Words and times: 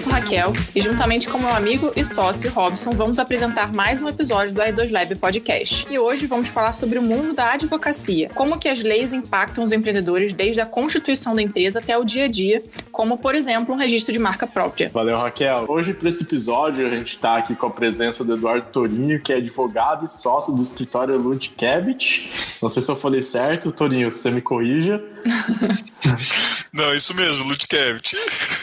sou 0.00 0.12
Raquel 0.14 0.54
e 0.74 0.80
juntamente 0.80 1.28
com 1.28 1.36
meu 1.36 1.50
amigo 1.50 1.92
e 1.94 2.02
sócio 2.02 2.50
Robson 2.52 2.92
vamos 2.92 3.18
apresentar 3.18 3.70
mais 3.70 4.00
um 4.00 4.08
episódio 4.08 4.54
do 4.54 4.62
i2 4.62 4.90
Lab 4.90 5.14
Podcast. 5.16 5.86
E 5.90 5.98
hoje 5.98 6.26
vamos 6.26 6.48
falar 6.48 6.72
sobre 6.72 6.98
o 6.98 7.02
mundo 7.02 7.34
da 7.34 7.52
advocacia, 7.52 8.30
como 8.34 8.58
que 8.58 8.66
as 8.66 8.82
leis 8.82 9.12
impactam 9.12 9.62
os 9.62 9.72
empreendedores 9.72 10.32
desde 10.32 10.58
a 10.58 10.64
constituição 10.64 11.34
da 11.34 11.42
empresa 11.42 11.80
até 11.80 11.98
o 11.98 12.04
dia 12.04 12.24
a 12.24 12.28
dia, 12.28 12.62
como 12.90 13.18
por 13.18 13.34
exemplo 13.34 13.74
um 13.74 13.76
registro 13.76 14.10
de 14.10 14.18
marca 14.18 14.46
própria. 14.46 14.90
Valeu, 14.90 15.18
Raquel. 15.18 15.66
Hoje 15.68 15.92
para 15.92 16.08
esse 16.08 16.22
episódio 16.22 16.86
a 16.86 16.90
gente 16.90 17.12
está 17.12 17.36
aqui 17.36 17.54
com 17.54 17.66
a 17.66 17.70
presença 17.70 18.24
do 18.24 18.32
Eduardo 18.32 18.68
Torinho, 18.72 19.20
que 19.20 19.34
é 19.34 19.36
advogado 19.36 20.06
e 20.06 20.08
sócio 20.08 20.54
do 20.54 20.62
escritório 20.62 21.18
Lute 21.18 21.50
Cabot. 21.50 22.30
Não 22.62 22.70
sei 22.70 22.82
se 22.82 22.90
eu 22.90 22.96
falei 22.96 23.20
certo, 23.20 23.70
Torinho, 23.70 24.10
se 24.10 24.20
você 24.20 24.30
me 24.30 24.40
corrija. 24.40 25.02
Não, 26.72 26.94
isso 26.94 27.14
mesmo, 27.14 27.44
Ludkevich. 27.44 28.16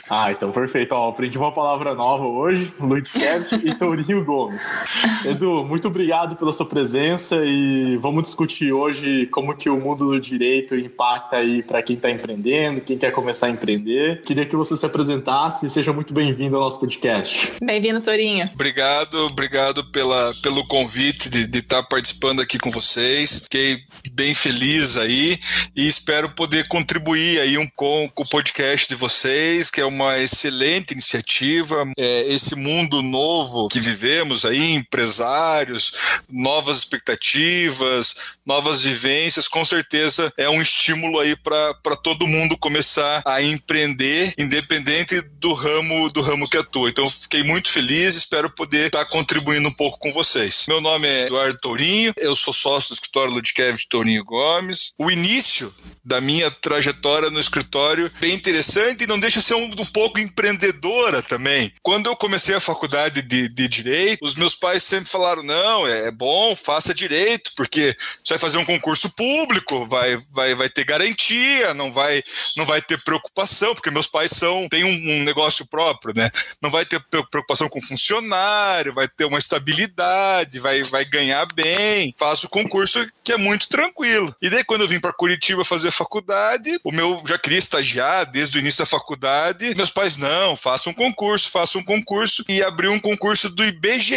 Ah, 0.10 0.32
então 0.32 0.52
perfeito. 0.52 0.94
Ó, 0.94 1.10
aprendi 1.10 1.38
uma 1.38 1.52
palavra 1.52 1.94
nova 1.94 2.26
hoje, 2.26 2.74
Ludkevich 2.80 3.68
e 3.68 3.76
Tourinho 3.76 4.24
Gomes. 4.24 4.78
Edu, 5.26 5.66
muito 5.66 5.90
obrigado 5.90 6.36
pela 6.36 6.54
sua 6.54 6.66
presença 6.66 7.36
e 7.44 7.98
vamos 7.98 8.24
discutir 8.24 8.72
hoje 8.72 9.28
como 9.28 9.56
que 9.56 9.70
o 9.70 9.78
mundo 9.78 10.08
do 10.08 10.20
direito 10.20 10.76
impacta 10.76 11.38
aí 11.38 11.62
para 11.62 11.82
quem 11.82 11.96
está 11.96 12.10
empreendendo, 12.10 12.82
quem 12.82 12.98
quer 12.98 13.12
começar 13.12 13.48
a 13.48 13.50
empreender. 13.50 14.22
Queria 14.22 14.46
que 14.46 14.56
você 14.56 14.78
se 14.78 14.86
apresentasse 14.86 15.66
e 15.66 15.70
seja 15.70 15.92
muito 15.92 16.14
bem-vindo 16.14 16.56
ao 16.56 16.62
nosso 16.62 16.80
podcast. 16.80 17.52
Bem-vindo, 17.62 18.00
Tourinho. 18.02 18.46
Obrigado, 18.54 19.26
obrigado 19.26 19.84
pela, 19.92 20.32
pelo 20.42 20.66
convite 20.68 21.30
de 21.30 21.60
estar 21.60 21.84
tá 21.84 21.88
participando 21.88 22.42
aqui 22.42 22.58
com 22.58 22.72
vocês. 22.72 23.42
Fiquei 23.42 23.80
bem 24.12 24.34
feliz 24.34 24.96
aí 24.98 25.40
e 25.76 25.88
espero 25.88 26.30
poder 26.30 26.47
contribuir 26.68 27.40
aí 27.40 27.58
um 27.58 27.68
com 27.76 28.10
com, 28.14 28.24
o 28.24 28.30
podcast 28.30 28.88
de 28.88 28.96
vocês, 28.96 29.70
que 29.70 29.82
é 29.82 29.86
uma 29.86 30.18
excelente 30.20 30.92
iniciativa. 30.92 31.90
É, 31.98 32.22
esse 32.32 32.56
mundo 32.56 33.02
novo 33.02 33.68
que 33.68 33.80
vivemos 33.80 34.46
aí, 34.46 34.74
empresários, 34.74 36.20
novas 36.30 36.80
expectativas, 36.80 38.16
novas 38.48 38.82
vivências, 38.82 39.48
com 39.48 39.66
certeza 39.66 40.32
é 40.38 40.50
um 40.50 40.62
estímulo 40.62 41.20
aí 41.20 41.36
para 41.36 41.96
todo 42.02 42.26
mundo 42.26 42.58
começar 42.58 43.22
a 43.26 43.44
empreender, 43.44 44.34
independente 44.38 45.22
do 45.34 45.54
ramo 45.54 46.10
do 46.10 46.22
ramo 46.22 46.50
que 46.50 46.58
atua. 46.58 46.90
Então, 46.90 47.10
fiquei 47.10 47.44
muito 47.44 47.70
feliz, 47.70 48.16
espero 48.16 48.50
poder 48.50 48.88
estar 48.88 49.04
contribuindo 49.06 49.68
um 49.68 49.74
pouco 49.74 50.00
com 50.00 50.14
vocês. 50.14 50.66
Meu 50.68 50.80
nome 50.80 51.08
é 51.08 51.26
Eduardo 51.26 51.60
Tourinho, 51.60 52.14
eu 52.18 52.36
sou 52.36 52.54
sócio 52.54 52.92
do 52.92 52.94
escritório 52.94 53.34
Ludkev 53.34 53.78
de 53.78 53.90
Tourinho 53.90 54.24
Gomes. 54.24 54.94
O 54.98 55.12
início 55.12 55.74
da 56.04 56.22
minha 56.22 56.50
trajetória 56.50 57.30
no 57.30 57.40
escritório 57.40 58.10
bem 58.22 58.34
interessante 58.34 59.04
e 59.04 59.08
não 59.08 59.20
deixa 59.20 59.42
ser 59.42 59.56
um, 59.56 59.66
um 59.66 59.86
pouco 59.86 60.20
empreendedora 60.20 61.22
também. 61.22 61.74
Quando 61.84 62.08
eu 62.08 62.16
comecei 62.16 62.56
a 62.56 62.62
faculdade 62.62 63.22
de, 63.22 63.50
de 63.50 63.68
Direito, 63.68 64.26
os 64.26 64.36
meus 64.36 64.56
pais 64.56 64.84
sempre 64.84 65.10
falaram: 65.10 65.44
não, 65.44 65.86
é, 65.86 66.08
é 66.08 66.12
bom, 66.12 66.56
faça 66.56 66.94
direito, 66.94 67.52
porque 67.56 67.96
você 68.24 68.37
vai 68.38 68.40
fazer 68.40 68.58
um 68.58 68.66
concurso 68.66 69.14
público, 69.16 69.86
vai, 69.86 70.18
vai, 70.32 70.54
vai 70.54 70.70
ter 70.70 70.86
garantia, 70.86 71.74
não 71.74 71.92
vai, 71.92 72.24
não 72.56 72.66
vai 72.66 72.82
ter 72.82 73.04
preocupação, 73.04 73.74
porque 73.74 73.92
meus 73.92 74.08
pais 74.08 74.32
são 74.32 74.70
têm 74.70 74.84
um, 74.84 75.20
um 75.20 75.24
negócio 75.24 75.66
próprio, 75.68 76.14
né? 76.16 76.30
Não 76.62 76.70
vai 76.70 76.86
ter 76.86 77.04
preocupação 77.10 77.68
com 77.68 77.82
funcionário, 77.82 78.94
vai 78.94 79.08
ter 79.08 79.26
uma 79.26 79.40
estabilidade, 79.40 80.60
vai, 80.60 80.82
vai 80.82 81.04
ganhar 81.04 81.46
bem, 81.54 82.14
faço 82.18 82.46
o 82.46 82.50
concurso 82.50 83.06
que 83.28 83.34
é 83.34 83.38
muito 83.38 83.68
tranquilo. 83.68 84.34
E 84.42 84.50
daí, 84.50 84.64
quando 84.64 84.84
eu 84.84 84.88
vim 84.88 85.02
para 85.02 85.12
Curitiba 85.12 85.66
fazer 85.66 85.92
faculdade, 85.92 86.80
o 86.82 86.94
meu 86.94 87.22
já 87.26 87.38
queria 87.38 87.60
estagiar 87.60 88.26
desde 88.26 88.58
o 88.58 88.62
início 88.62 88.80
da 88.80 88.86
faculdade. 88.86 89.76
Meus 89.76 89.92
pais, 89.92 90.16
não, 90.16 90.56
faça 90.56 90.90
um 90.90 90.94
concurso, 90.94 91.52
faça 91.52 91.78
um 91.78 91.84
concurso. 91.84 92.46
E 92.48 92.64
abriu 92.64 92.90
um 92.90 93.00
concurso 93.00 93.50
do 93.50 93.66
IBGE, 93.66 94.16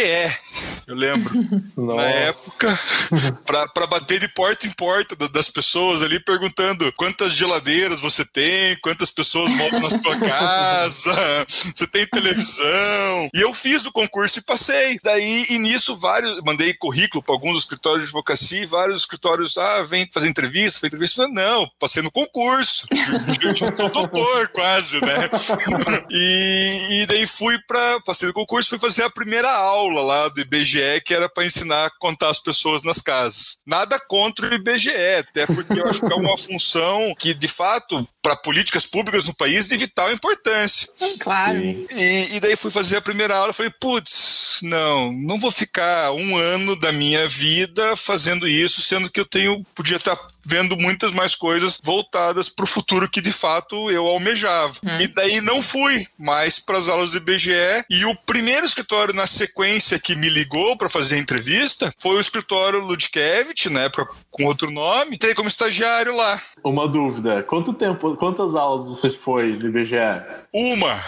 eu 0.87 0.95
lembro. 0.95 1.29
na 1.75 2.03
época, 2.03 2.79
para 3.45 3.85
bater 3.85 4.17
de 4.17 4.29
porta 4.29 4.65
em 4.65 4.71
porta 4.71 5.13
das 5.27 5.49
pessoas 5.49 6.01
ali, 6.01 6.17
perguntando 6.17 6.89
quantas 6.93 7.33
geladeiras 7.33 7.99
você 7.99 8.23
tem, 8.23 8.77
quantas 8.77 9.11
pessoas 9.11 9.51
moram 9.51 9.81
na 9.81 9.89
sua 9.89 10.19
casa, 10.25 11.45
você 11.49 11.85
tem 11.85 12.07
televisão. 12.07 13.29
E 13.33 13.41
eu 13.41 13.53
fiz 13.53 13.85
o 13.85 13.91
concurso 13.91 14.39
e 14.39 14.43
passei. 14.43 14.97
Daí, 15.03 15.47
e 15.49 15.59
nisso, 15.59 15.97
vários, 15.97 16.39
mandei 16.45 16.73
currículo 16.73 17.21
para 17.21 17.35
alguns 17.35 17.57
escritórios 17.57 18.03
de 18.03 18.05
advocacia 18.05 18.63
e 18.63 18.65
vários 18.65 19.00
escritórios, 19.01 19.57
ah, 19.57 19.83
vem 19.83 20.09
fazer 20.11 20.27
entrevista, 20.27 20.79
fazer 20.79 20.87
entrevista. 20.87 21.27
Não, 21.27 21.69
passei 21.79 22.01
no 22.01 22.11
concurso. 22.11 22.87
sou 23.57 23.89
doutor 23.91 24.47
quase, 24.53 24.99
né? 25.01 25.29
E, 26.09 27.01
e 27.01 27.05
daí 27.05 27.25
fui 27.25 27.57
para 27.67 28.01
passei 28.01 28.27
no 28.27 28.33
concurso, 28.33 28.69
fui 28.69 28.79
fazer 28.79 29.03
a 29.03 29.09
primeira 29.09 29.49
aula 29.51 30.01
lá 30.01 30.27
do 30.29 30.41
IBGE, 30.41 31.01
que 31.05 31.13
era 31.13 31.29
para 31.29 31.45
ensinar 31.45 31.85
a 31.85 31.89
contar 31.99 32.29
as 32.29 32.39
pessoas 32.39 32.83
nas 32.83 33.01
casas. 33.01 33.59
Nada 33.65 33.99
contra 33.99 34.49
o 34.49 34.53
IBGE, 34.53 34.91
até 35.19 35.45
porque 35.45 35.79
eu 35.79 35.87
acho 35.87 36.01
que 36.01 36.11
é 36.11 36.15
uma 36.15 36.37
função 36.37 37.13
que, 37.17 37.33
de 37.33 37.47
fato, 37.47 38.07
para 38.21 38.35
políticas 38.35 38.85
públicas 38.85 39.25
no 39.25 39.33
país 39.33 39.67
de 39.67 39.77
vital 39.77 40.11
importância. 40.11 40.87
Claro. 41.19 41.59
E, 41.59 42.35
e, 42.35 42.39
daí 42.39 42.55
fui 42.55 42.69
fazer 42.69 42.97
a 42.97 43.01
primeira 43.01 43.35
aula, 43.35 43.53
falei, 43.53 43.71
putz, 43.79 44.59
não, 44.61 45.11
não 45.11 45.39
vou 45.39 45.51
ficar 45.51 46.11
um 46.11 46.37
ano 46.37 46.75
da 46.79 46.91
minha 46.91 47.27
vida 47.27 47.95
fazendo 47.95 48.47
isso, 48.47 48.81
sendo 48.91 49.09
que 49.09 49.21
eu 49.21 49.25
tenho, 49.25 49.65
podia 49.73 49.95
estar 49.95 50.19
vendo 50.43 50.75
muitas 50.75 51.13
mais 51.13 51.33
coisas 51.33 51.79
voltadas 51.81 52.49
para 52.49 52.65
o 52.65 52.67
futuro 52.67 53.09
que 53.09 53.21
de 53.21 53.31
fato 53.31 53.89
eu 53.89 54.05
almejava. 54.05 54.73
Hum. 54.83 54.97
E 54.99 55.07
daí 55.07 55.39
não 55.39 55.61
fui 55.61 56.05
mais 56.17 56.59
para 56.59 56.77
as 56.77 56.89
aulas 56.89 57.11
do 57.11 57.17
IBGE. 57.17 57.85
E 57.89 58.03
o 58.03 58.13
primeiro 58.25 58.65
escritório 58.65 59.13
na 59.13 59.25
sequência 59.25 59.97
que 59.97 60.13
me 60.13 60.27
ligou 60.27 60.75
para 60.75 60.89
fazer 60.89 61.15
a 61.15 61.19
entrevista 61.19 61.93
foi 61.97 62.17
o 62.17 62.19
escritório 62.19 62.79
Ludkevich, 62.79 63.69
na 63.69 63.83
época 63.83 64.13
com 64.29 64.43
outro 64.43 64.69
nome. 64.69 65.15
Entrei 65.15 65.33
como 65.33 65.47
estagiário 65.47 66.13
lá. 66.13 66.41
Uma 66.61 66.85
dúvida: 66.85 67.43
quanto 67.43 67.73
tempo 67.73 68.17
quantas 68.17 68.55
aulas 68.55 68.87
você 68.87 69.09
foi 69.09 69.53
do 69.53 69.67
IBGE? 69.67 69.95
Uma. 70.53 70.99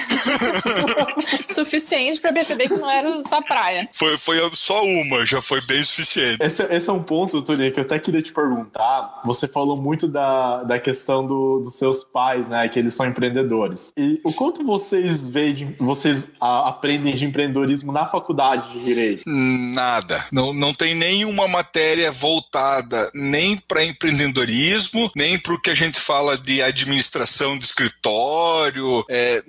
Suficiente 1.48 2.20
para 2.20 2.32
perceber 2.32 2.68
que 2.68 2.76
não 2.76 2.90
era 2.90 3.22
só 3.22 3.42
praia. 3.42 3.88
Foi, 3.92 4.16
foi 4.16 4.38
só 4.54 4.82
uma, 4.84 5.24
já 5.26 5.40
foi 5.42 5.60
bem 5.62 5.82
suficiente. 5.82 6.42
Esse, 6.42 6.62
esse 6.64 6.90
é 6.90 6.92
um 6.92 7.02
ponto, 7.02 7.42
Toninho, 7.42 7.72
que 7.72 7.80
eu 7.80 7.84
até 7.84 7.98
queria 7.98 8.22
te 8.22 8.32
perguntar. 8.32 9.20
Você 9.24 9.46
falou 9.48 9.76
muito 9.76 10.06
da, 10.06 10.62
da 10.62 10.78
questão 10.78 11.26
do, 11.26 11.60
dos 11.60 11.74
seus 11.74 12.02
pais, 12.02 12.48
né? 12.48 12.68
Que 12.68 12.78
eles 12.78 12.94
são 12.94 13.06
empreendedores. 13.06 13.92
E 13.96 14.20
o 14.24 14.32
quanto 14.32 14.64
vocês 14.64 15.28
veem, 15.28 15.74
vocês 15.78 16.26
a, 16.40 16.68
aprendem 16.68 17.14
de 17.14 17.24
empreendedorismo 17.24 17.92
na 17.92 18.06
faculdade 18.06 18.70
de 18.72 18.84
Direito? 18.84 19.22
Nada. 19.26 20.26
Não, 20.32 20.52
não 20.52 20.74
tem 20.74 20.94
nenhuma 20.94 21.46
matéria 21.48 22.10
voltada 22.10 23.10
nem 23.14 23.56
para 23.56 23.84
empreendedorismo, 23.84 25.10
nem 25.14 25.38
para 25.38 25.54
o 25.54 25.60
que 25.60 25.70
a 25.70 25.74
gente 25.74 26.00
fala 26.00 26.36
de 26.36 26.62
administração 26.62 27.58
de 27.58 27.64
escritório, 27.64 29.04
é, 29.08 29.42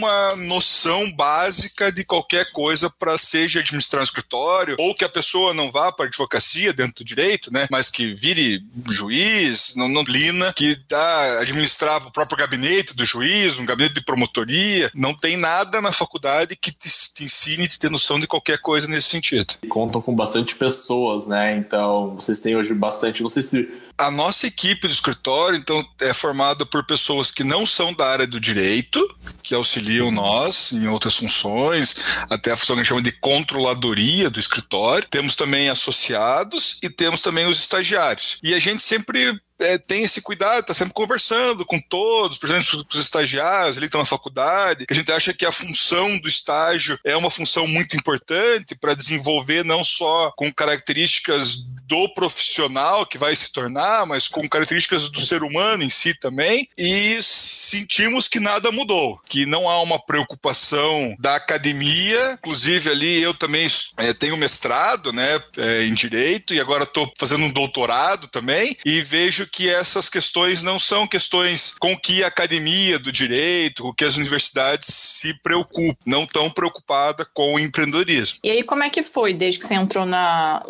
nenhuma 0.00 0.36
noção 0.36 1.10
básica 1.12 1.92
de 1.92 2.04
qualquer 2.04 2.50
coisa 2.52 2.88
para 2.88 3.18
seja 3.18 3.60
administrar 3.60 4.00
um 4.00 4.04
escritório, 4.04 4.76
ou 4.78 4.94
que 4.94 5.04
a 5.04 5.08
pessoa 5.08 5.52
não 5.52 5.70
vá 5.70 5.92
para 5.92 6.06
advocacia 6.06 6.72
dentro 6.72 7.04
do 7.04 7.04
direito, 7.04 7.52
né? 7.52 7.68
Mas 7.70 7.90
que 7.90 8.12
vire 8.12 8.64
juiz, 8.88 9.74
não, 9.76 9.88
não 9.88 10.02
lina, 10.02 10.52
que 10.54 10.76
dá 10.88 11.40
administrar 11.40 12.06
o 12.06 12.10
próprio 12.10 12.38
gabinete 12.38 12.94
do 12.94 13.04
juiz, 13.04 13.58
um 13.58 13.66
gabinete 13.66 13.96
de 13.96 14.04
promotoria. 14.04 14.90
Não 14.94 15.14
tem 15.14 15.36
nada 15.36 15.80
na 15.80 15.92
faculdade 15.92 16.56
que 16.56 16.72
te, 16.72 16.88
te 17.14 17.24
ensine 17.24 17.64
a 17.64 17.78
ter 17.78 17.90
noção 17.90 18.18
de 18.18 18.26
qualquer 18.26 18.58
coisa 18.58 18.88
nesse 18.88 19.08
sentido. 19.08 19.54
Contam 19.68 20.00
com 20.00 20.14
bastante 20.14 20.54
pessoas, 20.54 21.26
né? 21.26 21.56
Então, 21.56 22.14
vocês 22.14 22.40
têm 22.40 22.56
hoje 22.56 22.72
bastante. 22.72 23.22
Não 23.22 23.30
sei 23.30 23.42
se 23.42 23.80
a 24.00 24.10
nossa 24.10 24.46
equipe 24.46 24.88
do 24.88 24.92
escritório, 24.92 25.58
então, 25.58 25.86
é 26.00 26.14
formada 26.14 26.64
por 26.64 26.84
pessoas 26.86 27.30
que 27.30 27.44
não 27.44 27.66
são 27.66 27.92
da 27.92 28.08
área 28.08 28.26
do 28.26 28.40
direito, 28.40 28.98
que 29.42 29.54
auxiliam 29.54 30.06
uhum. 30.06 30.12
nós 30.12 30.72
em 30.72 30.88
outras 30.88 31.16
funções, 31.16 31.96
até 32.30 32.50
a 32.50 32.56
função 32.56 32.76
que 32.76 32.80
a 32.80 32.82
gente 32.82 32.88
chama 32.88 33.02
de 33.02 33.12
controladoria 33.12 34.30
do 34.30 34.40
escritório. 34.40 35.06
Temos 35.10 35.36
também 35.36 35.68
associados 35.68 36.78
e 36.82 36.88
temos 36.88 37.20
também 37.20 37.46
os 37.46 37.58
estagiários. 37.58 38.38
E 38.42 38.54
a 38.54 38.58
gente 38.58 38.82
sempre 38.82 39.38
é, 39.58 39.76
tem 39.76 40.02
esse 40.04 40.22
cuidado, 40.22 40.60
está 40.60 40.72
sempre 40.72 40.94
conversando 40.94 41.66
com 41.66 41.78
todos, 41.78 42.38
por 42.38 42.48
exemplo, 42.48 42.84
com 42.84 42.94
os 42.94 43.00
estagiários 43.00 43.76
ali 43.76 43.80
que 43.80 43.88
estão 43.88 44.00
na 44.00 44.06
faculdade, 44.06 44.86
a 44.90 44.94
gente 44.94 45.12
acha 45.12 45.34
que 45.34 45.44
a 45.44 45.52
função 45.52 46.18
do 46.18 46.28
estágio 46.28 46.98
é 47.04 47.14
uma 47.16 47.30
função 47.30 47.68
muito 47.68 47.96
importante 47.96 48.74
para 48.74 48.94
desenvolver 48.94 49.62
não 49.64 49.84
só 49.84 50.32
com 50.32 50.52
características 50.52 51.66
do 51.90 52.08
profissional 52.14 53.04
que 53.04 53.18
vai 53.18 53.34
se 53.34 53.52
tornar, 53.52 54.06
mas 54.06 54.28
com 54.28 54.48
características 54.48 55.10
do 55.10 55.20
ser 55.20 55.42
humano 55.42 55.82
em 55.82 55.90
si 55.90 56.14
também, 56.14 56.68
e 56.78 57.18
sentimos 57.20 58.28
que 58.28 58.38
nada 58.38 58.70
mudou, 58.70 59.20
que 59.28 59.44
não 59.44 59.68
há 59.68 59.82
uma 59.82 59.98
preocupação 59.98 61.16
da 61.18 61.34
academia, 61.34 62.34
inclusive 62.38 62.90
ali 62.90 63.20
eu 63.20 63.34
também 63.34 63.66
é, 63.96 64.12
tenho 64.12 64.36
mestrado, 64.36 65.12
né, 65.12 65.42
é, 65.56 65.82
em 65.82 65.92
direito 65.92 66.54
e 66.54 66.60
agora 66.60 66.84
estou 66.84 67.10
fazendo 67.18 67.44
um 67.44 67.50
doutorado 67.50 68.28
também 68.28 68.76
e 68.84 69.00
vejo 69.00 69.48
que 69.50 69.68
essas 69.68 70.08
questões 70.08 70.62
não 70.62 70.78
são 70.78 71.08
questões 71.08 71.74
com 71.80 71.96
que 71.96 72.22
a 72.22 72.28
academia 72.28 73.00
do 73.00 73.10
direito, 73.10 73.82
com 73.82 73.92
que 73.92 74.04
as 74.04 74.16
universidades 74.16 74.94
se 74.94 75.34
preocupam, 75.42 75.96
não 76.06 76.24
tão 76.24 76.48
preocupada 76.48 77.26
com 77.34 77.54
o 77.54 77.58
empreendedorismo. 77.58 78.38
E 78.44 78.50
aí 78.50 78.62
como 78.62 78.84
é 78.84 78.90
que 78.90 79.02
foi 79.02 79.34
desde 79.34 79.58
que 79.58 79.66
você 79.66 79.74
entrou 79.74 80.06
na 80.06 80.62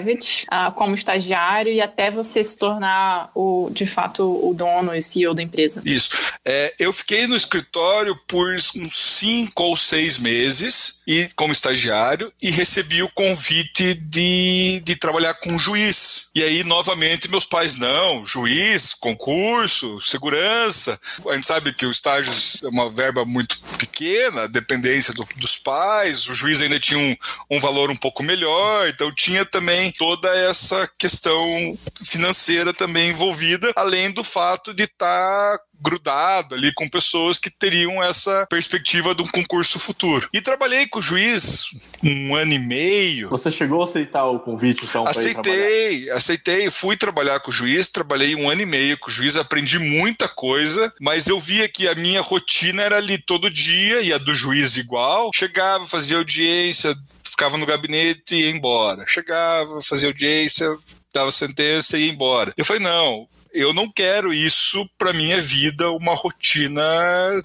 Uh, 0.00 0.72
como 0.72 0.94
estagiário 0.94 1.72
e 1.72 1.80
até 1.80 2.10
você 2.10 2.42
se 2.42 2.56
tornar 2.56 3.30
o 3.34 3.70
de 3.70 3.86
fato 3.86 4.22
o 4.22 4.54
dono 4.54 4.94
e 4.94 5.02
CEO 5.02 5.34
da 5.34 5.42
empresa? 5.42 5.82
Isso. 5.84 6.10
É, 6.44 6.74
eu 6.78 6.92
fiquei 6.92 7.26
no 7.26 7.36
escritório 7.36 8.18
por 8.26 8.54
uns 8.54 8.96
cinco 8.96 9.62
ou 9.64 9.76
seis 9.76 10.18
meses 10.18 11.01
e 11.06 11.28
como 11.36 11.52
estagiário 11.52 12.32
e 12.40 12.50
recebi 12.50 13.02
o 13.02 13.10
convite 13.10 13.94
de, 13.94 14.80
de 14.84 14.96
trabalhar 14.96 15.34
com 15.34 15.58
juiz. 15.58 16.30
E 16.34 16.42
aí, 16.42 16.64
novamente, 16.64 17.28
meus 17.28 17.44
pais, 17.44 17.76
não, 17.76 18.24
juiz, 18.24 18.94
concurso, 18.94 20.00
segurança. 20.00 21.00
A 21.28 21.34
gente 21.34 21.46
sabe 21.46 21.72
que 21.72 21.86
o 21.86 21.90
estágio 21.90 22.32
é 22.64 22.68
uma 22.68 22.88
verba 22.88 23.24
muito 23.24 23.60
pequena, 23.78 24.48
dependência 24.48 25.12
do, 25.12 25.26
dos 25.36 25.58
pais, 25.58 26.28
o 26.28 26.34
juiz 26.34 26.60
ainda 26.60 26.78
tinha 26.78 26.98
um, 26.98 27.16
um 27.50 27.60
valor 27.60 27.90
um 27.90 27.96
pouco 27.96 28.22
melhor, 28.22 28.88
então 28.88 29.12
tinha 29.14 29.44
também 29.44 29.90
toda 29.92 30.28
essa 30.28 30.88
questão 30.98 31.78
financeira 32.04 32.72
também 32.72 33.10
envolvida, 33.10 33.72
além 33.76 34.10
do 34.10 34.24
fato 34.24 34.72
de 34.74 34.84
estar 34.84 35.58
tá 35.58 35.64
grudado 35.82 36.54
ali 36.54 36.72
com 36.74 36.88
pessoas 36.88 37.38
que 37.38 37.50
teriam 37.50 38.02
essa 38.02 38.46
perspectiva 38.48 39.14
de 39.14 39.22
um 39.22 39.26
concurso 39.26 39.78
futuro. 39.78 40.28
E 40.32 40.40
trabalhei 40.40 40.86
com 40.86 40.98
o 40.98 41.02
juiz 41.02 41.66
um 42.02 42.34
ano 42.34 42.52
e 42.52 42.58
meio. 42.58 43.28
Você 43.30 43.50
chegou 43.50 43.80
a 43.80 43.84
aceitar 43.84 44.24
o 44.26 44.38
convite, 44.40 44.84
então? 44.84 45.06
Aceitei, 45.06 46.10
aceitei. 46.10 46.70
Fui 46.70 46.96
trabalhar 46.96 47.40
com 47.40 47.50
o 47.50 47.54
juiz, 47.54 47.88
trabalhei 47.88 48.34
um 48.34 48.48
ano 48.48 48.62
e 48.62 48.66
meio 48.66 48.98
com 48.98 49.10
o 49.10 49.12
juiz, 49.12 49.36
aprendi 49.36 49.78
muita 49.78 50.28
coisa, 50.28 50.92
mas 51.00 51.26
eu 51.26 51.40
via 51.40 51.68
que 51.68 51.88
a 51.88 51.94
minha 51.94 52.20
rotina 52.20 52.82
era 52.82 52.96
ali 52.96 53.18
todo 53.18 53.50
dia 53.50 54.00
e 54.00 54.12
a 54.12 54.18
do 54.18 54.34
juiz 54.34 54.76
igual. 54.76 55.30
Chegava, 55.34 55.86
fazia 55.86 56.16
audiência, 56.18 56.96
ficava 57.24 57.56
no 57.56 57.66
gabinete 57.66 58.34
e 58.34 58.42
ia 58.42 58.50
embora. 58.50 59.04
Chegava, 59.06 59.82
fazia 59.82 60.08
audiência, 60.08 60.68
dava 61.12 61.32
sentença 61.32 61.98
e 61.98 62.06
ia 62.06 62.12
embora. 62.12 62.52
Eu 62.56 62.64
falei, 62.64 62.82
não, 62.82 63.26
eu 63.52 63.72
não 63.72 63.88
quero 63.88 64.32
isso 64.32 64.88
para 64.98 65.12
minha 65.12 65.40
vida, 65.40 65.90
uma 65.90 66.14
rotina 66.14 66.82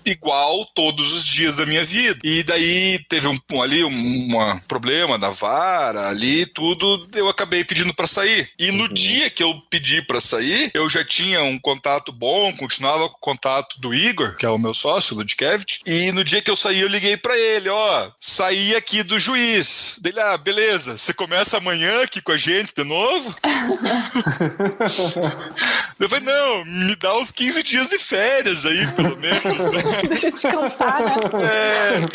igual 0.05 0.65
todos 0.73 1.13
os 1.13 1.25
dias 1.25 1.55
da 1.55 1.65
minha 1.65 1.83
vida. 1.83 2.19
E 2.23 2.43
daí 2.43 2.99
teve 3.09 3.27
um, 3.27 3.39
um 3.51 3.61
ali 3.61 3.83
um 3.83 4.59
problema 4.67 5.17
da 5.17 5.29
vara, 5.29 6.09
ali 6.09 6.45
tudo, 6.45 7.07
eu 7.13 7.29
acabei 7.29 7.63
pedindo 7.63 7.93
para 7.93 8.07
sair. 8.07 8.49
E 8.57 8.71
no 8.71 8.83
uhum. 8.83 8.93
dia 8.93 9.29
que 9.29 9.43
eu 9.43 9.53
pedi 9.69 10.01
para 10.01 10.19
sair, 10.19 10.71
eu 10.73 10.89
já 10.89 11.03
tinha 11.03 11.43
um 11.43 11.59
contato 11.59 12.11
bom, 12.11 12.53
continuava 12.53 13.09
com 13.09 13.15
o 13.15 13.19
contato 13.19 13.79
do 13.79 13.93
Igor, 13.93 14.35
que 14.37 14.45
é 14.45 14.49
o 14.49 14.57
meu 14.57 14.73
sócio, 14.73 15.15
do 15.15 15.19
Ludkevich, 15.19 15.81
e 15.85 16.11
no 16.11 16.23
dia 16.23 16.41
que 16.41 16.49
eu 16.49 16.55
saí, 16.55 16.79
eu 16.79 16.87
liguei 16.87 17.17
para 17.17 17.37
ele, 17.37 17.69
ó, 17.69 18.09
saí 18.19 18.75
aqui 18.75 19.03
do 19.03 19.19
juiz. 19.19 19.97
Dele, 20.01 20.19
ah, 20.19 20.37
beleza, 20.37 20.97
você 20.97 21.13
começa 21.13 21.57
amanhã 21.57 22.03
aqui 22.03 22.21
com 22.21 22.31
a 22.31 22.37
gente 22.37 22.73
de 22.75 22.83
novo? 22.83 23.35
Eu 25.99 26.07
falei, 26.07 26.25
não, 26.25 26.63
me 26.65 26.95
dá 26.95 27.17
uns 27.17 27.31
15 27.31 27.63
dias 27.63 27.89
de 27.89 27.97
férias 27.97 28.65
aí, 28.65 28.85
pelo 28.91 29.17
menos. 29.17 29.43
Né? 29.43 29.81
Deixa 30.07 30.27
eu 30.27 30.31
descansar, 30.31 31.03
né? 31.03 31.15
É, 31.41 32.05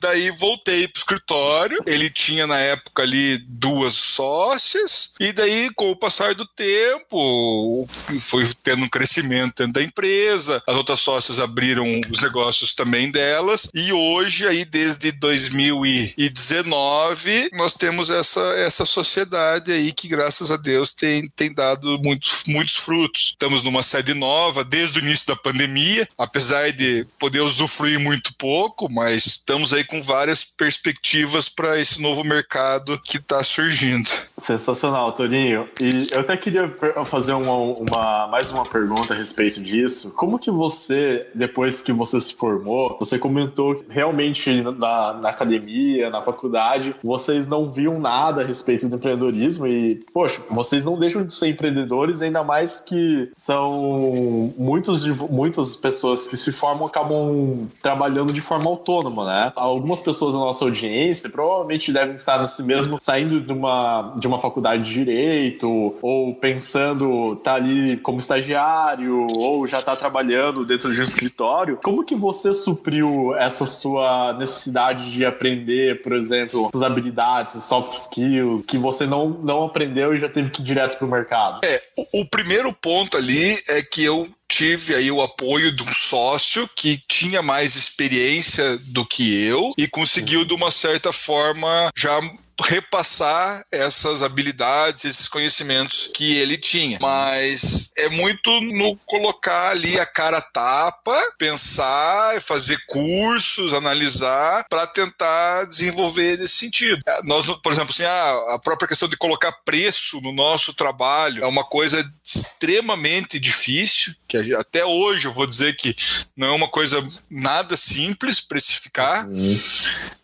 daí 0.00 0.30
voltei 0.30 0.86
pro 0.86 1.00
escritório. 1.00 1.82
Ele 1.86 2.08
tinha 2.08 2.46
na 2.46 2.58
época 2.58 3.02
ali 3.02 3.38
duas 3.48 3.94
sócias, 3.94 5.12
e 5.18 5.32
daí, 5.32 5.70
com 5.74 5.90
o 5.90 5.96
passar 5.96 6.34
do 6.34 6.46
tempo, 6.46 7.88
foi 8.20 8.48
tendo 8.62 8.84
um 8.84 8.88
crescimento 8.88 9.56
dentro 9.56 9.72
da 9.72 9.82
empresa. 9.82 10.62
As 10.66 10.76
outras 10.76 11.00
sócias 11.00 11.40
abriram 11.40 12.00
os 12.10 12.20
negócios 12.20 12.74
também 12.74 13.10
delas, 13.10 13.70
e 13.74 13.90
hoje, 13.92 14.46
aí, 14.46 14.62
desde 14.64 15.10
2019, 15.12 17.50
nós 17.52 17.74
temos 17.74 18.08
essa, 18.08 18.40
essa 18.56 18.84
sociedade 18.84 19.72
aí 19.72 19.92
que, 19.92 20.06
graças 20.06 20.48
a 20.50 20.56
Deus, 20.56 20.92
tem, 20.92 21.28
tem 21.34 21.52
dado 21.52 21.98
muitos, 22.02 22.44
muitos 22.46 22.76
frutos. 22.76 23.15
Estamos 23.16 23.64
numa 23.64 23.82
sede 23.82 24.12
nova 24.12 24.62
desde 24.62 24.98
o 24.98 25.02
início 25.02 25.28
da 25.28 25.36
pandemia, 25.36 26.06
apesar 26.18 26.70
de 26.70 27.06
poder 27.18 27.40
usufruir 27.40 27.98
muito 27.98 28.34
pouco, 28.34 28.92
mas 28.92 29.24
estamos 29.24 29.72
aí 29.72 29.84
com 29.84 30.02
várias 30.02 30.44
perspectivas 30.44 31.48
para 31.48 31.80
esse 31.80 32.02
novo 32.02 32.22
mercado 32.22 33.00
que 33.02 33.16
está 33.16 33.42
surgindo. 33.42 34.10
Sensacional, 34.36 35.12
Toninho. 35.12 35.66
E 35.80 36.08
eu 36.12 36.20
até 36.20 36.36
queria 36.36 36.70
fazer 37.06 37.32
uma, 37.32 37.54
uma, 37.54 38.26
mais 38.28 38.50
uma 38.50 38.66
pergunta 38.66 39.14
a 39.14 39.16
respeito 39.16 39.62
disso. 39.62 40.12
Como 40.14 40.38
que 40.38 40.50
você, 40.50 41.26
depois 41.34 41.82
que 41.82 41.92
você 41.92 42.20
se 42.20 42.34
formou, 42.34 42.98
você 42.98 43.18
comentou 43.18 43.82
realmente 43.88 44.62
na, 44.62 45.14
na 45.14 45.28
academia, 45.30 46.10
na 46.10 46.20
faculdade, 46.22 46.94
vocês 47.02 47.46
não 47.46 47.72
viam 47.72 47.98
nada 47.98 48.42
a 48.42 48.44
respeito 48.44 48.88
do 48.88 48.96
empreendedorismo 48.96 49.66
e, 49.66 50.04
poxa, 50.12 50.42
vocês 50.50 50.84
não 50.84 50.98
deixam 50.98 51.24
de 51.24 51.32
ser 51.32 51.48
empreendedores, 51.48 52.20
ainda 52.20 52.44
mais 52.44 52.78
que 52.80 53.05
são 53.34 54.52
muitos 54.56 55.02
de, 55.02 55.12
muitas 55.12 55.76
pessoas 55.76 56.26
que 56.26 56.36
se 56.36 56.52
formam 56.52 56.86
acabam 56.86 57.68
trabalhando 57.82 58.32
de 58.32 58.40
forma 58.40 58.68
autônoma, 58.68 59.24
né? 59.24 59.52
Algumas 59.56 60.00
pessoas 60.00 60.32
da 60.32 60.38
nossa 60.38 60.64
audiência 60.64 61.30
provavelmente 61.30 61.92
devem 61.92 62.16
estar 62.16 62.40
nesse 62.40 62.62
mesmo 62.62 62.98
saindo 63.00 63.40
de 63.40 63.52
uma, 63.52 64.14
de 64.18 64.26
uma 64.26 64.38
faculdade 64.38 64.84
de 64.84 64.92
direito 64.92 65.94
ou 66.00 66.34
pensando 66.34 67.36
tá 67.36 67.54
ali 67.54 67.96
como 67.98 68.18
estagiário 68.18 69.26
ou 69.36 69.66
já 69.66 69.80
tá 69.82 69.94
trabalhando 69.94 70.64
dentro 70.64 70.94
de 70.94 71.00
um 71.00 71.04
escritório. 71.04 71.78
Como 71.82 72.04
que 72.04 72.14
você 72.14 72.54
supriu 72.54 73.34
essa 73.36 73.66
sua 73.66 74.32
necessidade 74.34 75.10
de 75.10 75.24
aprender, 75.24 76.02
por 76.02 76.12
exemplo, 76.12 76.70
as 76.74 76.82
habilidades, 76.82 77.62
soft 77.64 77.92
skills 77.94 78.62
que 78.62 78.78
você 78.78 79.06
não, 79.06 79.28
não 79.28 79.64
aprendeu 79.64 80.14
e 80.14 80.18
já 80.18 80.28
teve 80.28 80.50
que 80.50 80.62
ir 80.62 80.64
direto 80.64 80.98
pro 80.98 81.08
mercado? 81.08 81.60
É, 81.64 81.80
o, 81.96 82.22
o 82.22 82.26
primeiro 82.26 82.72
ponto 82.72 82.95
ponto 82.96 83.18
ali 83.18 83.62
é 83.68 83.82
que 83.82 84.02
eu 84.04 84.26
tive 84.48 84.94
aí 84.94 85.10
o 85.10 85.20
apoio 85.20 85.70
de 85.70 85.82
um 85.82 85.92
sócio 85.92 86.66
que 86.74 86.98
tinha 87.06 87.42
mais 87.42 87.76
experiência 87.76 88.78
do 88.84 89.04
que 89.04 89.44
eu 89.44 89.74
e 89.76 89.86
conseguiu 89.86 90.46
de 90.46 90.54
uma 90.54 90.70
certa 90.70 91.12
forma 91.12 91.90
já 91.94 92.18
repassar 92.62 93.64
essas 93.70 94.22
habilidades, 94.22 95.04
esses 95.04 95.28
conhecimentos 95.28 96.10
que 96.14 96.36
ele 96.36 96.56
tinha. 96.56 96.98
Mas 97.00 97.90
é 97.96 98.08
muito 98.08 98.60
no 98.60 98.96
colocar 99.04 99.70
ali 99.70 99.98
a 99.98 100.06
cara 100.06 100.40
tapa, 100.40 101.16
pensar, 101.38 102.40
fazer 102.40 102.78
cursos, 102.86 103.72
analisar 103.72 104.64
para 104.68 104.86
tentar 104.86 105.64
desenvolver 105.64 106.38
nesse 106.38 106.56
sentido. 106.56 107.02
É, 107.06 107.22
nós, 107.24 107.46
por 107.46 107.72
exemplo, 107.72 107.90
assim, 107.90 108.04
a 108.04 108.58
própria 108.62 108.88
questão 108.88 109.08
de 109.08 109.16
colocar 109.16 109.52
preço 109.64 110.20
no 110.20 110.32
nosso 110.32 110.72
trabalho 110.74 111.44
é 111.44 111.46
uma 111.46 111.64
coisa 111.64 112.08
extremamente 112.24 113.38
difícil, 113.38 114.14
que 114.26 114.54
até 114.54 114.84
hoje 114.84 115.26
eu 115.26 115.32
vou 115.32 115.46
dizer 115.46 115.76
que 115.76 115.94
não 116.36 116.48
é 116.48 116.52
uma 116.52 116.68
coisa 116.68 117.06
nada 117.30 117.76
simples 117.76 118.40
precificar. 118.40 119.28
Uhum. 119.28 119.60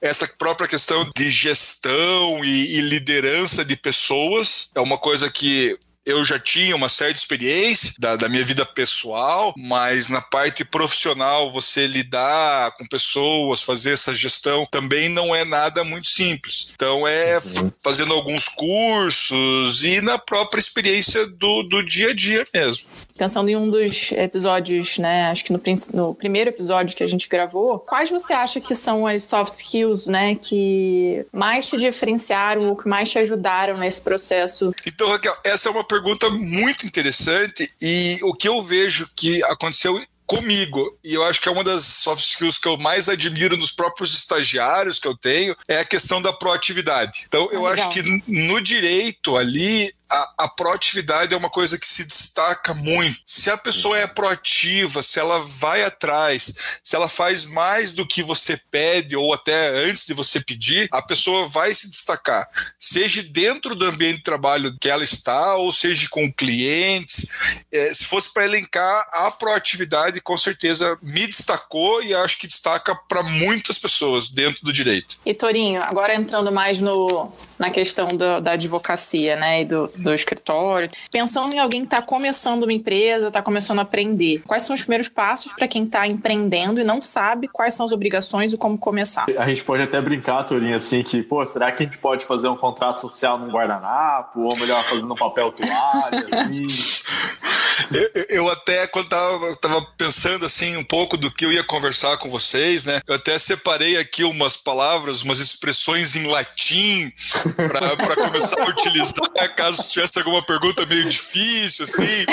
Essa 0.00 0.26
própria 0.26 0.68
questão 0.68 1.08
de 1.16 1.30
gestão 1.30 2.21
e, 2.44 2.78
e 2.78 2.80
liderança 2.80 3.64
de 3.64 3.76
pessoas 3.76 4.70
é 4.74 4.80
uma 4.80 4.98
coisa 4.98 5.30
que 5.30 5.78
eu 6.04 6.24
já 6.24 6.38
tinha 6.38 6.74
uma 6.74 6.88
certa 6.88 7.18
experiência 7.18 7.94
da, 7.98 8.16
da, 8.16 8.28
minha 8.28 8.44
vida 8.44 8.66
pessoal, 8.66 9.54
mas 9.56 10.08
na 10.08 10.20
parte 10.20 10.64
profissional, 10.64 11.52
você 11.52 11.86
lidar 11.86 12.72
com 12.72 12.86
pessoas, 12.86 13.62
fazer 13.62 13.92
essa 13.92 14.14
gestão, 14.14 14.66
também 14.68 15.08
não 15.08 15.34
é 15.34 15.44
nada 15.44 15.84
muito 15.84 16.08
simples. 16.08 16.72
Então, 16.74 17.06
é 17.06 17.38
uhum. 17.38 17.72
fazendo 17.82 18.12
alguns 18.12 18.48
cursos 18.48 19.84
e 19.84 20.00
na 20.00 20.18
própria 20.18 20.60
experiência 20.60 21.24
do, 21.26 21.62
do 21.62 21.84
dia 21.84 22.10
a 22.10 22.14
dia 22.14 22.46
mesmo 22.52 22.86
pensando 23.22 23.48
em 23.48 23.54
um 23.54 23.70
dos 23.70 24.10
episódios, 24.10 24.98
né? 24.98 25.30
Acho 25.30 25.44
que 25.44 25.52
no, 25.52 25.62
no, 25.94 26.12
primeiro 26.12 26.50
episódio 26.50 26.96
que 26.96 27.04
a 27.04 27.06
gente 27.06 27.28
gravou, 27.28 27.78
quais 27.78 28.10
você 28.10 28.32
acha 28.32 28.60
que 28.60 28.74
são 28.74 29.06
as 29.06 29.22
soft 29.22 29.52
skills, 29.52 30.08
né? 30.08 30.34
Que 30.34 31.24
mais 31.32 31.68
te 31.68 31.76
diferenciaram 31.76 32.70
ou 32.70 32.76
que 32.76 32.88
mais 32.88 33.08
te 33.08 33.20
ajudaram 33.20 33.76
nesse 33.76 34.00
processo? 34.00 34.74
Então, 34.84 35.08
Raquel, 35.08 35.36
essa 35.44 35.68
é 35.68 35.72
uma 35.72 35.86
pergunta 35.86 36.28
muito 36.30 36.84
interessante 36.84 37.68
e 37.80 38.18
o 38.24 38.34
que 38.34 38.48
eu 38.48 38.60
vejo 38.60 39.08
que 39.14 39.40
aconteceu 39.44 40.02
comigo. 40.26 40.98
E 41.04 41.14
eu 41.14 41.22
acho 41.24 41.40
que 41.40 41.48
é 41.48 41.52
uma 41.52 41.62
das 41.62 41.84
soft 41.84 42.24
skills 42.24 42.58
que 42.58 42.66
eu 42.66 42.78
mais 42.78 43.08
admiro 43.08 43.56
nos 43.56 43.70
próprios 43.70 44.16
estagiários 44.16 44.98
que 44.98 45.06
eu 45.06 45.16
tenho 45.16 45.54
é 45.68 45.78
a 45.78 45.84
questão 45.84 46.22
da 46.22 46.32
proatividade. 46.32 47.24
Então, 47.28 47.50
eu 47.52 47.66
ah, 47.66 47.72
acho 47.72 47.90
que 47.90 48.02
no 48.26 48.60
direito 48.60 49.36
ali 49.36 49.92
a, 50.12 50.44
a, 50.44 50.48
proatividade 50.48 51.32
é 51.32 51.36
uma 51.36 51.48
coisa 51.48 51.78
que 51.78 51.86
se 51.86 52.04
destaca 52.04 52.74
muito. 52.74 53.18
Se 53.24 53.50
a 53.50 53.56
pessoa 53.56 53.98
é 53.98 54.06
proativa, 54.06 55.02
se 55.02 55.18
ela 55.18 55.38
vai 55.42 55.82
atrás, 55.82 56.54
se 56.82 56.94
ela 56.94 57.08
faz 57.08 57.46
mais 57.46 57.92
do 57.92 58.06
que 58.06 58.22
você 58.22 58.60
pede 58.70 59.16
ou 59.16 59.32
até 59.32 59.70
antes 59.70 60.06
de 60.06 60.12
você 60.12 60.38
pedir, 60.38 60.86
a 60.92 61.00
pessoa 61.00 61.48
vai 61.48 61.74
se 61.74 61.90
destacar. 61.90 62.46
Seja 62.78 63.22
dentro 63.22 63.74
do 63.74 63.86
ambiente 63.86 64.18
de 64.18 64.22
trabalho 64.22 64.76
que 64.78 64.90
ela 64.90 65.02
está, 65.02 65.56
ou 65.56 65.72
seja 65.72 66.06
com 66.10 66.30
clientes. 66.30 67.32
É, 67.72 67.94
se 67.94 68.04
fosse 68.04 68.32
para 68.32 68.44
elencar, 68.44 69.08
a 69.12 69.30
proatividade 69.30 70.20
com 70.20 70.36
certeza 70.36 70.98
me 71.00 71.26
destacou 71.26 72.02
e 72.02 72.14
acho 72.14 72.38
que 72.38 72.46
destaca 72.46 72.94
para 73.08 73.22
muitas 73.22 73.78
pessoas 73.78 74.28
dentro 74.28 74.62
do 74.62 74.72
direito. 74.72 75.18
E 75.24 75.32
Torinho, 75.32 75.82
agora 75.82 76.14
entrando 76.14 76.52
mais 76.52 76.80
no, 76.80 77.32
na 77.62 77.70
questão 77.70 78.16
do, 78.16 78.40
da 78.40 78.52
advocacia, 78.52 79.36
né, 79.36 79.62
e 79.62 79.64
do, 79.64 79.86
do 79.94 80.12
escritório. 80.12 80.90
Pensando 81.12 81.54
em 81.54 81.60
alguém 81.60 81.82
que 81.82 81.86
está 81.86 82.02
começando 82.02 82.64
uma 82.64 82.72
empresa, 82.72 83.28
está 83.28 83.40
começando 83.40 83.78
a 83.78 83.82
aprender, 83.82 84.42
quais 84.44 84.64
são 84.64 84.74
os 84.74 84.80
primeiros 84.80 85.08
passos 85.08 85.52
para 85.52 85.68
quem 85.68 85.84
está 85.84 86.04
empreendendo 86.04 86.80
e 86.80 86.84
não 86.84 87.00
sabe 87.00 87.46
quais 87.46 87.74
são 87.74 87.86
as 87.86 87.92
obrigações 87.92 88.52
e 88.52 88.56
como 88.56 88.76
começar? 88.76 89.26
A 89.38 89.48
gente 89.48 89.62
pode 89.62 89.80
até 89.80 90.00
brincar, 90.00 90.42
Torinho, 90.42 90.74
assim, 90.74 91.04
que, 91.04 91.22
pô, 91.22 91.46
será 91.46 91.70
que 91.70 91.84
a 91.84 91.86
gente 91.86 91.98
pode 91.98 92.24
fazer 92.24 92.48
um 92.48 92.56
contrato 92.56 93.00
social 93.00 93.38
num 93.38 93.48
guardanapo? 93.48 94.40
Ou 94.40 94.56
melhor, 94.56 94.82
fazendo 94.82 95.12
um 95.12 95.16
papel 95.16 95.52
toalha, 95.52 96.26
assim? 96.32 96.62
Eu, 97.92 98.26
eu, 98.28 98.50
até, 98.50 98.86
quando 98.86 99.08
tava, 99.08 99.56
tava 99.56 99.82
pensando 99.96 100.46
assim 100.46 100.76
um 100.76 100.84
pouco 100.84 101.16
do 101.16 101.30
que 101.30 101.44
eu 101.44 101.52
ia 101.52 101.64
conversar 101.64 102.16
com 102.18 102.30
vocês, 102.30 102.84
né? 102.84 103.00
Eu 103.06 103.14
até 103.14 103.38
separei 103.38 103.96
aqui 103.96 104.24
umas 104.24 104.56
palavras, 104.56 105.22
umas 105.22 105.38
expressões 105.38 106.16
em 106.16 106.26
latim 106.26 107.12
para 107.56 108.16
começar 108.16 108.60
a 108.60 108.68
utilizar, 108.68 109.54
caso 109.54 109.82
tivesse 109.88 110.18
alguma 110.18 110.42
pergunta 110.42 110.86
meio 110.86 111.08
difícil, 111.08 111.84
assim. 111.84 112.26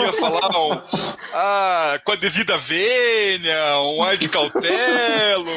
Ia 0.00 0.12
falar 0.14 0.48
um, 0.58 0.82
ah, 1.32 2.00
com 2.04 2.12
a 2.12 2.16
devida 2.16 2.56
vênia, 2.56 3.78
um 3.94 4.02
ar 4.02 4.16
de 4.16 4.28
cautelo, 4.28 5.50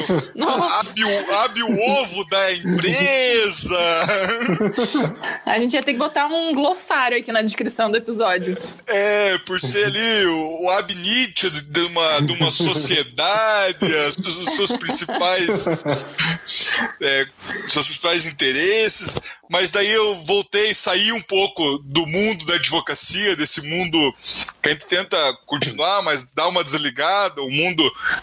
abre 0.78 1.04
o, 1.04 1.34
abre 1.34 1.62
o 1.62 1.90
ovo 1.90 2.24
da 2.28 2.52
empresa. 2.52 3.78
A 5.46 5.58
gente 5.58 5.74
ia 5.74 5.82
ter 5.82 5.92
que 5.92 5.98
botar 5.98 6.26
um 6.26 6.54
glossário 6.54 7.18
aqui 7.18 7.32
na 7.32 7.42
descrição 7.42 7.90
do 7.90 7.96
episódio. 7.96 8.56
É, 8.86 9.38
por 9.40 9.60
ser 9.60 9.86
ali 9.86 10.26
o, 10.26 10.64
o 10.64 10.70
ab 10.70 10.92
initio 10.92 11.50
de 11.50 11.80
uma, 11.80 12.20
de 12.20 12.32
uma 12.32 12.50
sociedade, 12.50 13.96
as, 14.06 14.16
os 14.16 14.54
seus 14.54 14.72
principais, 14.72 15.64
é, 17.00 17.26
seus 17.68 17.86
principais 17.86 18.26
interesses. 18.26 19.20
Mas 19.48 19.72
daí 19.72 19.90
eu 19.90 20.14
voltei, 20.24 20.72
saí 20.72 21.10
um 21.10 21.20
pouco 21.20 21.78
do 21.78 22.06
mundo 22.06 22.46
da 22.46 22.54
advocacia, 22.54 23.34
desse 23.34 23.60
mundo 23.62 23.98
que 24.62 24.68
a 24.68 24.72
gente 24.72 24.86
tenta 24.86 25.36
continuar, 25.44 26.02
mas 26.02 26.32
dá 26.32 26.46
uma 26.46 26.62
desligada, 26.62 27.42
um 27.42 27.50
mundo 27.50 27.82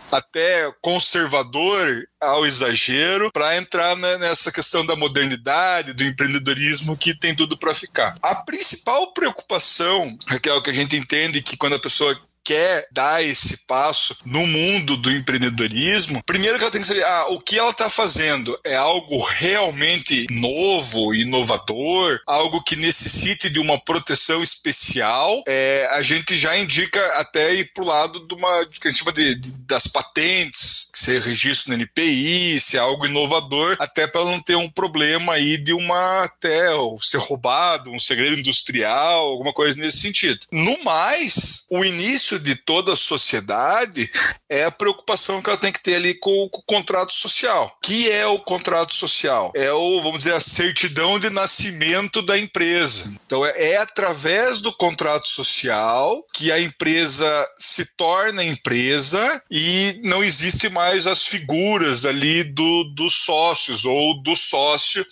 até 0.10 0.72
conservador 0.82 2.08
ao 2.20 2.46
exagero, 2.46 3.30
para 3.32 3.58
entrar 3.58 3.96
nessa 3.96 4.52
questão 4.52 4.86
da 4.86 4.96
modernidade, 4.96 5.94
do 5.94 6.04
empreendedorismo 6.04 6.98
que 6.98 7.14
tem 7.14 7.36
tudo 7.36 7.58
para 7.58 7.74
ficar. 7.74 8.16
A 8.24 8.36
principal 8.46 9.12
preocupação, 9.14 10.18
Raquel, 10.28 10.62
que 10.62 10.70
a 10.70 10.74
gente 10.74 10.96
entende 10.96 11.42
que 11.42 11.58
quando 11.58 11.76
a 11.76 11.80
pessoa 11.80 12.20
quer 12.48 12.88
dar 12.94 13.22
esse 13.22 13.58
passo 13.68 14.16
no 14.24 14.48
mundo 14.48 14.96
do 14.96 15.12
empreendedorismo, 15.12 16.24
primeiro 16.26 16.58
que 16.58 16.64
ela 16.64 16.72
tem 16.72 16.80
que 16.80 16.88
saber 16.88 17.04
ah, 17.04 17.26
o 17.32 17.42
que 17.42 17.60
ela 17.60 17.72
está 17.72 17.90
fazendo 17.90 18.58
é 18.64 18.74
algo 18.74 19.22
realmente 19.26 20.26
novo, 20.30 21.14
inovador, 21.14 22.22
algo 22.26 22.64
que 22.64 22.78
necessite 22.78 23.50
de 23.50 23.60
uma 23.60 23.78
proteção 23.78 24.42
especial. 24.42 25.44
É, 25.46 25.90
a 25.92 26.02
gente 26.02 26.38
já 26.38 26.58
indica 26.58 27.06
até 27.20 27.54
ir 27.54 27.74
para 27.74 27.84
o 27.84 27.88
lado 27.88 28.26
de 28.26 28.34
uma 28.34 28.66
que 28.66 28.88
a 28.88 28.92
gente 28.92 29.00
chama 29.00 29.12
de, 29.12 29.36
de, 29.36 29.52
das 29.68 29.86
patentes, 29.86 30.88
que 30.94 31.00
se 31.00 31.20
registra 31.20 31.76
no 31.76 31.82
NPI, 31.84 32.62
se 32.62 32.78
é 32.78 32.80
algo 32.80 33.06
inovador, 33.06 33.76
até 33.78 34.08
para 34.08 34.24
não 34.24 34.40
ter 34.40 34.56
um 34.56 34.70
problema 34.70 35.34
aí 35.34 35.58
de 35.58 35.74
uma 35.74 36.24
até 36.24 36.68
ser 37.02 37.18
roubado, 37.18 37.92
um 37.92 38.00
segredo 38.00 38.40
industrial, 38.40 39.28
alguma 39.28 39.52
coisa 39.52 39.78
nesse 39.78 40.00
sentido. 40.00 40.40
No 40.50 40.82
mais, 40.86 41.66
o 41.70 41.84
início 41.84 42.37
de 42.40 42.56
toda 42.56 42.94
a 42.94 42.98
sociedade 42.98 44.10
é 44.50 44.64
a 44.64 44.72
preocupação 44.72 45.42
que 45.42 45.50
ela 45.50 45.60
tem 45.60 45.72
que 45.72 45.82
ter 45.82 45.96
ali 45.96 46.14
com, 46.14 46.50
com 46.50 46.60
o 46.60 46.64
contrato 46.64 47.14
social. 47.14 47.78
Que 47.82 48.10
é 48.12 48.26
o 48.26 48.40
contrato 48.40 48.94
social? 48.94 49.52
É 49.56 49.72
o, 49.72 50.02
vamos 50.02 50.20
dizer, 50.20 50.34
a 50.34 50.40
certidão 50.40 51.20
de 51.20 51.30
nascimento 51.30 52.22
da 52.22 52.38
empresa. 52.38 53.14
Então 53.26 53.46
é, 53.46 53.74
é 53.74 53.78
através 53.78 54.62
do 54.62 54.74
contrato 54.74 55.28
social 55.28 56.24
que 56.34 56.52
a 56.52 56.60
empresa 56.60 57.28
se 57.58 57.86
torna 57.96 58.44
empresa 58.44 59.42
e 59.50 60.00
não 60.04 60.24
existe 60.24 60.70
mais 60.70 61.08
as 61.08 61.26
figuras 61.26 62.06
ali 62.06 62.44
do, 62.44 62.84
dos 62.96 63.14
sócios 63.16 63.86
ou 63.86 64.22
do 64.22 64.36
sócio 64.36 65.06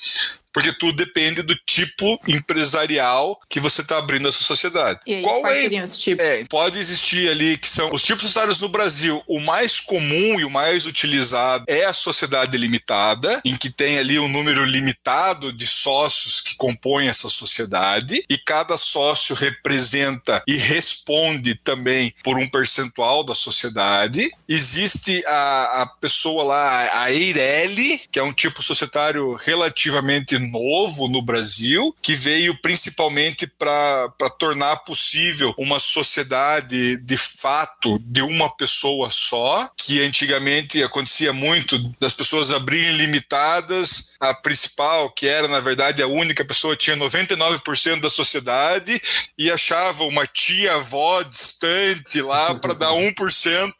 porque 0.55 0.71
tudo 0.71 0.95
depende 0.95 1.41
do 1.41 1.53
tipo 1.53 2.17
empresarial 2.25 3.37
que 3.49 3.59
você 3.59 3.81
está 3.81 3.97
abrindo 3.97 4.25
essa 4.29 4.41
sociedade. 4.41 5.01
E 5.05 5.15
aí, 5.15 5.21
Qual 5.21 5.41
quais 5.41 5.57
é, 5.57 5.61
seriam 5.63 5.83
esses 5.83 5.97
tipos? 5.97 6.25
É, 6.25 6.45
pode 6.45 6.79
existir 6.79 7.29
ali 7.29 7.57
que 7.57 7.67
são 7.67 7.91
os 7.91 8.01
tipos 8.01 8.21
societários 8.21 8.61
no 8.61 8.69
Brasil. 8.69 9.21
O 9.27 9.41
mais 9.41 9.81
comum 9.81 10.39
e 10.39 10.45
o 10.45 10.49
mais 10.49 10.85
utilizado 10.85 11.65
é 11.67 11.83
a 11.83 11.91
sociedade 11.91 12.57
limitada, 12.57 13.41
em 13.43 13.57
que 13.57 13.69
tem 13.69 13.97
ali 13.97 14.17
um 14.17 14.29
número 14.29 14.63
limitado 14.63 15.51
de 15.51 15.67
sócios 15.67 16.39
que 16.39 16.55
compõem 16.55 17.09
essa 17.09 17.29
sociedade 17.29 18.23
e 18.29 18.37
cada 18.37 18.77
sócio 18.77 19.35
representa 19.35 20.41
e 20.47 20.55
responde 20.55 21.55
também 21.55 22.15
por 22.23 22.37
um 22.37 22.47
percentual 22.47 23.25
da 23.25 23.35
sociedade. 23.35 24.31
Existe 24.47 25.21
a, 25.27 25.81
a 25.81 25.85
pessoa 25.99 26.45
lá, 26.45 27.01
a 27.03 27.11
Eireli, 27.11 27.99
que 28.09 28.19
é 28.19 28.23
um 28.23 28.31
tipo 28.31 28.63
societário 28.63 29.33
relativamente 29.33 30.44
novo 30.49 31.07
no 31.07 31.21
Brasil, 31.21 31.95
que 32.01 32.15
veio 32.15 32.55
principalmente 32.61 33.47
para 33.47 34.09
tornar 34.39 34.77
possível 34.77 35.53
uma 35.57 35.79
sociedade 35.79 36.97
de 36.97 37.17
fato 37.17 37.99
de 37.99 38.21
uma 38.21 38.49
pessoa 38.55 39.09
só, 39.09 39.69
que 39.77 40.01
antigamente 40.01 40.81
acontecia 40.81 41.33
muito 41.33 41.77
das 41.99 42.13
pessoas 42.13 42.51
abrirem 42.51 42.97
limitadas, 42.97 44.13
a 44.19 44.33
principal, 44.33 45.11
que 45.11 45.27
era 45.27 45.47
na 45.47 45.59
verdade 45.59 46.01
a 46.01 46.07
única 46.07 46.43
pessoa, 46.43 46.75
tinha 46.75 46.97
99% 46.97 47.99
da 47.99 48.09
sociedade 48.09 49.01
e 49.37 49.51
achava 49.51 50.03
uma 50.03 50.25
tia-avó 50.25 51.21
distante 51.23 52.21
lá 52.21 52.55
para 52.55 52.73
dar 52.73 52.91
1% 52.91 53.73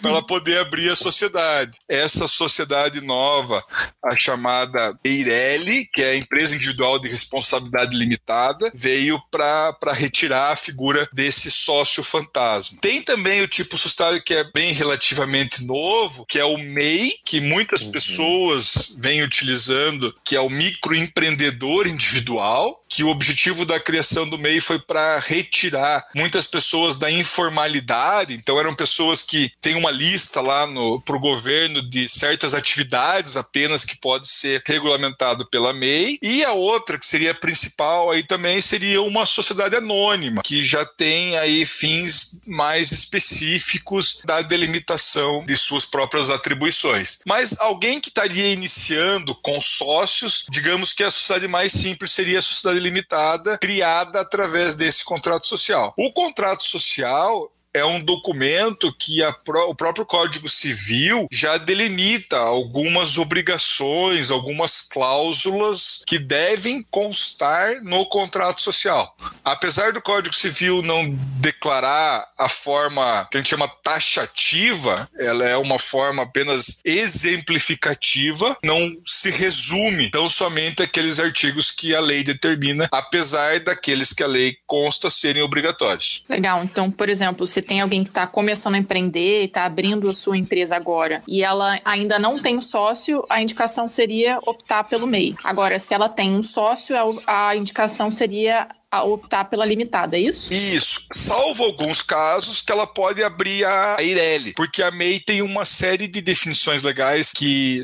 para 0.00 0.10
ela 0.10 0.26
poder 0.26 0.58
abrir 0.58 0.90
a 0.90 0.96
sociedade. 0.96 1.78
Essa 1.88 2.28
sociedade 2.28 3.00
nova, 3.00 3.64
a 4.02 4.16
chamada 4.16 4.98
Eireli, 5.04 5.86
que 5.94 6.02
é 6.02 6.10
a 6.10 6.16
empresa 6.16 6.56
individual 6.56 6.98
de 6.98 7.08
responsabilidade 7.08 7.96
limitada, 7.96 8.70
veio 8.74 9.20
para 9.30 9.92
retirar 9.92 10.52
a 10.52 10.56
figura 10.56 11.08
desse 11.12 11.50
sócio 11.50 12.02
fantasma. 12.02 12.78
Tem 12.80 13.00
também 13.00 13.42
o 13.42 13.48
tipo 13.48 13.78
societário 13.78 14.22
que 14.22 14.34
é 14.34 14.44
bem 14.52 14.72
relativamente 14.72 15.62
novo, 15.64 16.26
que 16.26 16.38
é 16.38 16.44
o 16.44 16.58
MEI, 16.58 17.14
que 17.24 17.40
muitas 17.40 17.82
uhum. 17.82 17.92
pessoas 17.92 18.94
vêm 18.98 19.22
utilizando, 19.22 20.14
que 20.24 20.34
é 20.34 20.40
o 20.40 20.50
microempreendedor 20.50 21.86
individual, 21.86 22.84
que 22.88 23.04
o 23.04 23.08
objetivo 23.08 23.64
da 23.64 23.78
criação 23.78 24.28
do 24.28 24.38
MEI 24.38 24.60
foi 24.60 24.78
para 24.78 25.18
retirar 25.18 26.04
muitas 26.14 26.46
pessoas 26.46 26.96
da 26.96 27.10
informalidade. 27.10 28.34
Então, 28.34 28.58
eram 28.58 28.74
pessoas 28.74 29.22
que 29.22 29.52
têm 29.60 29.74
uma 29.74 29.90
lista 29.90 30.40
lá 30.40 30.64
para 31.04 31.16
o 31.16 31.20
governo 31.20 31.82
de 31.88 32.08
certas 32.08 32.54
atividades 32.54 33.36
apenas 33.36 33.84
que 33.84 33.96
pode 33.96 34.28
ser 34.28 34.62
regulamentado 34.66 35.46
pela 35.46 35.72
MEI. 35.72 35.83
E 36.22 36.44
a 36.44 36.52
outra, 36.52 36.98
que 36.98 37.06
seria 37.06 37.32
a 37.32 37.34
principal, 37.34 38.10
aí 38.10 38.22
também 38.22 38.60
seria 38.62 39.02
uma 39.02 39.26
sociedade 39.26 39.76
anônima, 39.76 40.42
que 40.42 40.62
já 40.62 40.84
tem 40.84 41.36
aí 41.38 41.66
fins 41.66 42.40
mais 42.46 42.92
específicos 42.92 44.20
da 44.24 44.42
delimitação 44.42 45.44
de 45.44 45.56
suas 45.56 45.84
próprias 45.84 46.30
atribuições. 46.30 47.18
Mas 47.26 47.58
alguém 47.60 48.00
que 48.00 48.08
estaria 48.08 48.52
iniciando 48.52 49.34
com 49.34 49.60
sócios, 49.60 50.46
digamos 50.50 50.92
que 50.92 51.02
a 51.02 51.10
sociedade 51.10 51.48
mais 51.48 51.72
simples 51.72 52.12
seria 52.12 52.38
a 52.38 52.42
sociedade 52.42 52.80
limitada, 52.80 53.58
criada 53.58 54.20
através 54.20 54.74
desse 54.74 55.04
contrato 55.04 55.46
social. 55.46 55.94
O 55.96 56.12
contrato 56.12 56.62
social 56.64 57.50
é 57.74 57.84
um 57.84 58.00
documento 58.00 58.94
que 58.96 59.20
pró 59.44 59.68
o 59.68 59.74
próprio 59.74 60.06
Código 60.06 60.48
Civil 60.48 61.26
já 61.30 61.58
delimita 61.58 62.36
algumas 62.38 63.18
obrigações, 63.18 64.30
algumas 64.30 64.80
cláusulas 64.80 66.02
que 66.06 66.18
devem 66.18 66.82
constar 66.90 67.82
no 67.82 68.06
contrato 68.06 68.62
social. 68.62 69.16
Apesar 69.44 69.92
do 69.92 70.00
Código 70.00 70.34
Civil 70.34 70.82
não 70.82 71.10
declarar 71.40 72.24
a 72.38 72.48
forma 72.48 73.26
que 73.30 73.36
a 73.36 73.40
gente 73.40 73.50
chama 73.50 73.68
taxativa, 73.82 75.08
ela 75.18 75.44
é 75.44 75.56
uma 75.56 75.78
forma 75.78 76.22
apenas 76.22 76.80
exemplificativa, 76.84 78.56
não 78.62 78.96
se 79.04 79.30
resume 79.30 80.10
tão 80.10 80.28
somente 80.28 80.82
aqueles 80.82 81.18
artigos 81.18 81.72
que 81.72 81.94
a 81.94 82.00
lei 82.00 82.22
determina, 82.22 82.88
apesar 82.92 83.58
daqueles 83.60 84.12
que 84.12 84.22
a 84.22 84.28
lei 84.28 84.56
consta 84.66 85.10
serem 85.10 85.42
obrigatórios. 85.42 86.24
Legal. 86.28 86.62
Então, 86.62 86.90
por 86.90 87.08
exemplo, 87.08 87.46
se 87.46 87.63
tem 87.64 87.80
alguém 87.80 88.02
que 88.02 88.10
está 88.10 88.26
começando 88.26 88.74
a 88.74 88.78
empreender, 88.78 89.44
está 89.44 89.64
abrindo 89.64 90.08
a 90.08 90.12
sua 90.12 90.36
empresa 90.36 90.76
agora 90.76 91.22
e 91.26 91.42
ela 91.42 91.80
ainda 91.84 92.18
não 92.18 92.40
tem 92.40 92.60
sócio, 92.60 93.24
a 93.28 93.40
indicação 93.42 93.88
seria 93.88 94.38
optar 94.46 94.84
pelo 94.84 95.06
MEI. 95.06 95.34
Agora, 95.42 95.78
se 95.78 95.94
ela 95.94 96.08
tem 96.08 96.32
um 96.32 96.42
sócio, 96.42 96.96
a 97.26 97.56
indicação 97.56 98.10
seria 98.10 98.68
optar 99.02 99.46
pela 99.46 99.64
limitada, 99.64 100.16
é 100.16 100.20
isso? 100.20 100.52
Isso. 100.52 101.06
Salvo 101.12 101.64
alguns 101.64 102.02
casos 102.02 102.60
que 102.62 102.70
ela 102.70 102.86
pode 102.86 103.22
abrir 103.22 103.64
a 103.64 103.96
Eireli, 103.98 104.52
porque 104.52 104.82
a 104.82 104.90
MEI 104.90 105.20
tem 105.20 105.42
uma 105.42 105.64
série 105.64 106.06
de 106.06 106.20
definições 106.20 106.82
legais 106.82 107.32
que 107.32 107.82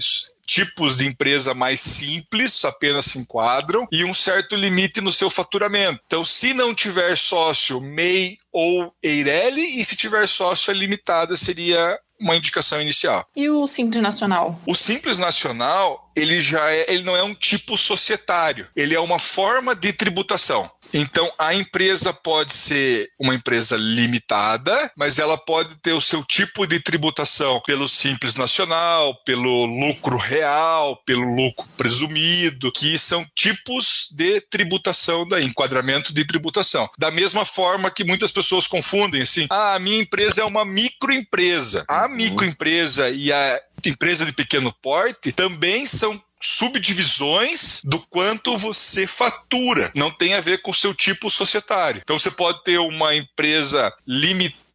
tipos 0.51 0.97
de 0.97 1.07
empresa 1.07 1.55
mais 1.55 1.81
simples 1.81 2.65
apenas 2.65 3.05
se 3.05 3.21
enquadram 3.21 3.87
e 3.93 4.05
um 4.05 4.13
certo 4.13 4.57
limite 4.57 5.01
no 5.01 5.13
seu 5.13 5.31
faturamento. 5.31 6.01
Então, 6.05 6.25
se 6.25 6.53
não 6.53 6.75
tiver 6.75 7.17
sócio 7.17 7.81
MEI 7.81 8.37
ou 8.53 8.93
Eireli, 9.01 9.81
e 9.81 9.85
se 9.85 9.95
tiver 9.95 10.27
sócio, 10.27 10.73
limitada 10.73 11.37
seria 11.37 11.97
uma 12.19 12.37
indicação 12.37 12.83
inicial. 12.83 13.25
E 13.35 13.49
o 13.49 13.67
Simples 13.67 14.03
Nacional? 14.03 14.61
O 14.67 14.75
Simples 14.75 15.19
Nacional, 15.19 16.11
ele 16.15 16.41
já 16.41 16.71
é, 16.71 16.93
ele 16.93 17.03
não 17.03 17.17
é 17.17 17.23
um 17.23 17.35
tipo 17.35 17.79
societário, 17.79 18.69
ele 18.77 18.95
é 18.95 19.01
uma 19.01 19.19
forma 19.19 19.75
de 19.75 19.93
tributação. 19.93 20.71
Então, 20.93 21.31
a 21.39 21.55
empresa 21.55 22.13
pode 22.13 22.53
ser 22.53 23.09
uma 23.19 23.35
empresa 23.35 23.77
limitada, 23.77 24.91
mas 24.97 25.19
ela 25.19 25.39
pode 25.39 25.75
ter 25.77 25.93
o 25.93 26.01
seu 26.01 26.25
tipo 26.25 26.67
de 26.67 26.81
tributação 26.81 27.61
pelo 27.67 27.89
Simples 27.89 28.35
Nacional, 28.35 29.15
pelo 29.25 29.67
lucro 29.67 30.17
real, 30.17 31.01
pelo 31.05 31.35
lucro 31.35 31.69
presumido, 31.77 32.73
que 32.73 32.99
são 32.99 33.25
tipos 33.35 34.09
de 34.13 34.41
tributação 34.43 35.27
da 35.27 35.41
enquadramento 35.41 36.13
de 36.13 36.25
tributação. 36.25 36.89
Da 36.99 37.11
mesma 37.11 37.45
forma 37.45 37.91
que 37.91 38.05
muitas 38.05 38.33
pessoas 38.33 38.67
confundem 38.67 39.23
assim: 39.23 39.47
ah, 39.51 39.75
a 39.75 39.79
minha 39.79 40.01
empresa 40.01 40.43
é 40.43 40.45
uma 40.45 40.65
microempresa. 40.65 41.85
A 41.89 42.07
uhum. 42.07 42.15
microempresa 42.15 43.11
e 43.11 43.33
a 43.33 43.61
empresa 43.87 44.25
de 44.27 44.33
pequeno 44.33 44.75
porte 44.83 45.33
também 45.33 45.87
são 45.87 46.21
subdivisões 46.43 47.83
do 47.85 47.99
quanto 47.99 48.57
você 48.57 49.07
fatura. 49.07 49.91
Não 49.95 50.11
tem 50.11 50.35
a 50.35 50.41
ver 50.41 50.63
com 50.63 50.71
o 50.71 50.75
seu 50.75 50.95
tipo 50.95 51.31
societário. 51.31 52.01
Então 52.03 52.19
você 52.19 52.31
pode 52.31 52.63
ter 52.65 52.79
uma 52.79 53.15
empresa 53.15 53.93
limitada 54.07 54.70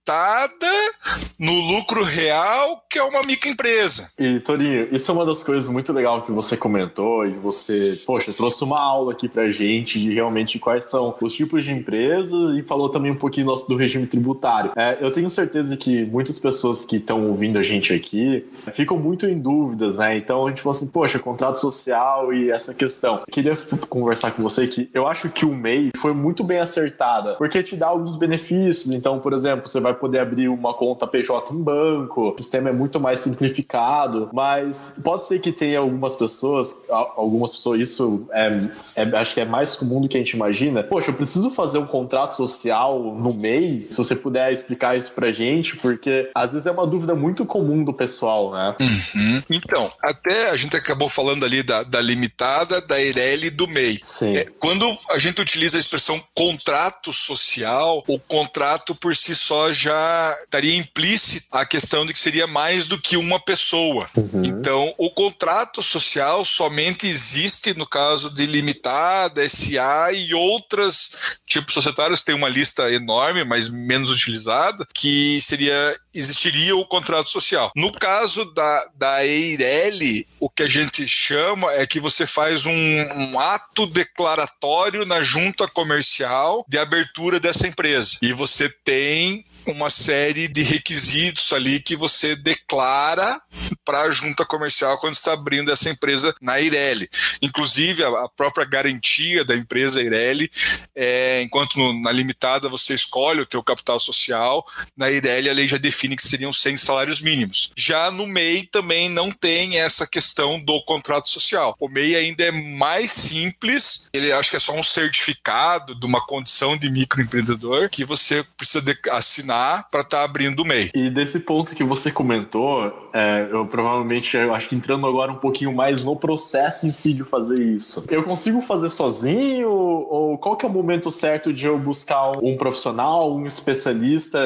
no 1.39 1.53
lucro 1.53 2.03
real, 2.03 2.83
que 2.89 2.99
é 2.99 3.03
uma 3.03 3.23
microempresa. 3.23 4.11
E, 4.19 4.39
Torinho, 4.39 4.87
isso 4.91 5.09
é 5.09 5.13
uma 5.13 5.25
das 5.25 5.43
coisas 5.43 5.67
muito 5.69 5.91
legal 5.91 6.21
que 6.21 6.31
você 6.31 6.55
comentou 6.55 7.25
e 7.25 7.31
você, 7.31 7.99
poxa, 8.05 8.31
trouxe 8.33 8.63
uma 8.63 8.79
aula 8.79 9.13
aqui 9.13 9.27
pra 9.27 9.49
gente 9.49 9.99
de 9.99 10.13
realmente 10.13 10.59
quais 10.59 10.85
são 10.85 11.15
os 11.19 11.33
tipos 11.33 11.63
de 11.63 11.71
empresas 11.71 12.57
e 12.57 12.61
falou 12.61 12.89
também 12.89 13.11
um 13.11 13.15
pouquinho 13.15 13.47
nosso 13.47 13.67
do 13.67 13.75
regime 13.75 14.05
tributário. 14.05 14.71
É, 14.75 14.97
eu 15.01 15.11
tenho 15.11 15.29
certeza 15.29 15.75
que 15.75 16.05
muitas 16.05 16.37
pessoas 16.39 16.85
que 16.85 16.97
estão 16.97 17.27
ouvindo 17.27 17.57
a 17.57 17.63
gente 17.63 17.93
aqui 17.93 18.45
ficam 18.71 18.97
muito 18.97 19.25
em 19.25 19.37
dúvidas, 19.39 19.97
né? 19.97 20.17
Então 20.17 20.45
a 20.45 20.49
gente 20.49 20.61
falou 20.61 20.75
assim, 20.75 20.87
poxa, 20.87 21.19
contrato 21.19 21.59
social 21.59 22.33
e 22.33 22.51
essa 22.51 22.73
questão. 22.73 23.15
Eu 23.27 23.33
queria 23.33 23.57
conversar 23.89 24.31
com 24.31 24.43
você 24.43 24.67
que 24.67 24.89
eu 24.93 25.07
acho 25.07 25.29
que 25.29 25.45
o 25.45 25.53
MEI 25.53 25.91
foi 25.97 26.13
muito 26.13 26.43
bem 26.43 26.59
acertada, 26.59 27.35
porque 27.35 27.63
te 27.63 27.75
dá 27.75 27.87
alguns 27.87 28.15
benefícios. 28.15 28.93
Então, 28.93 29.19
por 29.19 29.33
exemplo, 29.33 29.67
você 29.67 29.79
vai 29.79 29.94
poder 29.95 30.19
abrir 30.19 30.47
uma 30.49 30.73
conta 30.73 31.07
PJ 31.07 31.53
em 31.53 31.61
banco, 31.61 32.29
o 32.29 32.37
sistema 32.37 32.69
é 32.69 32.73
muito 32.73 32.99
mais 32.99 33.19
simplificado, 33.19 34.29
mas 34.33 34.93
pode 35.03 35.25
ser 35.25 35.39
que 35.39 35.51
tenha 35.51 35.79
algumas 35.79 36.15
pessoas, 36.15 36.75
algumas 36.89 37.55
pessoas, 37.55 37.81
isso 37.81 38.27
é, 38.31 38.57
é, 38.95 39.03
acho 39.17 39.33
que 39.33 39.41
é 39.41 39.45
mais 39.45 39.75
comum 39.75 40.01
do 40.01 40.07
que 40.07 40.17
a 40.17 40.19
gente 40.19 40.31
imagina. 40.31 40.83
Poxa, 40.83 41.11
eu 41.11 41.15
preciso 41.15 41.49
fazer 41.49 41.77
um 41.77 41.85
contrato 41.85 42.35
social 42.35 42.99
no 42.99 43.33
MEI? 43.33 43.87
Se 43.89 43.97
você 43.97 44.15
puder 44.15 44.51
explicar 44.51 44.97
isso 44.97 45.11
pra 45.11 45.31
gente, 45.31 45.75
porque 45.77 46.29
às 46.33 46.51
vezes 46.51 46.67
é 46.67 46.71
uma 46.71 46.85
dúvida 46.85 47.15
muito 47.15 47.45
comum 47.45 47.83
do 47.83 47.93
pessoal, 47.93 48.51
né? 48.51 48.75
Uhum. 48.79 49.41
Então, 49.49 49.91
até 50.01 50.49
a 50.49 50.57
gente 50.57 50.75
acabou 50.75 51.09
falando 51.09 51.45
ali 51.45 51.63
da, 51.63 51.83
da 51.83 52.01
limitada, 52.01 52.81
da 52.81 53.01
EIRELI 53.01 53.47
e 53.47 53.51
do 53.51 53.67
MEI. 53.67 53.99
Sim. 54.03 54.37
É, 54.37 54.45
quando 54.59 54.85
a 55.09 55.17
gente 55.17 55.41
utiliza 55.41 55.77
a 55.77 55.79
expressão 55.79 56.21
contrato 56.33 57.11
social, 57.13 58.03
o 58.07 58.19
contrato 58.19 58.95
por 58.95 59.15
si 59.15 59.35
só 59.35 59.71
já 59.85 60.35
estaria 60.43 60.75
implícito 60.75 61.45
a 61.51 61.65
questão 61.65 62.05
de 62.05 62.13
que 62.13 62.19
seria 62.19 62.47
mais 62.47 62.87
do 62.87 62.99
que 62.99 63.15
uma 63.17 63.39
pessoa. 63.39 64.09
Uhum. 64.15 64.43
Então, 64.43 64.93
o 64.97 65.11
contrato 65.11 65.83
social 65.83 66.43
somente 66.43 67.05
existe 67.05 67.77
no 67.77 67.85
caso 67.85 68.29
de 68.29 68.45
limitada, 68.45 69.47
SA 69.47 70.11
e 70.11 70.33
outras 70.33 71.37
tipos 71.45 71.73
societários. 71.73 72.23
Tem 72.23 72.33
uma 72.33 72.49
lista 72.49 72.91
enorme, 72.91 73.43
mas 73.43 73.69
menos 73.69 74.11
utilizada, 74.11 74.85
que 74.93 75.39
seria 75.41 75.95
existiria 76.13 76.75
o 76.75 76.85
contrato 76.85 77.29
social. 77.29 77.71
No 77.75 77.91
caso 77.91 78.45
da, 78.53 78.89
da 78.95 79.25
Eireli, 79.25 80.25
o 80.39 80.49
que 80.49 80.63
a 80.63 80.67
gente 80.67 81.05
chama 81.05 81.73
é 81.73 81.85
que 81.85 81.99
você 81.99 82.25
faz 82.25 82.65
um, 82.65 82.71
um 82.71 83.37
ato 83.37 83.85
declaratório 83.85 85.05
na 85.05 85.21
junta 85.21 85.67
comercial 85.67 86.65
de 86.69 86.77
abertura 86.77 87.37
dessa 87.37 87.67
empresa. 87.67 88.17
E 88.21 88.31
você 88.31 88.69
tem 88.69 89.45
uma 89.67 89.89
série 89.89 90.47
de 90.47 90.61
requisitos 90.61 91.51
ali 91.53 91.79
que 91.79 91.95
você 91.95 92.35
declara 92.35 93.41
para 93.83 94.01
a 94.01 94.11
junta 94.11 94.45
comercial 94.45 94.97
quando 94.97 95.13
está 95.13 95.33
abrindo 95.33 95.71
essa 95.71 95.89
empresa 95.89 96.35
na 96.41 96.59
Ireli. 96.59 97.09
Inclusive, 97.41 98.03
a, 98.03 98.29
própria 98.35 98.65
garantia 98.65 99.43
da 99.45 99.55
empresa 99.55 100.01
Ireli, 100.01 100.49
é, 100.95 101.41
enquanto 101.41 101.77
no, 101.77 102.01
na 102.01 102.11
limitada 102.11 102.67
você 102.69 102.93
escolhe 102.93 103.41
o 103.41 103.45
teu 103.45 103.63
capital 103.63 103.99
social, 103.99 104.65
na 104.95 105.09
Ireli 105.11 105.49
a 105.49 105.53
lei 105.53 105.67
já 105.67 105.77
define 105.77 106.15
que 106.15 106.27
seriam 106.27 106.51
100 106.51 106.77
salários 106.77 107.21
mínimos. 107.21 107.71
Já 107.77 108.11
no 108.11 108.27
MEI 108.27 108.67
também 108.71 109.09
não 109.09 109.31
tem 109.31 109.79
essa 109.79 110.07
questão 110.07 110.59
do 110.59 110.83
contrato 110.85 111.29
social. 111.29 111.75
O 111.79 111.87
MEI 111.87 112.15
ainda 112.15 112.43
é 112.43 112.51
mais 112.51 113.11
simples, 113.11 114.07
ele 114.13 114.31
acho 114.31 114.49
que 114.49 114.55
é 114.55 114.59
só 114.59 114.75
um 114.75 114.83
certificado 114.83 115.97
de 115.97 116.05
uma 116.05 116.25
condição 116.25 116.77
de 116.77 116.89
microempreendedor 116.89 117.89
que 117.89 118.03
você 118.03 118.43
precisa 118.57 118.83
assinar 119.11 119.54
para 119.89 120.01
estar 120.01 120.03
tá 120.03 120.23
abrindo 120.23 120.61
o 120.61 120.65
MEI. 120.65 120.91
E 120.93 121.09
desse 121.09 121.39
ponto 121.39 121.75
que 121.75 121.83
você 121.83 122.11
comentou, 122.11 123.09
é, 123.13 123.47
eu 123.51 123.65
provavelmente 123.65 124.35
eu 124.35 124.53
acho 124.53 124.67
que 124.67 124.75
entrando 124.75 125.05
agora 125.07 125.31
um 125.31 125.37
pouquinho 125.37 125.73
mais 125.73 126.01
no 126.01 126.15
processo 126.15 126.85
em 126.85 126.91
si 126.91 127.13
de 127.13 127.23
fazer 127.23 127.61
isso. 127.61 128.03
Eu 128.09 128.23
consigo 128.23 128.61
fazer 128.61 128.89
sozinho? 128.89 129.69
Ou 129.69 130.37
qual 130.37 130.55
que 130.55 130.65
é 130.65 130.69
o 130.69 130.71
momento 130.71 131.09
certo 131.09 131.53
de 131.53 131.65
eu 131.65 131.77
buscar 131.77 132.31
um 132.31 132.57
profissional, 132.57 133.33
um 133.33 133.45
especialista, 133.45 134.39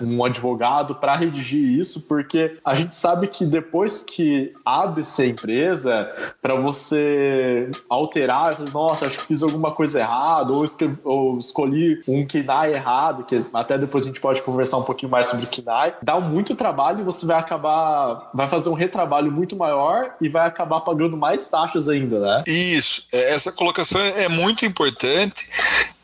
um 0.00 0.24
advogado 0.24 0.94
para 0.94 1.14
redigir 1.16 1.78
isso? 1.78 2.02
Porque 2.02 2.58
a 2.64 2.74
gente 2.74 2.96
sabe 2.96 3.28
que 3.28 3.44
depois 3.44 4.02
que 4.02 4.52
abre-se 4.64 5.22
a 5.22 5.26
empresa, 5.26 6.10
para 6.42 6.54
você 6.54 7.70
alterar, 7.88 8.58
nossa, 8.72 9.06
acho 9.06 9.18
que 9.18 9.24
fiz 9.24 9.42
alguma 9.42 9.70
coisa 9.70 10.00
errada, 10.00 10.52
ou, 10.52 10.64
ou 11.04 11.38
escolhi 11.38 12.00
um 12.08 12.26
KINAI 12.26 12.72
errado, 12.72 13.24
que 13.24 13.42
até 13.52 13.78
depois 13.78 14.04
a 14.04 14.08
gente 14.08 14.20
pode 14.20 14.42
conversar 14.56 14.78
um 14.78 14.82
pouquinho 14.82 15.12
mais 15.12 15.26
sobre 15.26 15.44
o 15.44 15.48
KINAI. 15.48 15.96
Dá 16.02 16.18
muito 16.18 16.56
trabalho 16.56 17.04
você 17.04 17.26
vai 17.26 17.38
acabar, 17.38 18.30
vai 18.32 18.48
fazer 18.48 18.70
um 18.70 18.72
retrabalho 18.72 19.30
muito 19.30 19.54
maior 19.54 20.14
e 20.20 20.28
vai 20.28 20.46
acabar 20.46 20.80
pagando 20.80 21.16
mais 21.16 21.46
taxas 21.46 21.88
ainda, 21.88 22.18
né? 22.18 22.44
Isso, 22.46 23.06
é, 23.12 23.34
essa 23.34 23.52
colocação 23.52 24.00
é 24.00 24.28
muito 24.28 24.64
importante 24.64 25.48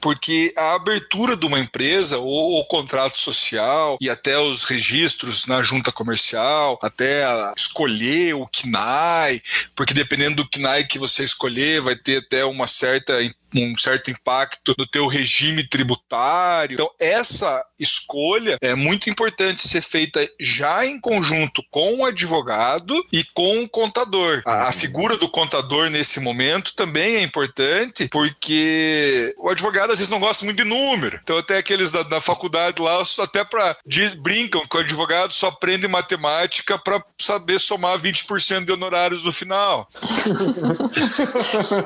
porque 0.02 0.52
a 0.58 0.74
abertura 0.74 1.36
de 1.36 1.46
uma 1.46 1.60
empresa, 1.60 2.18
ou 2.18 2.58
o 2.58 2.66
contrato 2.66 3.20
social, 3.20 3.96
e 4.00 4.10
até 4.10 4.36
os 4.36 4.64
registros 4.64 5.46
na 5.46 5.62
junta 5.62 5.92
comercial, 5.92 6.78
até 6.82 7.24
escolher 7.56 8.34
o 8.34 8.48
KNAI, 8.48 9.40
porque 9.76 9.94
dependendo 9.94 10.42
do 10.42 10.48
KNAI 10.48 10.84
que 10.84 10.98
você 10.98 11.22
escolher, 11.22 11.80
vai 11.80 11.94
ter 11.94 12.18
até 12.18 12.44
uma 12.44 12.66
certa 12.66 13.22
um 13.54 13.76
certo 13.76 14.10
impacto 14.10 14.74
no 14.78 14.86
teu 14.86 15.06
regime 15.06 15.66
tributário. 15.66 16.74
Então, 16.74 16.90
essa 16.98 17.64
escolha 17.78 18.56
é 18.60 18.74
muito 18.74 19.10
importante 19.10 19.66
ser 19.68 19.82
feita 19.82 20.26
já 20.40 20.86
em 20.86 21.00
conjunto 21.00 21.62
com 21.70 21.98
o 21.98 22.04
advogado 22.04 22.94
e 23.12 23.24
com 23.34 23.62
o 23.62 23.68
contador. 23.68 24.42
A, 24.44 24.68
a 24.68 24.72
figura 24.72 25.16
do 25.16 25.28
contador 25.28 25.90
nesse 25.90 26.20
momento 26.20 26.74
também 26.74 27.16
é 27.16 27.22
importante, 27.22 28.08
porque 28.08 29.34
o 29.38 29.48
advogado 29.48 29.91
às 29.92 29.98
vezes 29.98 30.10
não 30.10 30.20
gosta 30.20 30.44
muito 30.44 30.62
de 30.62 30.68
número. 30.68 31.20
Então, 31.22 31.38
até 31.38 31.58
aqueles 31.58 31.90
da, 31.90 32.02
da 32.02 32.20
faculdade 32.20 32.80
lá, 32.80 33.02
até 33.20 33.44
para 33.44 33.76
brincam 34.20 34.66
que 34.66 34.76
o 34.76 34.80
advogado 34.80 35.32
só 35.32 35.48
aprende 35.48 35.86
matemática 35.86 36.78
para 36.78 37.02
saber 37.20 37.60
somar 37.60 37.98
20% 37.98 38.64
de 38.64 38.72
honorários 38.72 39.22
no 39.22 39.32
final. 39.32 39.88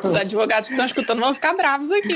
Os 0.04 0.14
advogados 0.14 0.68
que 0.68 0.74
estão 0.74 0.86
escutando 0.86 1.20
vão 1.20 1.34
ficar 1.34 1.54
bravos 1.54 1.90
aqui. 1.92 2.14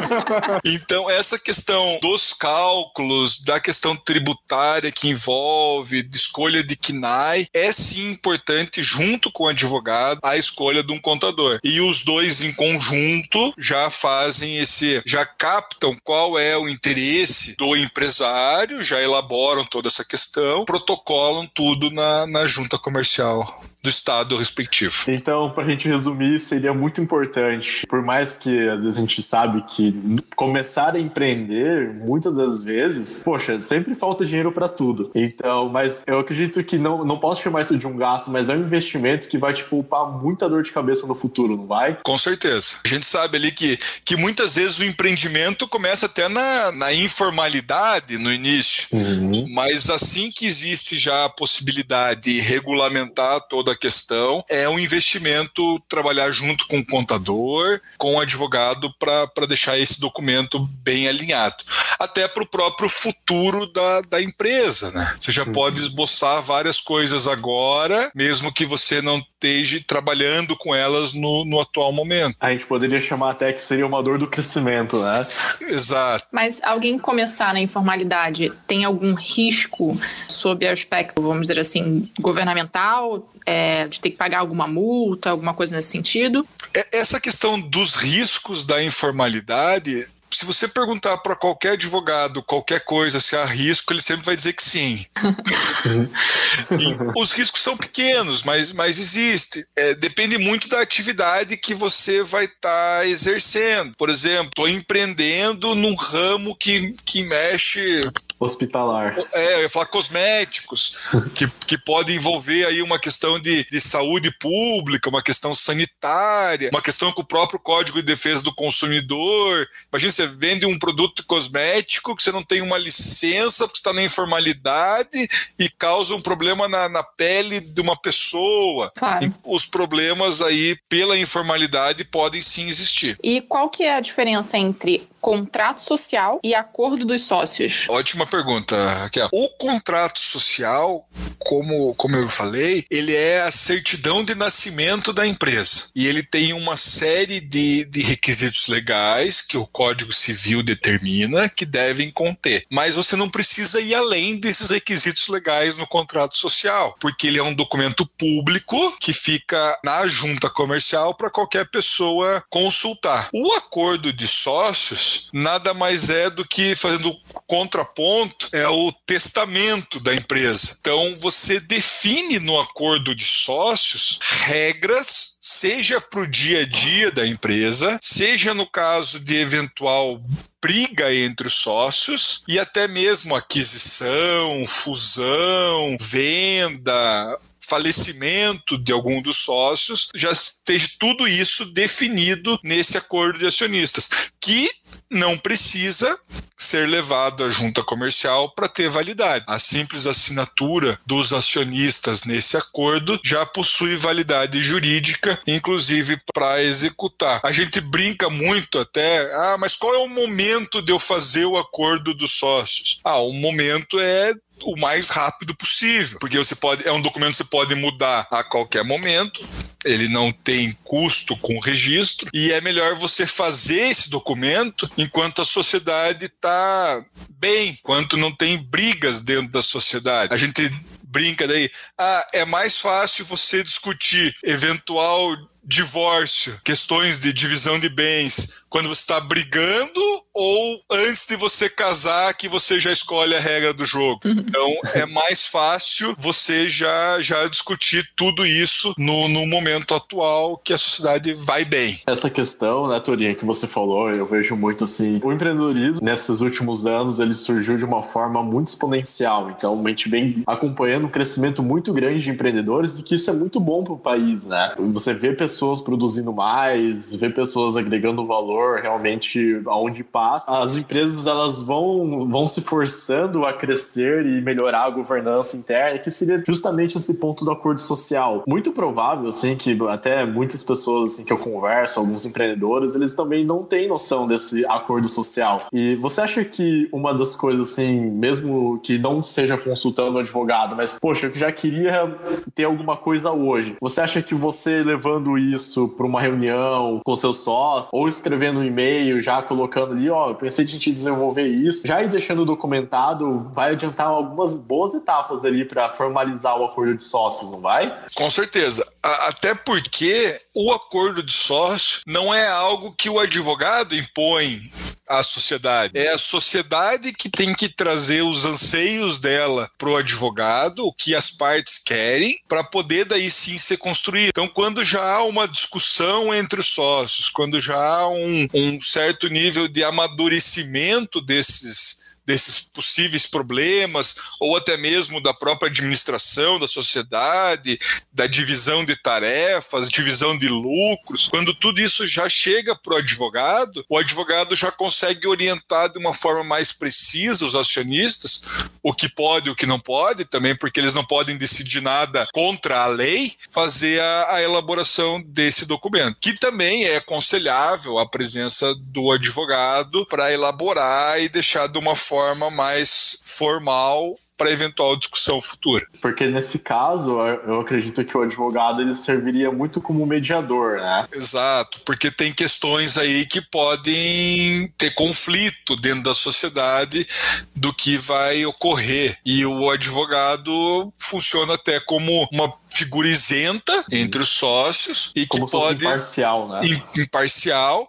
então, 0.64 1.10
essa 1.10 1.38
questão 1.38 1.98
dos 2.00 2.32
cálculos, 2.32 3.42
da 3.42 3.58
questão 3.60 3.96
tributária 3.96 4.92
que 4.92 5.08
envolve, 5.08 6.02
de 6.02 6.16
escolha 6.16 6.62
de 6.62 6.76
KNAI, 6.76 7.48
é 7.52 7.72
sim 7.72 8.10
importante, 8.10 8.82
junto 8.82 9.30
com 9.30 9.44
o 9.44 9.48
advogado, 9.48 10.20
a 10.22 10.36
escolha 10.36 10.82
de 10.82 10.92
um 10.92 11.00
contador. 11.00 11.58
E 11.62 11.80
os 11.80 12.04
dois 12.04 12.42
em 12.42 12.52
conjunto 12.52 13.54
já 13.58 13.90
fazem 13.90 14.58
esse, 14.58 15.02
já 15.14 15.24
captam 15.24 15.96
qual 16.02 16.36
é 16.36 16.58
o 16.58 16.68
interesse 16.68 17.54
do 17.56 17.76
empresário, 17.76 18.82
já 18.82 19.00
elaboram 19.00 19.64
toda 19.64 19.86
essa 19.86 20.04
questão, 20.04 20.64
protocolam 20.64 21.46
tudo 21.54 21.88
na, 21.88 22.26
na 22.26 22.46
junta 22.48 22.76
comercial 22.76 23.62
do 23.84 23.90
estado 23.90 24.38
respectivo. 24.38 25.04
Então, 25.06 25.50
para 25.50 25.62
a 25.62 25.68
gente 25.68 25.86
resumir, 25.86 26.40
seria 26.40 26.72
muito 26.72 27.02
importante, 27.02 27.86
por 27.86 28.00
mais 28.00 28.34
que 28.34 28.66
às 28.66 28.82
vezes 28.82 28.96
a 28.96 29.00
gente 29.02 29.22
sabe 29.22 29.62
que 29.68 29.94
começar 30.34 30.96
a 30.96 30.98
empreender, 30.98 31.92
muitas 31.92 32.34
das 32.34 32.62
vezes, 32.62 33.20
poxa, 33.22 33.60
sempre 33.60 33.94
falta 33.94 34.24
dinheiro 34.24 34.50
para 34.50 34.70
tudo. 34.70 35.10
Então, 35.14 35.68
mas 35.68 36.02
eu 36.06 36.18
acredito 36.18 36.64
que 36.64 36.78
não, 36.78 37.04
não 37.04 37.18
posso 37.18 37.42
chamar 37.42 37.60
isso 37.60 37.76
de 37.76 37.86
um 37.86 37.94
gasto, 37.94 38.30
mas 38.30 38.48
é 38.48 38.54
um 38.54 38.60
investimento 38.60 39.28
que 39.28 39.36
vai 39.36 39.52
te 39.52 39.62
poupar 39.64 40.10
muita 40.10 40.48
dor 40.48 40.62
de 40.62 40.72
cabeça 40.72 41.06
no 41.06 41.14
futuro, 41.14 41.54
não 41.54 41.66
vai? 41.66 41.98
Com 42.02 42.16
certeza. 42.16 42.76
A 42.82 42.88
gente 42.88 43.04
sabe 43.04 43.36
ali 43.36 43.52
que, 43.52 43.78
que 44.02 44.16
muitas 44.16 44.54
vezes 44.54 44.78
o 44.78 44.84
empreendimento 44.84 45.68
começa 45.68 46.06
até 46.06 46.26
na, 46.26 46.72
na 46.72 46.90
informalidade 46.90 48.16
no 48.16 48.32
início, 48.32 48.88
uhum. 48.92 49.46
mas 49.50 49.90
assim 49.90 50.30
que 50.30 50.46
existe 50.46 50.98
já 50.98 51.26
a 51.26 51.28
possibilidade 51.28 52.22
de 52.22 52.40
regulamentar 52.40 53.42
toda 53.42 53.73
a 53.74 53.76
questão 53.76 54.44
é 54.48 54.68
um 54.68 54.78
investimento 54.78 55.80
trabalhar 55.88 56.30
junto 56.30 56.66
com 56.66 56.78
o 56.78 56.86
contador, 56.86 57.80
com 57.98 58.14
o 58.14 58.20
advogado, 58.20 58.92
para 58.98 59.46
deixar 59.46 59.78
esse 59.78 60.00
documento 60.00 60.58
bem 60.82 61.08
alinhado. 61.08 61.62
Até 61.98 62.26
para 62.26 62.42
o 62.42 62.48
próprio 62.48 62.88
futuro 62.88 63.66
da, 63.66 64.00
da 64.02 64.22
empresa. 64.22 64.90
Né? 64.90 65.16
Você 65.20 65.32
já 65.32 65.44
uhum. 65.44 65.52
pode 65.52 65.78
esboçar 65.78 66.40
várias 66.42 66.80
coisas 66.80 67.28
agora, 67.28 68.10
mesmo 68.14 68.52
que 68.52 68.64
você 68.64 69.02
não 69.02 69.18
esteja 69.18 69.82
trabalhando 69.86 70.56
com 70.56 70.74
elas 70.74 71.12
no, 71.12 71.44
no 71.44 71.60
atual 71.60 71.92
momento. 71.92 72.36
A 72.40 72.50
gente 72.50 72.66
poderia 72.66 73.00
chamar 73.00 73.32
até 73.32 73.52
que 73.52 73.60
seria 73.60 73.86
uma 73.86 74.02
dor 74.02 74.18
do 74.18 74.26
crescimento, 74.26 75.00
né? 75.02 75.26
Exato. 75.60 76.26
Mas 76.32 76.62
alguém 76.62 76.98
começar 76.98 77.52
na 77.52 77.60
informalidade 77.60 78.50
tem 78.66 78.84
algum 78.84 79.14
risco 79.14 79.98
sob 80.28 80.66
aspecto, 80.66 81.20
vamos 81.20 81.42
dizer 81.42 81.58
assim, 81.58 82.08
governamental? 82.18 83.28
É, 83.46 83.86
de 83.88 84.00
ter 84.00 84.10
que 84.10 84.16
pagar 84.16 84.38
alguma 84.38 84.66
multa, 84.66 85.30
alguma 85.30 85.52
coisa 85.52 85.76
nesse 85.76 85.90
sentido? 85.90 86.46
É, 86.74 86.98
essa 86.98 87.20
questão 87.20 87.60
dos 87.60 87.94
riscos 87.94 88.64
da 88.64 88.82
informalidade 88.82 90.06
se 90.34 90.44
você 90.44 90.66
perguntar 90.66 91.16
para 91.18 91.36
qualquer 91.36 91.72
advogado 91.72 92.42
qualquer 92.42 92.84
coisa 92.84 93.20
se 93.20 93.36
há 93.36 93.44
risco, 93.44 93.92
ele 93.92 94.02
sempre 94.02 94.24
vai 94.24 94.36
dizer 94.36 94.52
que 94.52 94.62
sim. 94.62 95.06
os 97.16 97.32
riscos 97.32 97.62
são 97.62 97.76
pequenos, 97.76 98.42
mas, 98.42 98.72
mas 98.72 98.98
existe. 98.98 99.64
É, 99.76 99.94
depende 99.94 100.36
muito 100.36 100.68
da 100.68 100.80
atividade 100.80 101.56
que 101.56 101.72
você 101.72 102.22
vai 102.22 102.46
estar 102.46 103.00
tá 103.00 103.06
exercendo. 103.06 103.94
Por 103.96 104.10
exemplo, 104.10 104.48
estou 104.48 104.68
empreendendo 104.68 105.74
num 105.74 105.94
ramo 105.94 106.56
que, 106.56 106.94
que 107.04 107.22
mexe 107.22 108.02
hospitalar. 108.38 109.16
É, 109.32 109.54
eu 109.54 109.62
ia 109.62 109.68
falar 109.68 109.86
cosméticos, 109.86 110.98
que, 111.34 111.48
que 111.66 111.78
pode 111.78 112.12
envolver 112.12 112.66
aí 112.66 112.82
uma 112.82 112.98
questão 112.98 113.38
de, 113.38 113.64
de 113.70 113.80
saúde 113.80 114.30
pública, 114.38 115.08
uma 115.08 115.22
questão 115.22 115.54
sanitária, 115.54 116.70
uma 116.70 116.82
questão 116.82 117.12
com 117.12 117.22
o 117.22 117.26
próprio 117.26 117.58
Código 117.58 117.98
de 117.98 118.06
Defesa 118.06 118.42
do 118.42 118.54
Consumidor. 118.54 119.66
Imagina, 119.92 120.12
você 120.12 120.26
vende 120.26 120.66
um 120.66 120.78
produto 120.78 121.24
cosmético 121.26 122.14
que 122.16 122.22
você 122.22 122.32
não 122.32 122.42
tem 122.42 122.60
uma 122.60 122.78
licença, 122.78 123.66
porque 123.66 123.78
está 123.78 123.92
na 123.92 124.02
informalidade 124.02 125.28
e 125.58 125.68
causa 125.68 126.14
um 126.14 126.20
problema 126.20 126.68
na, 126.68 126.88
na 126.88 127.02
pele 127.02 127.60
de 127.60 127.80
uma 127.80 127.96
pessoa. 127.96 128.92
Claro. 128.94 129.34
os 129.44 129.66
problemas 129.66 130.40
aí 130.40 130.76
pela 130.88 131.18
informalidade 131.18 132.04
podem 132.04 132.40
sim 132.40 132.68
existir. 132.68 133.18
E 133.22 133.40
qual 133.40 133.68
que 133.68 133.82
é 133.82 133.94
a 133.94 134.00
diferença 134.00 134.56
entre 134.56 135.06
contrato 135.20 135.80
social 135.80 136.38
e 136.44 136.54
acordo 136.54 137.06
dos 137.06 137.22
sócios? 137.22 137.88
Ótima 137.88 138.23
pergunta, 138.26 138.76
Raquel. 138.94 139.28
O 139.32 139.48
contrato 139.50 140.20
social, 140.20 141.06
como, 141.38 141.94
como 141.94 142.16
eu 142.16 142.28
falei, 142.28 142.86
ele 142.90 143.14
é 143.14 143.42
a 143.42 143.50
certidão 143.50 144.24
de 144.24 144.34
nascimento 144.34 145.12
da 145.12 145.26
empresa. 145.26 145.84
E 145.94 146.06
ele 146.06 146.22
tem 146.22 146.52
uma 146.52 146.76
série 146.76 147.40
de, 147.40 147.84
de 147.84 148.02
requisitos 148.02 148.68
legais 148.68 149.40
que 149.40 149.56
o 149.56 149.66
Código 149.66 150.12
Civil 150.12 150.62
determina 150.62 151.48
que 151.48 151.66
devem 151.66 152.10
conter. 152.10 152.64
Mas 152.70 152.96
você 152.96 153.16
não 153.16 153.28
precisa 153.28 153.80
ir 153.80 153.94
além 153.94 154.36
desses 154.36 154.70
requisitos 154.70 155.28
legais 155.28 155.76
no 155.76 155.86
contrato 155.86 156.36
social, 156.38 156.96
porque 157.00 157.26
ele 157.26 157.38
é 157.38 157.42
um 157.42 157.54
documento 157.54 158.06
público 158.06 158.96
que 158.98 159.12
fica 159.12 159.78
na 159.84 160.06
junta 160.06 160.48
comercial 160.48 161.14
para 161.14 161.30
qualquer 161.30 161.68
pessoa 161.68 162.42
consultar. 162.48 163.28
O 163.32 163.52
acordo 163.52 164.12
de 164.12 164.26
sócios 164.26 165.28
nada 165.32 165.74
mais 165.74 166.08
é 166.10 166.30
do 166.30 166.46
que 166.46 166.74
fazendo 166.76 167.14
contraponto 167.46 168.13
é 168.52 168.68
o 168.68 168.92
testamento 169.06 170.00
da 170.00 170.14
empresa. 170.14 170.76
Então 170.80 171.16
você 171.18 171.60
define 171.60 172.38
no 172.38 172.60
acordo 172.60 173.14
de 173.14 173.24
sócios 173.24 174.18
regras 174.44 175.34
seja 175.44 176.00
para 176.00 176.20
o 176.20 176.26
dia 176.26 176.62
a 176.62 176.64
dia 176.64 177.10
da 177.10 177.26
empresa, 177.26 177.98
seja 178.00 178.54
no 178.54 178.66
caso 178.66 179.20
de 179.20 179.36
eventual 179.36 180.24
briga 180.60 181.14
entre 181.14 181.46
os 181.46 181.54
sócios 181.54 182.42
e 182.48 182.58
até 182.58 182.88
mesmo 182.88 183.34
aquisição, 183.34 184.66
fusão, 184.66 185.98
venda, 186.00 187.38
falecimento 187.64 188.78
de 188.78 188.92
algum 188.92 189.20
dos 189.20 189.38
sócios, 189.38 190.08
já 190.14 190.30
esteja 190.30 190.88
tudo 190.98 191.26
isso 191.26 191.66
definido 191.66 192.58
nesse 192.62 192.96
acordo 192.96 193.38
de 193.38 193.46
acionistas, 193.46 194.08
que 194.40 194.70
não 195.10 195.38
precisa 195.38 196.18
ser 196.56 196.88
levado 196.88 197.44
à 197.44 197.50
junta 197.50 197.82
comercial 197.82 198.52
para 198.54 198.68
ter 198.68 198.88
validade. 198.88 199.44
A 199.48 199.58
simples 199.58 200.06
assinatura 200.06 200.98
dos 201.06 201.32
acionistas 201.32 202.24
nesse 202.24 202.56
acordo 202.56 203.20
já 203.24 203.44
possui 203.44 203.96
validade 203.96 204.60
jurídica, 204.60 205.40
inclusive 205.46 206.18
para 206.32 206.62
executar. 206.62 207.40
A 207.44 207.52
gente 207.52 207.80
brinca 207.80 208.30
muito 208.30 208.78
até, 208.78 209.32
ah, 209.34 209.56
mas 209.58 209.76
qual 209.76 209.94
é 209.94 209.98
o 209.98 210.08
momento 210.08 210.80
de 210.82 210.92
eu 210.92 210.98
fazer 210.98 211.44
o 211.44 211.58
acordo 211.58 212.14
dos 212.14 212.32
sócios? 212.32 213.00
Ah, 213.04 213.18
o 213.18 213.32
momento 213.32 213.98
é 214.00 214.32
o 214.64 214.76
mais 214.78 215.08
rápido 215.08 215.54
possível, 215.54 216.18
porque 216.18 216.38
você 216.38 216.54
pode 216.54 216.86
é 216.86 216.92
um 216.92 217.02
documento 217.02 217.32
que 217.32 217.36
você 217.38 217.44
pode 217.44 217.74
mudar 217.74 218.26
a 218.30 218.42
qualquer 218.42 218.84
momento, 218.84 219.46
ele 219.84 220.08
não 220.08 220.32
tem 220.32 220.72
custo 220.82 221.36
com 221.36 221.58
registro. 221.58 222.28
E 222.32 222.52
é 222.52 222.60
melhor 222.60 222.94
você 222.96 223.26
fazer 223.26 223.90
esse 223.90 224.10
documento 224.10 224.90
enquanto 224.96 225.42
a 225.42 225.44
sociedade 225.44 226.26
está 226.26 227.04
bem, 227.30 227.70
enquanto 227.70 228.16
não 228.16 228.34
tem 228.34 228.56
brigas 228.56 229.20
dentro 229.20 229.52
da 229.52 229.62
sociedade. 229.62 230.32
A 230.32 230.36
gente 230.36 230.70
brinca 231.02 231.46
daí, 231.46 231.70
ah, 231.96 232.26
é 232.32 232.44
mais 232.44 232.78
fácil 232.78 233.24
você 233.26 233.62
discutir 233.62 234.34
eventual 234.42 235.36
divórcio, 235.66 236.60
questões 236.64 237.18
de 237.18 237.32
divisão 237.32 237.78
de 237.78 237.88
bens, 237.88 238.56
quando 238.74 238.88
você 238.88 239.02
está 239.02 239.20
brigando 239.20 240.00
ou 240.34 240.80
antes 240.90 241.28
de 241.28 241.36
você 241.36 241.70
casar 241.70 242.34
que 242.34 242.48
você 242.48 242.80
já 242.80 242.90
escolhe 242.90 243.32
a 243.36 243.38
regra 243.38 243.72
do 243.72 243.84
jogo. 243.84 244.18
Então 244.24 244.74
é 244.92 245.06
mais 245.06 245.46
fácil 245.46 246.12
você 246.18 246.68
já, 246.68 247.20
já 247.20 247.46
discutir 247.46 248.04
tudo 248.16 248.44
isso 248.44 248.92
no, 248.98 249.28
no 249.28 249.46
momento 249.46 249.94
atual 249.94 250.58
que 250.58 250.72
a 250.72 250.78
sociedade 250.78 251.32
vai 251.34 251.64
bem. 251.64 252.00
Essa 252.04 252.28
questão, 252.28 252.88
né, 252.88 252.98
Torinha, 252.98 253.32
que 253.36 253.44
você 253.44 253.68
falou, 253.68 254.10
eu 254.10 254.26
vejo 254.26 254.56
muito 254.56 254.82
assim, 254.82 255.20
o 255.22 255.32
empreendedorismo 255.32 256.04
nesses 256.04 256.40
últimos 256.40 256.84
anos 256.84 257.20
ele 257.20 257.36
surgiu 257.36 257.76
de 257.76 257.84
uma 257.84 258.02
forma 258.02 258.42
muito 258.42 258.70
exponencial. 258.70 259.50
Então 259.50 259.80
a 259.86 259.88
gente 259.88 260.08
vem 260.08 260.42
acompanhando 260.48 261.06
um 261.06 261.10
crescimento 261.10 261.62
muito 261.62 261.92
grande 261.92 262.24
de 262.24 262.30
empreendedores 262.30 262.98
e 262.98 263.04
que 263.04 263.14
isso 263.14 263.30
é 263.30 263.32
muito 263.32 263.60
bom 263.60 263.84
para 263.84 263.92
o 263.92 263.98
país, 263.98 264.48
né? 264.48 264.74
Você 264.92 265.14
vê 265.14 265.32
pessoas 265.32 265.80
produzindo 265.80 266.32
mais, 266.32 267.14
vê 267.14 267.30
pessoas 267.30 267.76
agregando 267.76 268.26
valor 268.26 268.63
realmente 268.80 269.62
aonde 269.66 270.02
passa. 270.02 270.50
As 270.50 270.76
empresas 270.76 271.26
elas 271.26 271.62
vão, 271.62 272.28
vão 272.28 272.46
se 272.46 272.60
forçando 272.60 273.44
a 273.44 273.52
crescer 273.52 274.26
e 274.26 274.40
melhorar 274.40 274.84
a 274.84 274.90
governança 274.90 275.56
interna, 275.56 275.98
que 275.98 276.10
seria 276.10 276.42
justamente 276.46 276.96
esse 276.96 277.14
ponto 277.14 277.44
do 277.44 277.50
acordo 277.50 277.80
social. 277.80 278.44
Muito 278.46 278.72
provável, 278.72 279.28
assim, 279.28 279.56
que 279.56 279.76
até 279.88 280.24
muitas 280.24 280.62
pessoas 280.62 281.12
assim, 281.12 281.24
que 281.24 281.32
eu 281.32 281.38
converso, 281.38 282.00
alguns 282.00 282.24
empreendedores, 282.24 282.94
eles 282.94 283.14
também 283.14 283.44
não 283.44 283.62
têm 283.62 283.88
noção 283.88 284.26
desse 284.26 284.64
acordo 284.66 285.08
social. 285.08 285.66
E 285.72 285.96
você 285.96 286.20
acha 286.20 286.44
que 286.44 286.88
uma 286.92 287.12
das 287.14 287.36
coisas, 287.36 287.72
assim, 287.72 288.00
mesmo 288.10 288.78
que 288.82 288.98
não 288.98 289.22
seja 289.22 289.56
consultando 289.56 290.16
o 290.16 290.20
advogado, 290.20 290.76
mas, 290.76 290.98
poxa, 291.00 291.26
eu 291.26 291.34
já 291.34 291.50
queria 291.52 292.16
ter 292.54 292.64
alguma 292.64 292.96
coisa 292.96 293.30
hoje, 293.30 293.76
você 293.80 294.00
acha 294.00 294.22
que 294.22 294.34
você 294.34 294.82
levando 294.82 295.36
isso 295.38 295.88
para 295.88 296.06
uma 296.06 296.20
reunião 296.20 297.00
com 297.04 297.16
seu 297.16 297.34
sócio, 297.34 297.90
ou 297.92 298.08
escrevendo 298.08 298.53
um 298.58 298.64
e-mail, 298.64 299.20
já 299.20 299.42
colocando 299.42 299.92
ali, 299.92 300.08
ó, 300.10 300.30
eu 300.30 300.34
pensei 300.34 300.64
de 300.64 300.70
a 300.70 300.74
gente 300.74 300.92
desenvolver 300.92 301.46
isso, 301.46 301.86
já 301.86 302.02
ir 302.02 302.08
deixando 302.08 302.44
documentado, 302.44 303.50
vai 303.54 303.72
adiantar 303.72 304.06
algumas 304.06 304.58
boas 304.58 304.94
etapas 304.94 305.44
ali 305.44 305.64
para 305.64 305.90
formalizar 305.90 306.58
o 306.58 306.64
acordo 306.64 306.96
de 306.96 307.04
sócios, 307.04 307.50
não 307.50 307.60
vai? 307.60 307.96
Com 308.14 308.30
certeza. 308.30 308.84
Até 309.02 309.54
porque 309.54 310.40
o 310.54 310.72
acordo 310.72 311.22
de 311.22 311.32
sócio 311.32 312.00
não 312.06 312.34
é 312.34 312.46
algo 312.46 312.94
que 312.96 313.08
o 313.08 313.18
advogado 313.18 313.94
impõe 313.94 314.60
à 315.08 315.22
sociedade. 315.22 315.96
É 315.98 316.12
a 316.12 316.18
sociedade 316.18 317.12
que 317.12 317.28
tem 317.28 317.54
que 317.54 317.68
trazer 317.68 318.22
os 318.22 318.44
anseios 318.44 319.18
dela 319.18 319.70
para 319.76 319.88
o 319.88 319.96
advogado, 319.96 320.86
o 320.86 320.92
que 320.92 321.14
as 321.14 321.30
partes 321.30 321.78
querem, 321.78 322.38
para 322.48 322.64
poder 322.64 323.04
daí 323.04 323.30
sim 323.30 323.58
ser 323.58 323.76
construído. 323.76 324.28
Então, 324.28 324.48
quando 324.48 324.84
já 324.84 325.02
há 325.02 325.22
uma 325.24 325.46
discussão 325.46 326.34
entre 326.34 326.60
os 326.60 326.68
sócios, 326.68 327.28
quando 327.28 327.60
já 327.60 327.76
há 327.76 328.08
um, 328.08 328.48
um 328.54 328.80
certo 328.80 329.28
nível 329.28 329.68
de 329.68 329.84
amadurecimento 329.84 331.20
desses 331.20 332.03
desses 332.26 332.60
possíveis 332.62 333.26
problemas, 333.26 334.16
ou 334.40 334.56
até 334.56 334.76
mesmo 334.76 335.20
da 335.20 335.34
própria 335.34 335.68
administração 335.68 336.58
da 336.58 336.66
sociedade, 336.66 337.78
da 338.12 338.26
divisão 338.26 338.84
de 338.84 338.96
tarefas, 338.96 339.88
divisão 339.88 340.36
de 340.36 340.48
lucros. 340.48 341.28
Quando 341.28 341.54
tudo 341.54 341.80
isso 341.80 342.06
já 342.08 342.28
chega 342.28 342.74
para 342.74 342.94
o 342.94 342.98
advogado, 342.98 343.84
o 343.88 343.98
advogado 343.98 344.56
já 344.56 344.72
consegue 344.72 345.26
orientar 345.26 345.92
de 345.92 345.98
uma 345.98 346.14
forma 346.14 346.42
mais 346.42 346.72
precisa 346.72 347.44
os 347.44 347.54
acionistas 347.54 348.44
o 348.82 348.92
que 348.92 349.08
pode 349.08 349.48
e 349.48 349.50
o 349.50 349.54
que 349.54 349.66
não 349.66 349.80
pode, 349.80 350.24
também 350.24 350.54
porque 350.54 350.78
eles 350.78 350.94
não 350.94 351.04
podem 351.04 351.36
decidir 351.36 351.80
nada 351.80 352.26
contra 352.32 352.82
a 352.82 352.86
lei, 352.86 353.32
fazer 353.50 354.00
a, 354.00 354.34
a 354.36 354.42
elaboração 354.42 355.22
desse 355.22 355.64
documento, 355.66 356.18
que 356.20 356.38
também 356.38 356.84
é 356.84 356.96
aconselhável 356.96 357.98
a 357.98 358.08
presença 358.08 358.74
do 358.74 359.10
advogado 359.10 360.06
para 360.06 360.32
elaborar 360.32 361.20
e 361.20 361.28
deixar 361.28 361.66
de 361.66 361.78
uma 361.78 361.96
forma 361.96 362.13
forma 362.14 362.48
mais 362.48 363.18
formal 363.24 364.14
para 364.36 364.50
eventual 364.50 364.96
discussão 364.96 365.40
futura. 365.40 365.86
Porque 366.00 366.26
nesse 366.26 366.58
caso, 366.60 367.20
eu 367.20 367.60
acredito 367.60 368.04
que 368.04 368.16
o 368.16 368.22
advogado 368.22 368.80
ele 368.80 368.94
serviria 368.94 369.50
muito 369.50 369.80
como 369.80 370.06
mediador, 370.06 370.76
né? 370.80 371.06
Exato, 371.12 371.80
porque 371.84 372.10
tem 372.10 372.32
questões 372.32 372.98
aí 372.98 373.26
que 373.26 373.40
podem 373.40 374.72
ter 374.76 374.92
conflito 374.94 375.76
dentro 375.76 376.04
da 376.04 376.14
sociedade 376.14 377.06
do 377.54 377.72
que 377.72 377.96
vai 377.96 378.44
ocorrer. 378.44 379.18
E 379.24 379.44
o 379.46 379.70
advogado 379.70 380.92
funciona 381.00 381.54
até 381.54 381.80
como 381.80 382.28
uma 382.32 382.52
figura 382.70 383.06
isenta 383.06 383.84
entre 383.90 384.20
os 384.20 384.30
sócios 384.30 385.12
e 385.14 385.26
como 385.26 385.46
que 385.46 385.52
pode 385.52 385.84
imparcial, 385.84 386.48
né? 386.48 386.60
Imparcial, 386.96 387.88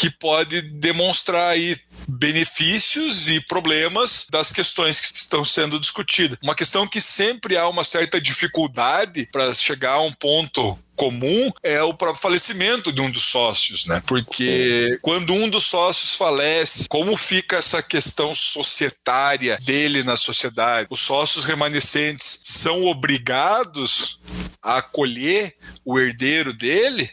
que 0.00 0.08
pode 0.08 0.62
demonstrar 0.62 1.50
aí 1.50 1.78
benefícios 2.08 3.28
e 3.28 3.38
problemas 3.38 4.26
das 4.30 4.50
questões 4.50 4.98
que 4.98 5.14
estão 5.14 5.44
sendo 5.44 5.78
discutidas. 5.78 6.38
Uma 6.42 6.54
questão 6.54 6.86
que 6.86 7.02
sempre 7.02 7.54
há 7.54 7.68
uma 7.68 7.84
certa 7.84 8.18
dificuldade 8.18 9.28
para 9.30 9.52
chegar 9.52 9.92
a 9.92 10.00
um 10.00 10.10
ponto 10.10 10.78
comum 10.96 11.52
é 11.62 11.82
o 11.82 11.92
próprio 11.92 12.22
falecimento 12.22 12.90
de 12.90 13.02
um 13.02 13.10
dos 13.10 13.24
sócios, 13.24 13.84
né? 13.84 14.02
Porque 14.06 14.98
quando 15.02 15.34
um 15.34 15.50
dos 15.50 15.66
sócios 15.66 16.14
falece, 16.14 16.88
como 16.88 17.14
fica 17.14 17.56
essa 17.56 17.82
questão 17.82 18.34
societária 18.34 19.58
dele 19.62 20.02
na 20.02 20.16
sociedade? 20.16 20.88
Os 20.90 21.00
sócios 21.00 21.44
remanescentes 21.44 22.40
são 22.46 22.86
obrigados 22.86 24.18
a 24.62 24.78
acolher 24.78 25.54
o 25.84 25.98
herdeiro 25.98 26.54
dele? 26.54 27.10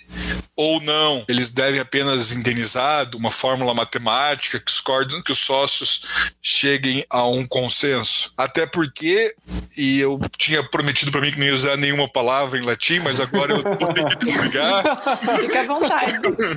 Ou 0.58 0.82
não, 0.82 1.24
eles 1.30 1.52
devem 1.52 1.80
apenas 1.80 2.32
indenizar 2.32 3.06
de 3.06 3.16
uma 3.16 3.30
fórmula 3.30 3.76
matemática 3.76 4.60
que 4.60 4.72
os, 4.72 4.82
que 5.24 5.32
os 5.32 5.38
sócios 5.38 6.08
cheguem 6.42 7.06
a 7.12 7.24
um 7.28 7.48
consenso. 7.48 8.34
Até 8.36 8.66
porque, 8.66 9.36
e 9.78 10.00
eu 10.00 10.20
tinha 10.36 10.68
prometido 10.68 11.12
para 11.12 11.22
mim 11.22 11.32
que 11.32 11.38
não 11.38 11.46
ia 11.46 11.54
usar 11.54 11.78
nenhuma 11.78 12.10
palavra 12.10 12.58
em 12.58 12.64
latim, 12.64 12.98
mas 13.00 13.20
agora 13.20 13.54
eu 13.54 13.62
vou 13.62 13.94
ter 13.94 14.04
que 14.04 14.26
desligar. 14.26 14.84
Fica 15.40 15.62
à 15.62 15.66
vontade. 15.68 16.14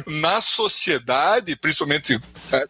Na 0.06 0.40
sociedade, 0.40 1.54
principalmente 1.56 2.18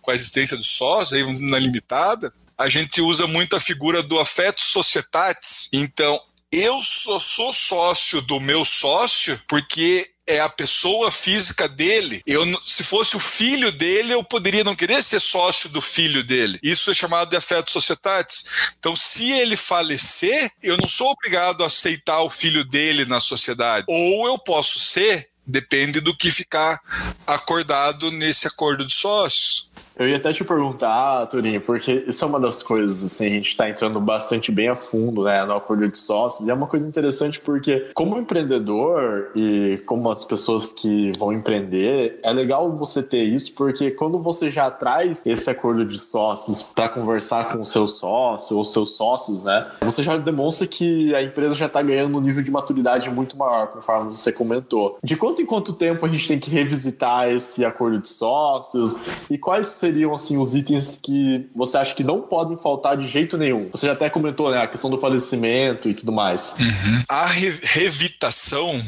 com 0.02 0.10
a 0.10 0.14
existência 0.14 0.56
dos 0.56 0.68
sócios, 0.68 1.12
aí 1.12 1.40
na 1.48 1.60
limitada, 1.60 2.34
a 2.58 2.68
gente 2.68 3.00
usa 3.00 3.28
muito 3.28 3.54
a 3.54 3.60
figura 3.60 4.02
do 4.02 4.18
afeto 4.18 4.60
societatis. 4.60 5.68
Então, 5.72 6.20
eu 6.50 6.82
só 6.82 7.20
sou 7.20 7.52
sócio 7.52 8.20
do 8.22 8.40
meu 8.40 8.64
sócio 8.64 9.40
porque 9.46 10.10
é 10.26 10.40
a 10.40 10.48
pessoa 10.48 11.10
física 11.10 11.68
dele. 11.68 12.22
Eu, 12.26 12.44
se 12.64 12.84
fosse 12.84 13.16
o 13.16 13.20
filho 13.20 13.72
dele, 13.72 14.14
eu 14.14 14.22
poderia 14.22 14.64
não 14.64 14.76
querer 14.76 15.02
ser 15.02 15.20
sócio 15.20 15.68
do 15.70 15.80
filho 15.80 16.22
dele. 16.22 16.58
Isso 16.62 16.90
é 16.90 16.94
chamado 16.94 17.30
de 17.30 17.36
afeto 17.36 17.72
societatis. 17.72 18.44
Então, 18.78 18.94
se 18.94 19.30
ele 19.30 19.56
falecer, 19.56 20.50
eu 20.62 20.76
não 20.76 20.88
sou 20.88 21.10
obrigado 21.10 21.62
a 21.62 21.66
aceitar 21.66 22.22
o 22.22 22.30
filho 22.30 22.64
dele 22.64 23.04
na 23.04 23.20
sociedade. 23.20 23.86
Ou 23.88 24.26
eu 24.26 24.38
posso 24.38 24.78
ser, 24.78 25.28
depende 25.46 26.00
do 26.00 26.16
que 26.16 26.30
ficar 26.30 26.78
acordado 27.26 28.10
nesse 28.10 28.46
acordo 28.46 28.86
de 28.86 28.94
sócios. 28.94 29.69
Eu 30.00 30.08
ia 30.08 30.16
até 30.16 30.32
te 30.32 30.42
perguntar, 30.42 31.26
Turinho, 31.26 31.60
porque 31.60 32.04
isso 32.06 32.24
é 32.24 32.26
uma 32.26 32.40
das 32.40 32.62
coisas, 32.62 33.04
assim, 33.04 33.26
a 33.26 33.28
gente 33.28 33.48
está 33.48 33.68
entrando 33.68 34.00
bastante 34.00 34.50
bem 34.50 34.70
a 34.70 34.74
fundo, 34.74 35.24
né, 35.24 35.44
no 35.44 35.52
acordo 35.52 35.86
de 35.86 35.98
sócios, 35.98 36.48
e 36.48 36.50
é 36.50 36.54
uma 36.54 36.66
coisa 36.66 36.88
interessante 36.88 37.38
porque, 37.38 37.90
como 37.92 38.16
empreendedor 38.16 39.30
e 39.36 39.78
como 39.84 40.08
as 40.10 40.24
pessoas 40.24 40.72
que 40.72 41.12
vão 41.18 41.34
empreender, 41.34 42.18
é 42.22 42.32
legal 42.32 42.74
você 42.74 43.02
ter 43.02 43.24
isso, 43.24 43.52
porque 43.52 43.90
quando 43.90 44.18
você 44.18 44.48
já 44.48 44.70
traz 44.70 45.20
esse 45.26 45.50
acordo 45.50 45.84
de 45.84 45.98
sócios 45.98 46.62
para 46.62 46.88
conversar 46.88 47.52
com 47.52 47.60
o 47.60 47.66
seu 47.66 47.86
sócio 47.86 48.56
ou 48.56 48.64
seus 48.64 48.96
sócios, 48.96 49.44
né, 49.44 49.66
você 49.82 50.02
já 50.02 50.16
demonstra 50.16 50.66
que 50.66 51.14
a 51.14 51.22
empresa 51.22 51.54
já 51.54 51.66
está 51.66 51.82
ganhando 51.82 52.16
um 52.16 52.22
nível 52.22 52.42
de 52.42 52.50
maturidade 52.50 53.10
muito 53.10 53.36
maior, 53.36 53.66
conforme 53.66 54.16
você 54.16 54.32
comentou. 54.32 54.98
De 55.04 55.14
quanto 55.14 55.42
em 55.42 55.46
quanto 55.46 55.74
tempo 55.74 56.06
a 56.06 56.08
gente 56.08 56.26
tem 56.26 56.38
que 56.38 56.48
revisitar 56.48 57.28
esse 57.28 57.66
acordo 57.66 57.98
de 57.98 58.08
sócios 58.08 58.96
e 59.28 59.36
quais 59.36 59.66
seriam 59.90 60.14
assim 60.14 60.36
os 60.36 60.54
itens 60.54 60.98
que 61.02 61.48
você 61.54 61.76
acha 61.76 61.94
que 61.94 62.04
não 62.04 62.20
podem 62.20 62.56
faltar 62.56 62.96
de 62.96 63.08
jeito 63.08 63.36
nenhum? 63.36 63.68
Você 63.72 63.86
já 63.86 63.92
até 63.92 64.08
comentou, 64.08 64.50
né, 64.50 64.62
a 64.62 64.68
questão 64.68 64.88
do 64.88 64.98
falecimento 64.98 65.88
e 65.88 65.94
tudo 65.94 66.12
mais. 66.12 66.54
Uhum. 66.58 67.02
A 67.08 67.26
re 67.26 67.50
revitação, 67.62 68.82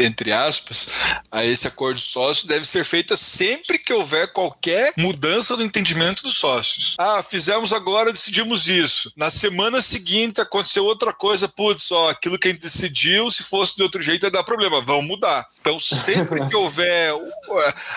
entre 0.00 0.32
aspas, 0.32 0.88
a 1.30 1.44
esse 1.44 1.66
acordo 1.66 1.98
de 1.98 2.04
sócio 2.04 2.48
deve 2.48 2.66
ser 2.66 2.84
feita 2.84 3.16
sempre 3.16 3.78
que 3.78 3.92
houver 3.92 4.32
qualquer 4.32 4.92
mudança 4.96 5.56
no 5.56 5.62
entendimento 5.62 6.22
dos 6.22 6.36
sócios. 6.36 6.96
Ah, 6.98 7.22
fizemos 7.22 7.72
agora, 7.72 8.12
decidimos 8.12 8.68
isso. 8.68 9.12
Na 9.16 9.28
semana 9.28 9.82
seguinte 9.82 10.40
aconteceu 10.40 10.84
outra 10.84 11.12
coisa, 11.12 11.48
putz, 11.48 11.90
ó, 11.92 12.08
aquilo 12.08 12.38
que 12.38 12.48
a 12.48 12.50
gente 12.50 12.62
decidiu, 12.62 13.30
se 13.30 13.42
fosse 13.42 13.76
de 13.76 13.82
outro 13.82 14.00
jeito 14.00 14.24
ia 14.24 14.30
dar 14.30 14.42
problema, 14.42 14.80
vamos 14.80 15.06
mudar. 15.06 15.46
Então, 15.60 15.78
sempre 15.78 16.48
que 16.48 16.56
houver, 16.56 17.12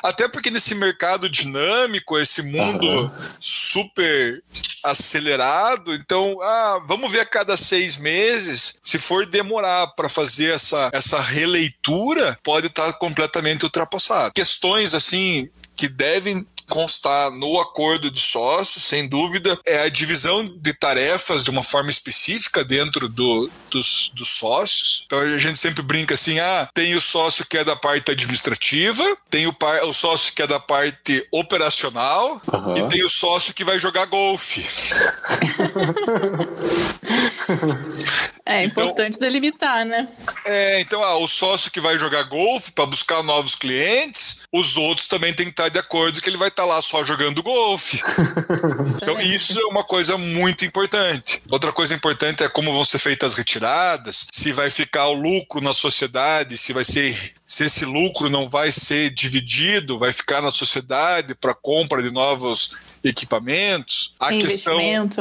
até 0.01 0.27
porque 0.27 0.51
nesse 0.51 0.75
mercado 0.75 1.29
dinâmico, 1.29 2.17
esse 2.19 2.32
mundo 2.41 2.87
uhum. 2.87 3.11
super 3.39 4.41
acelerado. 4.83 5.93
Então, 5.93 6.39
ah, 6.41 6.81
vamos 6.87 7.11
ver 7.11 7.21
a 7.21 7.25
cada 7.25 7.55
seis 7.55 7.97
meses. 7.97 8.79
Se 8.83 8.97
for 8.97 9.25
demorar 9.25 9.87
para 9.95 10.09
fazer 10.09 10.53
essa, 10.53 10.89
essa 10.93 11.21
releitura, 11.21 12.37
pode 12.43 12.67
estar 12.67 12.91
tá 12.91 12.93
completamente 12.93 13.63
ultrapassado. 13.63 14.33
Questões 14.33 14.93
assim 14.93 15.49
que 15.75 15.87
devem 15.87 16.45
constar 16.69 17.31
no 17.31 17.59
acordo 17.59 18.09
de 18.09 18.19
sócios, 18.19 18.83
sem 18.83 19.07
dúvida, 19.07 19.57
é 19.65 19.83
a 19.83 19.89
divisão 19.89 20.45
de 20.45 20.73
tarefas 20.73 21.43
de 21.43 21.49
uma 21.49 21.63
forma 21.63 21.89
específica 21.89 22.63
dentro 22.63 23.07
do, 23.07 23.49
dos, 23.69 24.11
dos 24.13 24.29
sócios. 24.29 25.03
Então 25.05 25.19
a 25.19 25.37
gente 25.37 25.59
sempre 25.59 25.81
brinca 25.81 26.13
assim: 26.13 26.39
ah, 26.39 26.67
tem 26.73 26.95
o 26.95 27.01
sócio 27.01 27.45
que 27.45 27.57
é 27.57 27.63
da 27.63 27.75
parte 27.75 28.11
administrativa, 28.11 29.03
tem 29.29 29.47
o, 29.47 29.53
par, 29.53 29.83
o 29.83 29.93
sócio 29.93 30.33
que 30.33 30.41
é 30.41 30.47
da 30.47 30.59
parte 30.59 31.25
operacional 31.31 32.41
uhum. 32.51 32.77
e 32.77 32.87
tem 32.87 33.03
o 33.03 33.09
sócio 33.09 33.53
que 33.53 33.63
vai 33.63 33.79
jogar 33.79 34.05
golfe. 34.05 34.63
É 38.45 38.65
então, 38.65 38.83
importante 38.83 39.19
delimitar, 39.19 39.85
né? 39.85 40.09
É, 40.45 40.81
então, 40.81 41.01
ah, 41.01 41.17
o 41.17 41.27
sócio 41.27 41.71
que 41.71 41.79
vai 41.79 41.97
jogar 41.97 42.23
golfe 42.23 42.71
para 42.73 42.85
buscar 42.85 43.23
novos 43.23 43.55
clientes, 43.55 44.41
os 44.51 44.75
outros 44.75 45.07
também 45.07 45.33
têm 45.33 45.45
que 45.45 45.51
estar 45.51 45.69
de 45.69 45.79
acordo 45.79 46.21
que 46.21 46.29
ele 46.29 46.37
vai 46.37 46.49
estar 46.49 46.65
lá 46.65 46.81
só 46.81 47.05
jogando 47.05 47.41
golfe. 47.41 48.01
então, 49.01 49.19
isso 49.21 49.57
é 49.57 49.65
uma 49.65 49.83
coisa 49.83 50.17
muito 50.17 50.65
importante. 50.65 51.41
Outra 51.49 51.71
coisa 51.71 51.95
importante 51.95 52.43
é 52.43 52.49
como 52.49 52.73
vão 52.73 52.83
ser 52.83 52.99
feitas 52.99 53.31
as 53.31 53.37
retiradas, 53.37 54.27
se 54.31 54.51
vai 54.51 54.69
ficar 54.69 55.07
o 55.07 55.13
lucro 55.13 55.61
na 55.61 55.73
sociedade, 55.73 56.57
se 56.57 56.73
vai 56.73 56.83
ser 56.83 57.33
se 57.45 57.65
esse 57.65 57.85
lucro 57.85 58.29
não 58.29 58.49
vai 58.49 58.71
ser 58.71 59.09
dividido, 59.11 59.99
vai 59.99 60.11
ficar 60.11 60.41
na 60.41 60.51
sociedade 60.51 61.35
para 61.35 61.53
compra 61.53 62.01
de 62.01 62.09
novos 62.09 62.75
equipamentos, 63.03 64.15
a 64.19 64.29
questão 64.29 64.77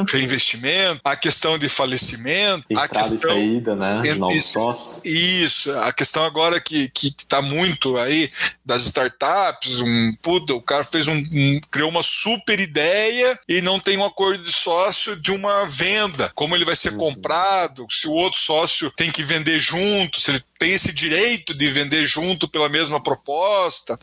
reinvestimento, 0.09 1.01
a 1.03 1.15
questão 1.15 1.57
de 1.57 1.67
falecimento, 1.67 2.65
Entrada 2.69 2.85
a 2.85 3.03
questão 3.03 3.31
e 3.31 3.33
saída, 3.33 3.75
né, 3.75 4.01
de 4.01 4.15
novos 4.15 4.45
sócios. 4.45 4.95
Isso, 5.03 5.71
a 5.79 5.91
questão 5.91 6.23
agora 6.23 6.59
que 6.61 6.89
que 6.89 7.07
está 7.07 7.41
muito 7.41 7.97
aí 7.97 8.31
das 8.65 8.85
startups, 8.85 9.79
um 9.79 10.13
puta, 10.21 10.53
o 10.53 10.61
cara 10.61 10.83
fez 10.83 11.07
um, 11.07 11.17
um, 11.17 11.59
criou 11.69 11.89
uma 11.89 12.03
super 12.03 12.59
ideia 12.59 13.37
e 13.47 13.61
não 13.61 13.79
tem 13.79 13.97
um 13.97 14.05
acordo 14.05 14.43
de 14.43 14.51
sócio 14.51 15.19
de 15.21 15.31
uma 15.31 15.65
venda, 15.65 16.31
como 16.35 16.55
ele 16.55 16.65
vai 16.65 16.75
ser 16.75 16.93
uhum. 16.93 16.99
comprado, 16.99 17.85
se 17.89 18.07
o 18.07 18.13
outro 18.13 18.39
sócio 18.39 18.91
tem 18.91 19.11
que 19.11 19.23
vender 19.23 19.59
junto, 19.59 20.21
se 20.21 20.31
ele 20.31 20.43
tem 20.63 20.71
esse 20.71 20.93
direito 20.93 21.53
de 21.53 21.69
vender 21.69 22.05
junto 22.05 22.47
pela 22.47 22.69
mesma 22.69 23.03
proposta, 23.03 23.99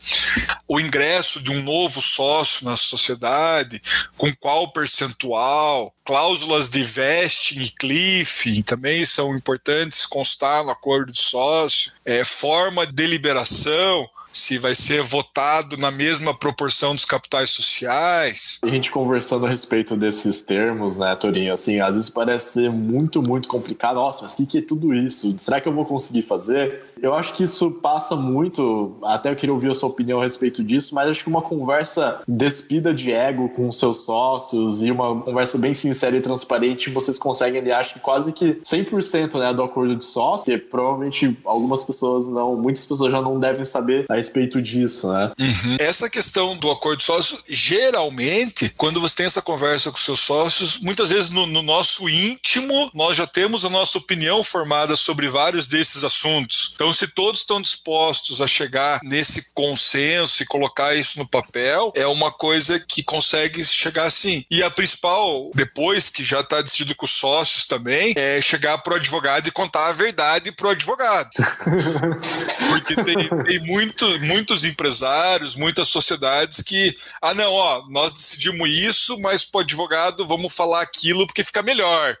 o 0.67 0.79
ingresso 0.79 1.41
de 1.41 1.49
um 1.49 1.63
novo 1.63 1.99
sócio 1.99 2.65
na 2.65 2.77
sociedade, 2.77 3.81
com 4.15 4.31
qual 4.35 4.71
percentual, 4.71 5.91
cláusulas 6.05 6.69
de 6.69 6.83
vesting 6.83 7.63
e 7.63 7.71
cliff 7.71 8.61
também 8.61 9.03
são 9.07 9.35
importantes 9.35 10.05
constar 10.05 10.63
no 10.63 10.69
acordo 10.69 11.11
de 11.11 11.19
sócio, 11.19 11.93
é, 12.05 12.23
forma 12.23 12.85
de 12.85 12.93
deliberação, 12.93 14.07
se 14.33 14.57
vai 14.57 14.75
ser 14.75 15.01
votado 15.01 15.77
na 15.77 15.91
mesma 15.91 16.33
proporção 16.33 16.95
dos 16.95 17.05
capitais 17.05 17.51
sociais. 17.51 18.59
A 18.63 18.67
gente 18.67 18.91
conversando 18.91 19.45
a 19.45 19.49
respeito 19.49 19.95
desses 19.95 20.41
termos, 20.41 20.97
né, 20.97 21.15
Torinho, 21.15 21.53
assim, 21.53 21.79
às 21.79 21.95
vezes 21.95 22.09
parece 22.09 22.53
ser 22.53 22.71
muito, 22.71 23.21
muito 23.21 23.47
complicado. 23.47 23.95
Nossa, 23.95 24.23
mas 24.23 24.37
o 24.37 24.45
que 24.45 24.59
é 24.59 24.61
tudo 24.61 24.93
isso? 24.93 25.35
Será 25.39 25.59
que 25.59 25.67
eu 25.67 25.73
vou 25.73 25.85
conseguir 25.85 26.21
fazer? 26.21 26.90
Eu 27.01 27.13
acho 27.13 27.33
que 27.33 27.43
isso 27.43 27.71
passa 27.71 28.15
muito, 28.15 28.97
até 29.03 29.31
eu 29.31 29.35
queria 29.35 29.53
ouvir 29.53 29.71
a 29.71 29.73
sua 29.73 29.89
opinião 29.89 30.19
a 30.19 30.23
respeito 30.23 30.63
disso, 30.63 30.93
mas 30.93 31.09
acho 31.09 31.23
que 31.23 31.29
uma 31.29 31.41
conversa 31.41 32.21
despida 32.27 32.93
de 32.93 33.11
ego 33.11 33.49
com 33.49 33.71
seus 33.71 34.05
sócios 34.05 34.83
e 34.83 34.91
uma 34.91 35.19
conversa 35.21 35.57
bem 35.57 35.73
sincera 35.73 36.15
e 36.15 36.21
transparente, 36.21 36.89
vocês 36.89 37.17
conseguem, 37.17 37.61
ali, 37.61 37.71
acho 37.71 37.93
que 37.93 37.99
quase 37.99 38.31
que 38.31 38.55
100% 38.63 39.39
né, 39.39 39.53
do 39.53 39.63
acordo 39.63 39.95
de 39.95 40.05
sócio, 40.05 40.45
que 40.45 40.57
provavelmente 40.57 41.37
algumas 41.43 41.83
pessoas 41.83 42.27
não, 42.27 42.55
muitas 42.55 42.85
pessoas 42.85 43.11
já 43.11 43.21
não 43.21 43.39
devem 43.39 43.65
saber 43.65 44.05
a 44.07 44.15
respeito 44.15 44.61
disso, 44.61 45.11
né? 45.11 45.31
Uhum. 45.39 45.77
Essa 45.79 46.09
questão 46.09 46.55
do 46.57 46.69
acordo 46.69 46.99
de 46.99 47.05
sócio, 47.05 47.39
geralmente, 47.47 48.69
quando 48.77 49.01
você 49.01 49.15
tem 49.17 49.25
essa 49.25 49.41
conversa 49.41 49.91
com 49.91 49.97
seus 49.97 50.19
sócios, 50.19 50.79
muitas 50.79 51.09
vezes 51.09 51.31
no, 51.31 51.47
no 51.47 51.61
nosso 51.61 52.07
íntimo, 52.07 52.91
nós 52.93 53.15
já 53.15 53.25
temos 53.25 53.65
a 53.65 53.69
nossa 53.69 53.97
opinião 53.97 54.43
formada 54.43 54.95
sobre 54.95 55.29
vários 55.29 55.67
desses 55.67 56.03
assuntos. 56.03 56.71
Então, 56.75 56.90
se 56.93 57.07
todos 57.07 57.41
estão 57.41 57.61
dispostos 57.61 58.41
a 58.41 58.47
chegar 58.47 58.99
nesse 59.03 59.53
consenso 59.53 60.41
e 60.41 60.45
colocar 60.45 60.95
isso 60.95 61.19
no 61.19 61.27
papel, 61.27 61.91
é 61.95 62.05
uma 62.07 62.31
coisa 62.31 62.79
que 62.79 63.03
consegue 63.03 63.63
chegar 63.65 64.05
assim. 64.05 64.45
E 64.49 64.63
a 64.63 64.69
principal, 64.69 65.51
depois 65.53 66.09
que 66.09 66.23
já 66.23 66.41
está 66.41 66.61
decidido 66.61 66.95
com 66.95 67.05
os 67.05 67.11
sócios 67.11 67.67
também, 67.67 68.13
é 68.15 68.41
chegar 68.41 68.77
para 68.79 68.93
o 68.93 68.95
advogado 68.97 69.47
e 69.47 69.51
contar 69.51 69.87
a 69.87 69.93
verdade 69.93 70.51
para 70.51 70.67
o 70.67 70.71
advogado. 70.71 71.29
Porque 72.69 72.95
tem, 72.95 73.29
tem 73.43 73.59
muito, 73.59 74.19
muitos 74.19 74.63
empresários, 74.63 75.55
muitas 75.55 75.87
sociedades 75.87 76.61
que, 76.61 76.95
ah, 77.21 77.33
não, 77.33 77.51
ó, 77.51 77.85
nós 77.89 78.13
decidimos 78.13 78.69
isso, 78.69 79.19
mas 79.19 79.43
para 79.43 79.59
o 79.59 79.61
advogado 79.61 80.27
vamos 80.27 80.53
falar 80.53 80.81
aquilo 80.81 81.25
porque 81.27 81.43
fica 81.43 81.61
melhor. 81.61 82.17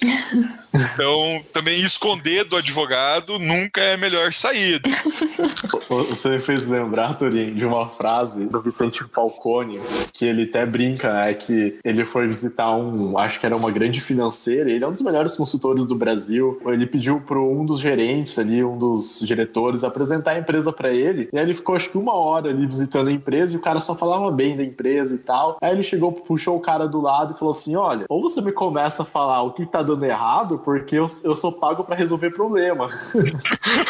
Então, 0.72 1.44
também 1.52 1.80
esconder 1.80 2.44
do 2.44 2.56
advogado 2.56 3.40
nunca 3.40 3.80
é 3.80 3.96
melhor 4.00 4.32
saída. 4.32 4.88
Você 6.08 6.28
me 6.30 6.40
fez 6.40 6.66
lembrar, 6.66 7.14
Torinho, 7.18 7.54
de 7.54 7.64
uma 7.64 7.88
frase 7.88 8.46
do 8.46 8.60
Vicente 8.62 9.04
Falcone, 9.12 9.80
que 10.12 10.24
ele 10.24 10.44
até 10.44 10.64
brinca, 10.64 11.12
né, 11.12 11.34
que 11.34 11.78
ele 11.84 12.04
foi 12.04 12.26
visitar 12.26 12.70
um, 12.74 13.18
acho 13.18 13.38
que 13.38 13.46
era 13.46 13.56
uma 13.56 13.70
grande 13.70 14.00
financeira, 14.00 14.70
ele 14.70 14.84
é 14.84 14.88
um 14.88 14.92
dos 14.92 15.02
melhores 15.02 15.36
consultores 15.36 15.86
do 15.86 15.94
Brasil. 15.94 16.60
Ele 16.66 16.86
pediu 16.86 17.20
para 17.20 17.38
um 17.38 17.64
dos 17.64 17.80
gerentes 17.80 18.38
ali, 18.38 18.64
um 18.64 18.78
dos 18.78 19.20
diretores, 19.20 19.84
apresentar 19.84 20.32
a 20.32 20.38
empresa 20.38 20.72
para 20.72 20.90
ele, 20.90 21.28
e 21.32 21.38
aí 21.38 21.44
ele 21.44 21.54
ficou 21.54 21.74
acho 21.74 21.90
que 21.90 21.98
uma 21.98 22.14
hora 22.14 22.50
ali 22.50 22.66
visitando 22.66 23.08
a 23.08 23.12
empresa 23.12 23.54
e 23.54 23.56
o 23.56 23.60
cara 23.60 23.80
só 23.80 23.94
falava 23.94 24.30
bem 24.30 24.56
da 24.56 24.64
empresa 24.64 25.14
e 25.14 25.18
tal. 25.18 25.58
Aí 25.60 25.72
ele 25.72 25.82
chegou, 25.82 26.12
puxou 26.12 26.56
o 26.56 26.60
cara 26.60 26.86
do 26.86 27.00
lado 27.00 27.34
e 27.34 27.38
falou 27.38 27.52
assim: 27.52 27.76
Olha, 27.76 28.06
ou 28.08 28.22
você 28.22 28.40
me 28.40 28.52
começa 28.52 29.02
a 29.02 29.06
falar 29.06 29.42
o 29.42 29.52
que 29.52 29.66
tá 29.66 29.82
dando 29.82 30.04
errado, 30.04 30.58
porque 30.58 30.96
eu, 30.96 31.06
eu 31.24 31.36
sou 31.36 31.52
pago 31.52 31.84
para 31.84 31.96
resolver 31.96 32.30
problema. 32.30 32.88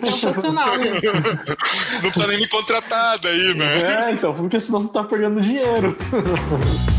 Sensacional. 0.00 0.68
Não 2.02 2.10
precisa 2.10 2.26
nem 2.26 2.38
me 2.38 2.48
contratar 2.48 3.18
daí, 3.18 3.54
né? 3.54 4.08
É, 4.08 4.12
então, 4.12 4.34
porque 4.34 4.58
senão 4.58 4.80
você 4.80 4.92
tá 4.92 5.04
perdendo 5.04 5.40
dinheiro. 5.40 5.96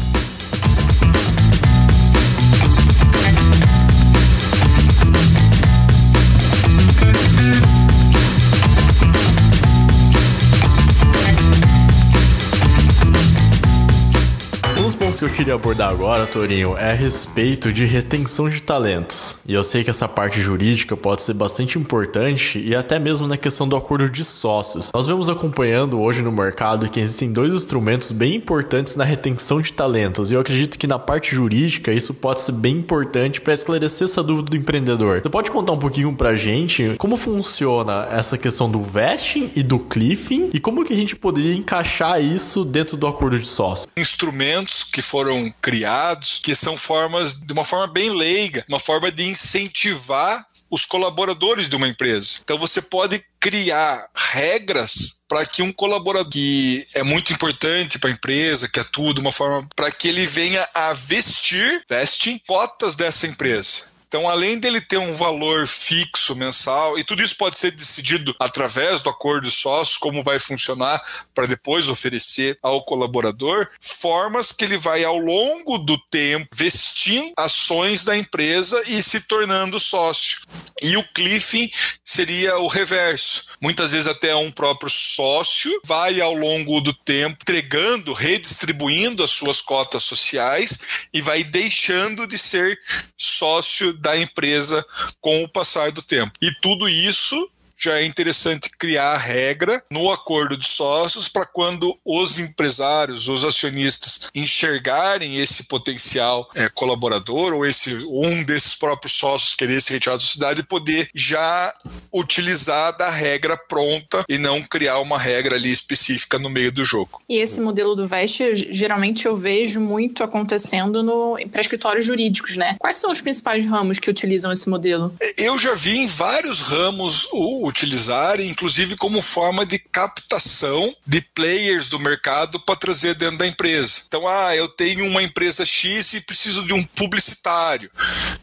pontos 15.08 15.20
que 15.20 15.26
eu 15.26 15.30
queria 15.30 15.54
abordar 15.54 15.89
agora, 15.89 16.28
Torinho, 16.28 16.78
é 16.78 16.91
a 16.91 16.93
respeito 16.93 17.72
de 17.72 17.86
retenção 17.86 18.50
de 18.50 18.62
talentos. 18.62 19.38
E 19.48 19.54
eu 19.54 19.63
sei 19.63 19.82
que 19.82 19.89
essa 19.89 20.06
parte 20.06 20.41
jurídica 20.41 20.98
pode 20.98 21.22
ser 21.22 21.34
bastante 21.34 21.80
importante 21.80 22.60
e 22.60 22.76
até 22.76 23.00
mesmo 23.00 23.26
na 23.26 23.38
questão 23.38 23.65
do 23.65 23.78
acordo 23.78 24.10
de 24.10 24.26
sócios. 24.26 24.91
Nós 24.93 25.08
vemos 25.08 25.30
acompanhando 25.30 26.02
hoje 26.02 26.22
no 26.22 26.32
mercado 26.32 26.89
que 26.89 27.00
existem 27.00 27.32
dois 27.32 27.54
instrumentos 27.54 28.12
bem 28.12 28.36
importantes 28.36 28.98
na 28.98 29.06
retenção 29.06 29.62
de 29.62 29.72
talentos. 29.72 30.30
E 30.30 30.34
eu 30.34 30.41
acredito 30.41 30.78
que 30.78 30.88
na 30.88 31.00
parte 31.00 31.34
jurídica 31.34 31.93
isso 31.93 32.13
pode 32.13 32.41
ser 32.41 32.52
bem 32.52 32.76
importante 32.76 33.39
para 33.39 33.54
esclarecer 33.54 34.10
essa 34.10 34.22
dúvida 34.22 34.50
do 34.50 34.58
empreendedor. 34.58 35.22
Você 35.24 35.30
pode 35.30 35.52
contar 35.52 35.72
um 35.72 35.80
pouquinho 35.80 36.13
pra 36.17 36.36
gente 36.36 36.96
como 36.98 37.15
funciona 37.15 38.10
essa 38.12 38.38
questão 38.38 38.70
do 38.70 38.82
vesting 38.82 39.52
e 39.56 39.63
do 39.63 39.80
cliffing 39.80 40.50
e 40.54 40.60
como 40.60 40.84
que 40.84 40.91
a 40.91 40.98
gente 40.98 41.15
poderia 41.15 41.56
encaixar 41.56 42.22
isso 42.22 42.65
dentro 42.65 42.98
do 42.98 43.08
acordo 43.08 43.39
de 43.39 43.46
sócio? 43.46 43.88
Instrumentos 43.96 44.84
que 44.98 45.02
foram 45.04 45.54
criados, 45.62 46.40
que 46.42 46.56
são 46.56 46.76
formas, 46.76 47.40
de 47.40 47.54
uma 47.54 47.64
forma 47.64 47.86
bem 47.86 48.10
leiga, 48.10 48.66
uma 48.68 48.80
forma 48.80 49.12
de 49.12 49.24
incentivar 49.26 50.44
os 50.72 50.86
colaboradores 50.86 51.70
de 51.70 51.76
uma 51.76 51.88
empresa. 51.88 52.40
Então 52.44 52.58
você 52.58 52.82
pode 52.82 53.24
criar 53.40 54.10
regras 54.16 55.22
para 55.30 55.46
que 55.46 55.62
um 55.62 55.72
colaborador 55.72 56.28
que 56.32 56.84
é 56.96 57.04
muito 57.04 57.32
importante 57.32 58.00
para 58.00 58.10
a 58.10 58.14
empresa, 58.14 58.68
que 58.68 58.80
atua 58.80 59.14
de 59.14 59.22
uma 59.22 59.32
forma 59.32 59.70
para 59.76 59.92
que 59.92 60.08
ele 60.08 60.26
venha 60.26 60.68
a 60.74 60.94
vestir, 60.94 61.84
veste 61.88 62.42
cotas 62.48 62.96
dessa 62.96 63.28
empresa. 63.28 63.87
Então, 64.08 64.28
além 64.30 64.58
dele 64.58 64.80
ter 64.80 64.98
um 64.98 65.13
valor 65.13 65.67
fixo 65.67 66.36
mensal, 66.36 66.98
e 66.98 67.04
tudo 67.04 67.22
isso 67.22 67.36
pode 67.36 67.58
ser 67.58 67.72
decidido 67.72 68.34
através 68.39 69.02
do 69.02 69.10
acordo 69.10 69.50
de 69.50 69.52
sócios, 69.54 69.98
como 69.98 70.24
vai 70.24 70.39
funcionar 70.39 71.02
para 71.36 71.46
depois 71.46 71.89
oferecer 71.89 72.58
ao 72.63 72.84
colaborador, 72.84 73.67
formas 73.82 74.52
que 74.52 74.63
ele 74.63 74.78
vai, 74.78 75.04
ao 75.04 75.17
longo 75.17 75.78
do 75.80 75.98
tempo, 76.10 76.48
vestindo 76.54 77.34
ações 77.36 78.04
da 78.04 78.17
empresa 78.17 78.82
e 78.88 79.04
se 79.04 79.22
tornando 79.22 79.80
sócio. 79.80 80.41
E 80.82 80.96
o 80.96 81.04
cliffing 81.13 81.70
seria 82.04 82.58
o 82.60 82.67
reverso. 82.67 83.48
Muitas 83.62 83.91
vezes 83.91 84.08
até 84.08 84.36
um 84.36 84.52
próprio 84.52 84.89
sócio 84.89 85.82
vai, 85.84 86.22
ao 86.22 86.34
longo 86.34 86.80
do 86.80 86.93
tempo, 86.93 87.38
entregando, 87.41 88.13
redistribuindo 88.13 89.24
as 89.24 89.32
suas 89.32 89.60
cotas 89.60 90.04
sociais 90.04 91.08
e 91.13 91.22
vai 91.22 91.43
deixando 91.43 92.26
de 92.26 92.38
ser 92.38 92.80
sócio 93.17 93.97
da 93.98 94.18
empresa 94.18 94.86
com 95.20 95.44
o 95.44 95.50
passar 95.50 95.92
do 95.92 96.02
tempo. 96.02 96.34
E 96.42 96.52
tudo 96.62 96.88
isso 96.88 97.50
já 97.78 98.00
é 98.00 98.06
interessante 98.06 98.70
criar 98.78 99.12
a 99.12 99.18
regra 99.18 99.84
no 99.92 100.12
acordo 100.12 100.58
de 100.58 100.68
sócios 100.68 101.30
para 101.30 101.46
quando 101.46 101.98
os 102.04 102.40
empresários, 102.40 103.28
os 103.28 103.44
acionistas 103.44 104.30
enxergarem 104.34 105.38
esse 105.38 105.66
potencial 105.66 106.50
é, 106.56 106.68
colaborador 106.70 107.54
ou 107.54 107.66
esse 107.66 107.94
um 108.10 108.44
desses 108.44 108.76
próprios 108.76 109.13
sócios 109.13 109.56
querer 109.56 109.82
se 109.82 109.94
retirar 109.94 110.16
da 110.16 110.22
sociedade 110.22 110.63
poder 110.63 111.10
já 111.13 111.74
utilizar 112.12 112.96
da 112.98 113.10
regra 113.10 113.56
pronta 113.56 114.24
e 114.28 114.38
não 114.38 114.62
criar 114.62 115.00
uma 115.00 115.20
regra 115.20 115.56
ali 115.56 115.72
específica 115.72 116.40
no 116.40 116.50
meio 116.50 116.72
do 116.72 116.84
jogo. 116.84 117.22
E 117.30 117.38
esse 117.38 117.62
modelo 117.62 117.96
do 117.96 118.06
Veste, 118.06 118.68
geralmente 118.72 119.26
eu 119.26 119.36
vejo 119.36 119.80
muito 119.80 120.24
acontecendo 120.24 121.04
no 121.04 121.38
para 121.52 121.62
escritórios 121.62 122.06
jurídicos, 122.06 122.56
né? 122.56 122.76
Quais 122.80 122.96
são 122.96 123.12
os 123.12 123.22
principais 123.22 123.66
ramos 123.66 124.00
que 124.00 124.10
utilizam 124.10 124.52
esse 124.52 124.68
modelo? 124.68 125.13
Eu 125.38 125.58
já 125.60 125.76
vi 125.76 125.98
em 126.00 126.08
vários 126.08 126.62
ramos 126.62 127.28
o 127.32 127.66
utilizarem, 127.67 128.49
inclusive 128.49 128.95
como 128.95 129.21
forma 129.21 129.65
de 129.65 129.77
captação 129.80 130.95
de 131.06 131.21
players 131.21 131.89
do 131.89 131.99
mercado 131.99 132.60
para 132.60 132.75
trazer 132.75 133.15
dentro 133.15 133.38
da 133.38 133.47
empresa. 133.47 134.01
Então, 134.08 134.27
ah, 134.27 134.56
eu 134.56 134.67
tenho 134.67 135.06
uma 135.06 135.21
empresa 135.21 135.65
X 135.65 136.13
e 136.13 136.21
preciso 136.21 136.65
de 136.65 136.73
um 136.73 136.84
publicitário. 136.84 137.91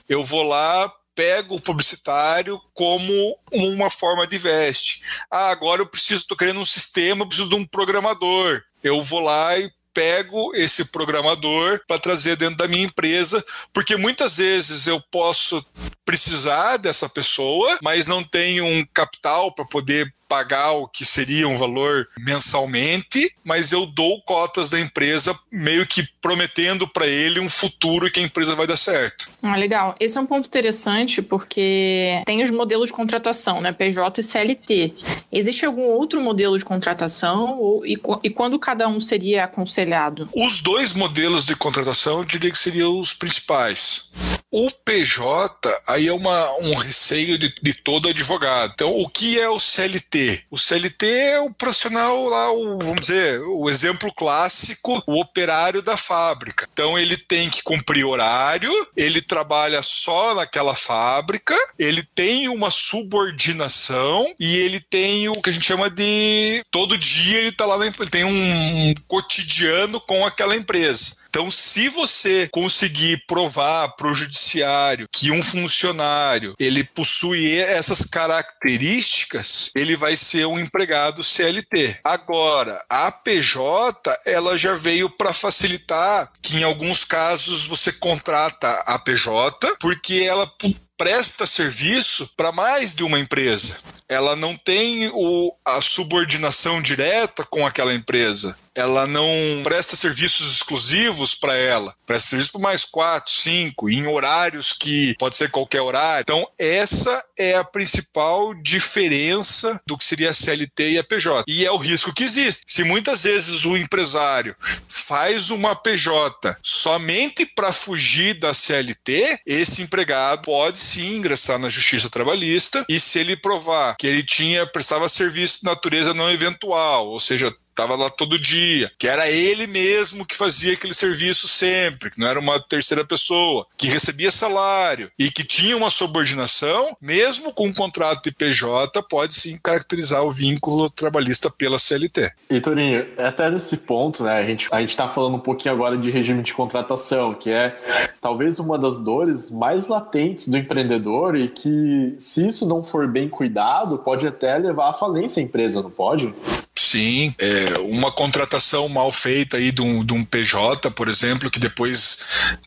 Eu 0.08 0.22
vou 0.22 0.42
lá, 0.42 0.92
pego 1.14 1.56
o 1.56 1.60
publicitário 1.60 2.60
como 2.72 3.38
uma 3.52 3.90
forma 3.90 4.26
de 4.26 4.36
veste. 4.36 5.02
Ah, 5.30 5.50
agora 5.50 5.82
eu 5.82 5.86
preciso, 5.86 6.22
estou 6.22 6.36
querendo 6.36 6.60
um 6.60 6.66
sistema, 6.66 7.26
preciso 7.26 7.48
de 7.48 7.54
um 7.54 7.64
programador. 7.64 8.62
Eu 8.82 9.00
vou 9.00 9.20
lá 9.20 9.58
e 9.58 9.70
pego 9.94 10.54
esse 10.54 10.86
programador 10.86 11.80
para 11.86 11.98
trazer 11.98 12.36
dentro 12.36 12.56
da 12.56 12.68
minha 12.68 12.84
empresa, 12.84 13.42
porque 13.72 13.96
muitas 13.96 14.36
vezes 14.36 14.86
eu 14.86 15.00
posso 15.10 15.64
precisar 16.04 16.76
dessa 16.76 17.08
pessoa, 17.08 17.78
mas 17.80 18.06
não 18.06 18.22
tenho 18.22 18.66
um 18.66 18.84
capital 18.92 19.54
para 19.54 19.64
poder 19.64 20.12
pagar 20.34 20.72
o 20.72 20.88
que 20.88 21.04
seria 21.04 21.46
um 21.46 21.56
valor 21.56 22.08
mensalmente, 22.18 23.32
mas 23.44 23.70
eu 23.70 23.86
dou 23.86 24.20
cotas 24.22 24.68
da 24.68 24.80
empresa 24.80 25.32
meio 25.48 25.86
que 25.86 26.04
prometendo 26.20 26.88
para 26.88 27.06
ele 27.06 27.38
um 27.38 27.48
futuro 27.48 28.10
que 28.10 28.18
a 28.18 28.22
empresa 28.24 28.56
vai 28.56 28.66
dar 28.66 28.76
certo. 28.76 29.30
Ah, 29.40 29.54
legal. 29.54 29.94
Esse 30.00 30.18
é 30.18 30.20
um 30.20 30.26
ponto 30.26 30.46
interessante 30.46 31.22
porque 31.22 32.20
tem 32.26 32.42
os 32.42 32.50
modelos 32.50 32.88
de 32.88 32.94
contratação, 32.94 33.60
né? 33.60 33.70
PJ 33.70 34.20
e 34.20 34.24
CLT. 34.24 34.94
Existe 35.30 35.64
algum 35.64 35.84
outro 35.84 36.20
modelo 36.20 36.58
de 36.58 36.64
contratação 36.64 37.56
ou, 37.60 37.86
e, 37.86 37.96
e 38.24 38.30
quando 38.30 38.58
cada 38.58 38.88
um 38.88 38.98
seria 38.98 39.44
aconselhado? 39.44 40.28
Os 40.34 40.60
dois 40.60 40.94
modelos 40.94 41.44
de 41.44 41.54
contratação 41.54 42.18
eu 42.18 42.24
diria 42.24 42.50
que 42.50 42.58
seriam 42.58 42.98
os 42.98 43.12
principais. 43.12 44.10
O 44.56 44.70
PJ, 44.70 45.68
aí 45.84 46.06
é 46.06 46.12
uma, 46.12 46.52
um 46.60 46.76
receio 46.76 47.36
de, 47.36 47.52
de, 47.60 47.74
todo 47.74 48.08
advogado. 48.08 48.70
Então, 48.72 48.92
o 48.96 49.08
que 49.08 49.36
é 49.36 49.48
o 49.48 49.58
CLT? 49.58 50.44
O 50.48 50.56
CLT 50.56 51.06
é 51.06 51.40
o 51.40 51.52
profissional 51.52 52.28
lá, 52.28 52.52
o, 52.52 52.78
vamos 52.78 53.00
dizer, 53.00 53.40
o 53.40 53.68
exemplo 53.68 54.14
clássico, 54.14 55.02
o 55.08 55.18
operário 55.20 55.82
da 55.82 55.96
fábrica. 55.96 56.68
Então, 56.72 56.96
ele 56.96 57.16
tem 57.16 57.50
que 57.50 57.64
cumprir 57.64 58.04
horário, 58.04 58.70
ele 58.96 59.20
trabalha 59.20 59.82
só 59.82 60.36
naquela 60.36 60.76
fábrica, 60.76 61.56
ele 61.76 62.04
tem 62.14 62.48
uma 62.48 62.70
subordinação 62.70 64.32
e 64.38 64.56
ele 64.58 64.78
tem 64.78 65.28
o 65.28 65.42
que 65.42 65.50
a 65.50 65.52
gente 65.52 65.66
chama 65.66 65.90
de. 65.90 66.64
Todo 66.70 66.96
dia 66.96 67.38
ele 67.38 67.48
está 67.48 67.66
lá, 67.66 67.84
ele 67.84 67.92
tem 68.08 68.22
um 68.22 68.94
cotidiano 69.08 70.00
com 70.00 70.24
aquela 70.24 70.54
empresa. 70.54 71.23
Então, 71.34 71.50
se 71.50 71.88
você 71.88 72.48
conseguir 72.52 73.24
provar 73.26 73.88
para 73.96 74.06
o 74.06 74.14
judiciário 74.14 75.08
que 75.10 75.32
um 75.32 75.42
funcionário 75.42 76.54
ele 76.60 76.84
possui 76.84 77.58
essas 77.58 78.02
características, 78.06 79.72
ele 79.74 79.96
vai 79.96 80.16
ser 80.16 80.46
um 80.46 80.60
empregado 80.60 81.24
CLT. 81.24 81.98
Agora, 82.04 82.80
a 82.88 83.10
PJ 83.10 84.16
ela 84.24 84.56
já 84.56 84.74
veio 84.74 85.10
para 85.10 85.34
facilitar 85.34 86.30
que 86.40 86.58
em 86.58 86.62
alguns 86.62 87.02
casos 87.02 87.66
você 87.66 87.92
contrata 87.92 88.70
a 88.86 88.96
PJ 88.96 89.76
porque 89.80 90.22
ela 90.22 90.48
presta 90.96 91.48
serviço 91.48 92.30
para 92.36 92.52
mais 92.52 92.94
de 92.94 93.02
uma 93.02 93.18
empresa. 93.18 93.76
Ela 94.08 94.36
não 94.36 94.56
tem 94.56 95.10
o, 95.12 95.52
a 95.64 95.82
subordinação 95.82 96.80
direta 96.80 97.44
com 97.44 97.66
aquela 97.66 97.92
empresa 97.92 98.56
ela 98.74 99.06
não 99.06 99.26
presta 99.62 99.96
serviços 99.96 100.56
exclusivos 100.56 101.34
para 101.34 101.56
ela, 101.56 101.94
presta 102.06 102.30
serviço 102.30 102.52
para 102.52 102.60
mais 102.60 102.84
quatro, 102.84 103.32
cinco, 103.32 103.88
em 103.88 104.06
horários 104.06 104.72
que 104.72 105.14
pode 105.18 105.36
ser 105.36 105.50
qualquer 105.50 105.80
horário. 105.80 106.22
Então, 106.22 106.46
essa 106.58 107.24
é 107.36 107.54
a 107.54 107.64
principal 107.64 108.54
diferença 108.54 109.80
do 109.86 109.96
que 109.96 110.04
seria 110.04 110.30
a 110.30 110.34
CLT 110.34 110.90
e 110.90 110.98
a 110.98 111.04
PJ. 111.04 111.44
E 111.46 111.64
é 111.64 111.70
o 111.70 111.76
risco 111.76 112.12
que 112.12 112.24
existe. 112.24 112.62
Se 112.66 112.84
muitas 112.84 113.24
vezes 113.24 113.64
o 113.64 113.76
empresário 113.76 114.56
faz 114.88 115.50
uma 115.50 115.76
PJ 115.76 116.56
somente 116.62 117.46
para 117.46 117.72
fugir 117.72 118.34
da 118.34 118.54
CLT, 118.54 119.40
esse 119.46 119.82
empregado 119.82 120.42
pode 120.42 120.80
sim 120.80 121.16
ingressar 121.16 121.58
na 121.58 121.68
justiça 121.68 122.10
trabalhista 122.10 122.84
e 122.88 122.98
se 122.98 123.18
ele 123.18 123.36
provar 123.36 123.96
que 123.96 124.06
ele 124.06 124.22
tinha 124.22 124.66
prestava 124.66 125.08
serviço 125.08 125.60
de 125.60 125.64
natureza 125.64 126.14
não 126.14 126.30
eventual, 126.30 127.08
ou 127.08 127.20
seja, 127.20 127.54
estava 127.74 127.96
lá 127.96 128.08
todo 128.08 128.38
dia, 128.38 128.90
que 128.96 129.08
era 129.08 129.28
ele 129.28 129.66
mesmo 129.66 130.24
que 130.24 130.36
fazia 130.36 130.74
aquele 130.74 130.94
serviço 130.94 131.48
sempre, 131.48 132.10
que 132.10 132.20
não 132.20 132.28
era 132.28 132.38
uma 132.38 132.60
terceira 132.60 133.04
pessoa, 133.04 133.66
que 133.76 133.88
recebia 133.88 134.30
salário 134.30 135.10
e 135.18 135.30
que 135.30 135.44
tinha 135.44 135.76
uma 135.76 135.90
subordinação, 135.90 136.96
mesmo 137.00 137.52
com 137.52 137.66
um 137.66 137.72
contrato 137.72 138.24
de 138.24 138.32
PJ, 138.32 139.02
pode 139.02 139.34
sim 139.34 139.58
caracterizar 139.62 140.22
o 140.22 140.30
vínculo 140.30 140.88
trabalhista 140.88 141.50
pela 141.50 141.78
CLT. 141.78 142.32
E 142.48 142.60
Torinho, 142.60 143.06
até 143.18 143.50
nesse 143.50 143.76
ponto, 143.76 144.22
né, 144.22 144.38
a 144.38 144.46
gente 144.46 144.68
a 144.70 144.80
está 144.80 145.08
falando 145.08 145.36
um 145.36 145.40
pouquinho 145.40 145.74
agora 145.74 145.98
de 145.98 146.10
regime 146.10 146.42
de 146.42 146.54
contratação, 146.54 147.34
que 147.34 147.50
é 147.50 147.76
talvez 148.20 148.58
uma 148.58 148.78
das 148.78 149.02
dores 149.02 149.50
mais 149.50 149.88
latentes 149.88 150.48
do 150.48 150.56
empreendedor 150.56 151.36
e 151.36 151.48
que, 151.48 152.14
se 152.18 152.46
isso 152.46 152.66
não 152.66 152.84
for 152.84 153.08
bem 153.08 153.28
cuidado, 153.28 153.98
pode 153.98 154.26
até 154.26 154.56
levar 154.56 154.90
à 154.90 154.92
falência 154.92 155.42
a 155.42 155.44
empresa, 155.44 155.82
não 155.82 155.90
pode? 155.90 156.32
Sim, 156.76 157.32
é, 157.38 157.78
uma 157.78 158.10
contratação 158.10 158.88
mal 158.88 159.12
feita 159.12 159.58
aí 159.58 159.70
de 159.70 159.80
um, 159.80 160.04
de 160.04 160.12
um 160.12 160.24
PJ, 160.24 160.90
por 160.90 161.08
exemplo, 161.08 161.50
que 161.50 161.60
depois 161.60 162.20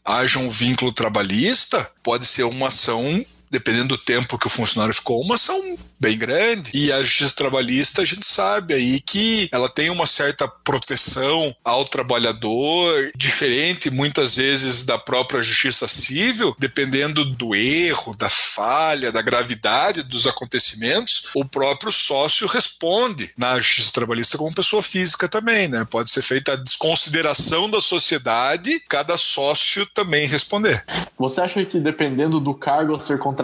haja 0.04 0.40
um 0.40 0.50
vínculo 0.50 0.94
trabalhista, 0.94 1.90
pode 2.02 2.26
ser 2.26 2.44
uma 2.44 2.68
ação 2.68 3.24
dependendo 3.50 3.90
do 3.90 3.98
tempo 3.98 4.38
que 4.38 4.48
o 4.48 4.50
funcionário 4.50 4.94
ficou, 4.94 5.22
uma 5.22 5.36
ação 5.36 5.78
bem 6.00 6.18
grande. 6.18 6.70
E 6.74 6.92
a 6.92 7.04
justiça 7.04 7.36
trabalhista, 7.36 8.02
a 8.02 8.06
gente 8.06 8.26
sabe 8.26 8.74
aí 8.74 9.00
que 9.02 9.50
ela 9.52 9.70
tem 9.70 9.90
uma 9.90 10.06
certa 10.06 10.48
proteção 10.48 11.56
ao 11.64 11.86
trabalhador, 11.86 13.12
diferente 13.16 13.90
muitas 13.90 14.36
vezes 14.36 14.84
da 14.84 14.98
própria 14.98 15.42
justiça 15.42 15.88
civil, 15.88 16.56
dependendo 16.60 17.26
do 17.26 17.56
erro, 17.56 18.16
da 18.16 18.30
falha, 18.30 19.12
da 19.12 19.22
gravidade 19.22 20.04
dos 20.04 20.28
acontecimentos, 20.28 21.30
o 21.34 21.46
próprio 21.46 21.92
sócio 21.92 22.48
responde 22.48 23.32
na 23.38 23.60
justiça 23.60 23.92
trabalhista 23.92 24.38
como 24.38 24.54
pessoa 24.54 24.82
física 24.82 25.28
também, 25.28 25.68
né? 25.68 25.86
Pode 25.90 26.12
ser 26.12 26.22
feita 26.22 26.54
a 26.54 26.56
desconsideração 26.56 27.70
da 27.70 27.82
sociedade, 27.82 28.80
cada 28.88 29.18
sócio 29.18 29.86
também 29.88 30.28
responder. 30.28 30.84
Você 31.18 31.42
acha 31.42 31.66
que 31.66 31.80
dependendo 31.80 32.40
do 32.40 32.54
cargo 32.54 32.96
a 32.96 33.00
ser 33.00 33.18
contratado, 33.18 33.37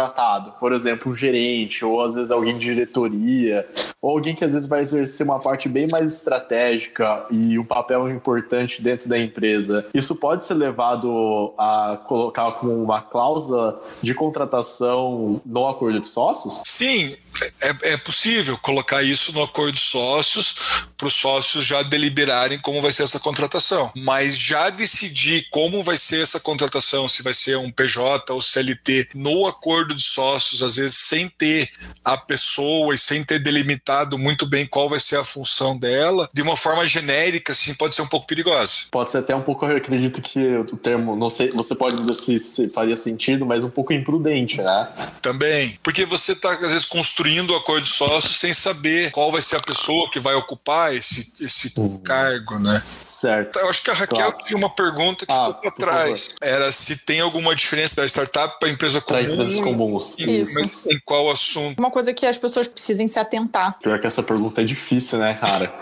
por 0.59 0.73
exemplo, 0.73 1.11
um 1.11 1.15
gerente, 1.15 1.85
ou 1.85 2.01
às 2.01 2.13
vezes 2.13 2.31
alguém 2.31 2.57
de 2.57 2.65
diretoria, 2.65 3.67
ou 4.01 4.11
alguém 4.11 4.35
que 4.35 4.43
às 4.43 4.53
vezes 4.53 4.67
vai 4.67 4.81
exercer 4.81 5.25
uma 5.25 5.39
parte 5.39 5.69
bem 5.69 5.87
mais 5.89 6.11
estratégica 6.13 7.25
e 7.31 7.57
um 7.57 7.63
papel 7.63 8.09
importante 8.09 8.81
dentro 8.81 9.07
da 9.07 9.17
empresa, 9.17 9.85
isso 9.93 10.15
pode 10.15 10.43
ser 10.43 10.55
levado 10.55 11.53
a 11.57 11.99
colocar 12.05 12.51
como 12.53 12.83
uma 12.83 13.01
cláusula 13.01 13.81
de 14.01 14.13
contratação 14.13 15.41
no 15.45 15.67
acordo 15.67 15.99
de 15.99 16.07
sócios? 16.07 16.61
Sim, 16.65 17.15
é, 17.61 17.93
é, 17.93 17.97
possível 17.97 18.57
colocar 18.57 19.01
isso 19.01 19.33
no 19.33 19.43
acordo 19.43 19.73
de 19.73 19.79
sócios 19.79 20.55
para 20.97 21.07
os 21.07 21.15
sócios 21.15 21.65
já 21.65 21.81
deliberarem 21.81 22.59
como 22.59 22.81
vai 22.81 22.91
ser 22.91 23.03
essa 23.03 23.19
contratação. 23.19 23.91
Mas 23.95 24.37
já 24.37 24.69
decidir 24.69 25.47
como 25.49 25.83
vai 25.83 25.97
ser 25.97 26.21
essa 26.21 26.39
contratação, 26.39 27.09
se 27.09 27.23
vai 27.23 27.33
ser 27.33 27.57
um 27.57 27.71
PJ 27.71 28.31
ou 28.31 28.41
CLT, 28.41 29.09
no 29.15 29.47
acordo 29.47 29.95
de 29.95 30.03
sócios, 30.03 30.61
às 30.61 30.75
vezes 30.75 30.97
sem 30.97 31.27
ter 31.27 31.69
a 32.03 32.17
pessoa 32.17 32.93
e 32.93 32.97
sem 32.97 33.23
ter 33.23 33.39
delimitado 33.39 34.17
muito 34.17 34.45
bem 34.45 34.65
qual 34.65 34.87
vai 34.87 34.99
ser 34.99 35.17
a 35.17 35.23
função 35.23 35.77
dela, 35.77 36.29
de 36.33 36.41
uma 36.41 36.55
forma 36.55 36.85
genérica, 36.85 37.51
assim, 37.51 37.73
pode 37.73 37.95
ser 37.95 38.01
um 38.01 38.07
pouco 38.07 38.27
perigosa. 38.27 38.83
Pode 38.91 39.11
ser 39.11 39.19
até 39.19 39.35
um 39.35 39.41
pouco, 39.41 39.65
eu 39.65 39.77
acredito 39.77 40.21
que 40.21 40.39
o 40.57 40.77
termo, 40.77 41.15
não 41.15 41.29
sei, 41.29 41.51
você 41.51 41.75
pode 41.75 41.97
dizer 41.97 42.13
se, 42.13 42.39
se 42.39 42.69
faria 42.69 42.95
sentido, 42.95 43.45
mas 43.45 43.63
um 43.63 43.69
pouco 43.69 43.91
imprudente, 43.91 44.61
né? 44.61 44.87
Também, 45.21 45.77
porque 45.83 46.05
você 46.05 46.33
está 46.33 46.53
às 46.53 46.71
vezes 46.71 46.85
construindo 46.85 47.22
construindo 47.23 47.51
o 47.51 47.55
acordo 47.55 47.83
de 47.83 47.89
sócio 47.89 48.29
sem 48.29 48.53
saber 48.53 49.11
qual 49.11 49.31
vai 49.31 49.41
ser 49.41 49.55
a 49.55 49.61
pessoa 49.61 50.09
que 50.11 50.19
vai 50.19 50.35
ocupar 50.35 50.93
esse, 50.93 51.33
esse 51.39 51.73
uhum. 51.79 51.97
cargo, 51.99 52.59
né? 52.59 52.83
Certo. 53.05 53.59
Eu 53.59 53.69
acho 53.69 53.81
que 53.81 53.89
a 53.89 53.93
Raquel 53.93 54.31
claro. 54.31 54.45
tinha 54.45 54.57
uma 54.57 54.69
pergunta 54.69 55.25
que 55.25 55.31
ah, 55.31 55.45
ficou 55.45 55.61
para 55.61 55.71
trás. 55.71 56.35
Era 56.41 56.71
se 56.71 56.97
tem 56.97 57.21
alguma 57.21 57.55
diferença 57.55 58.01
da 58.01 58.05
startup 58.05 58.59
para 58.59 58.69
empresa 58.69 58.99
comum. 58.99 59.23
Para 59.23 59.33
empresas 59.33 59.59
comuns. 59.61 60.19
Em, 60.19 60.41
Isso. 60.41 60.59
em 60.85 60.99
qual 61.05 61.31
assunto? 61.31 61.79
Uma 61.79 61.91
coisa 61.91 62.13
que 62.13 62.25
as 62.25 62.37
pessoas 62.37 62.67
precisem 62.67 63.07
se 63.07 63.17
atentar. 63.17 63.79
Pior 63.79 63.97
que 63.99 64.07
essa 64.07 64.21
pergunta 64.21 64.61
é 64.61 64.65
difícil, 64.65 65.19
né, 65.19 65.35
cara? 65.35 65.73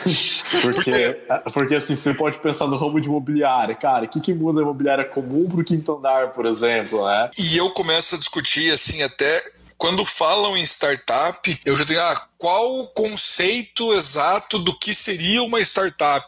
porque, 0.62 1.20
porque 1.52 1.74
assim, 1.74 1.94
você 1.94 2.14
pode 2.14 2.38
pensar 2.38 2.66
no 2.66 2.76
ramo 2.76 3.00
de 3.00 3.06
imobiliária. 3.06 3.74
Cara, 3.74 4.06
o 4.06 4.08
que, 4.08 4.20
que 4.20 4.32
muda 4.32 4.60
a 4.60 4.62
imobiliária 4.62 5.04
comum 5.04 5.48
para 5.48 5.60
o 5.60 5.64
quinto 5.64 5.96
andar, 5.96 6.32
por 6.32 6.46
exemplo, 6.46 7.04
né? 7.06 7.30
E 7.38 7.56
eu 7.56 7.70
começo 7.70 8.14
a 8.14 8.18
discutir, 8.18 8.72
assim, 8.72 9.02
até 9.02 9.55
quando 9.78 10.04
falam 10.04 10.56
em 10.56 10.62
startup, 10.62 11.60
eu 11.64 11.76
já 11.76 11.84
tenho, 11.84 12.00
ah, 12.00 12.26
qual 12.38 12.80
o 12.80 12.86
conceito 12.88 13.94
exato 13.94 14.58
do 14.58 14.78
que 14.78 14.94
seria 14.94 15.42
uma 15.42 15.60
startup? 15.60 16.26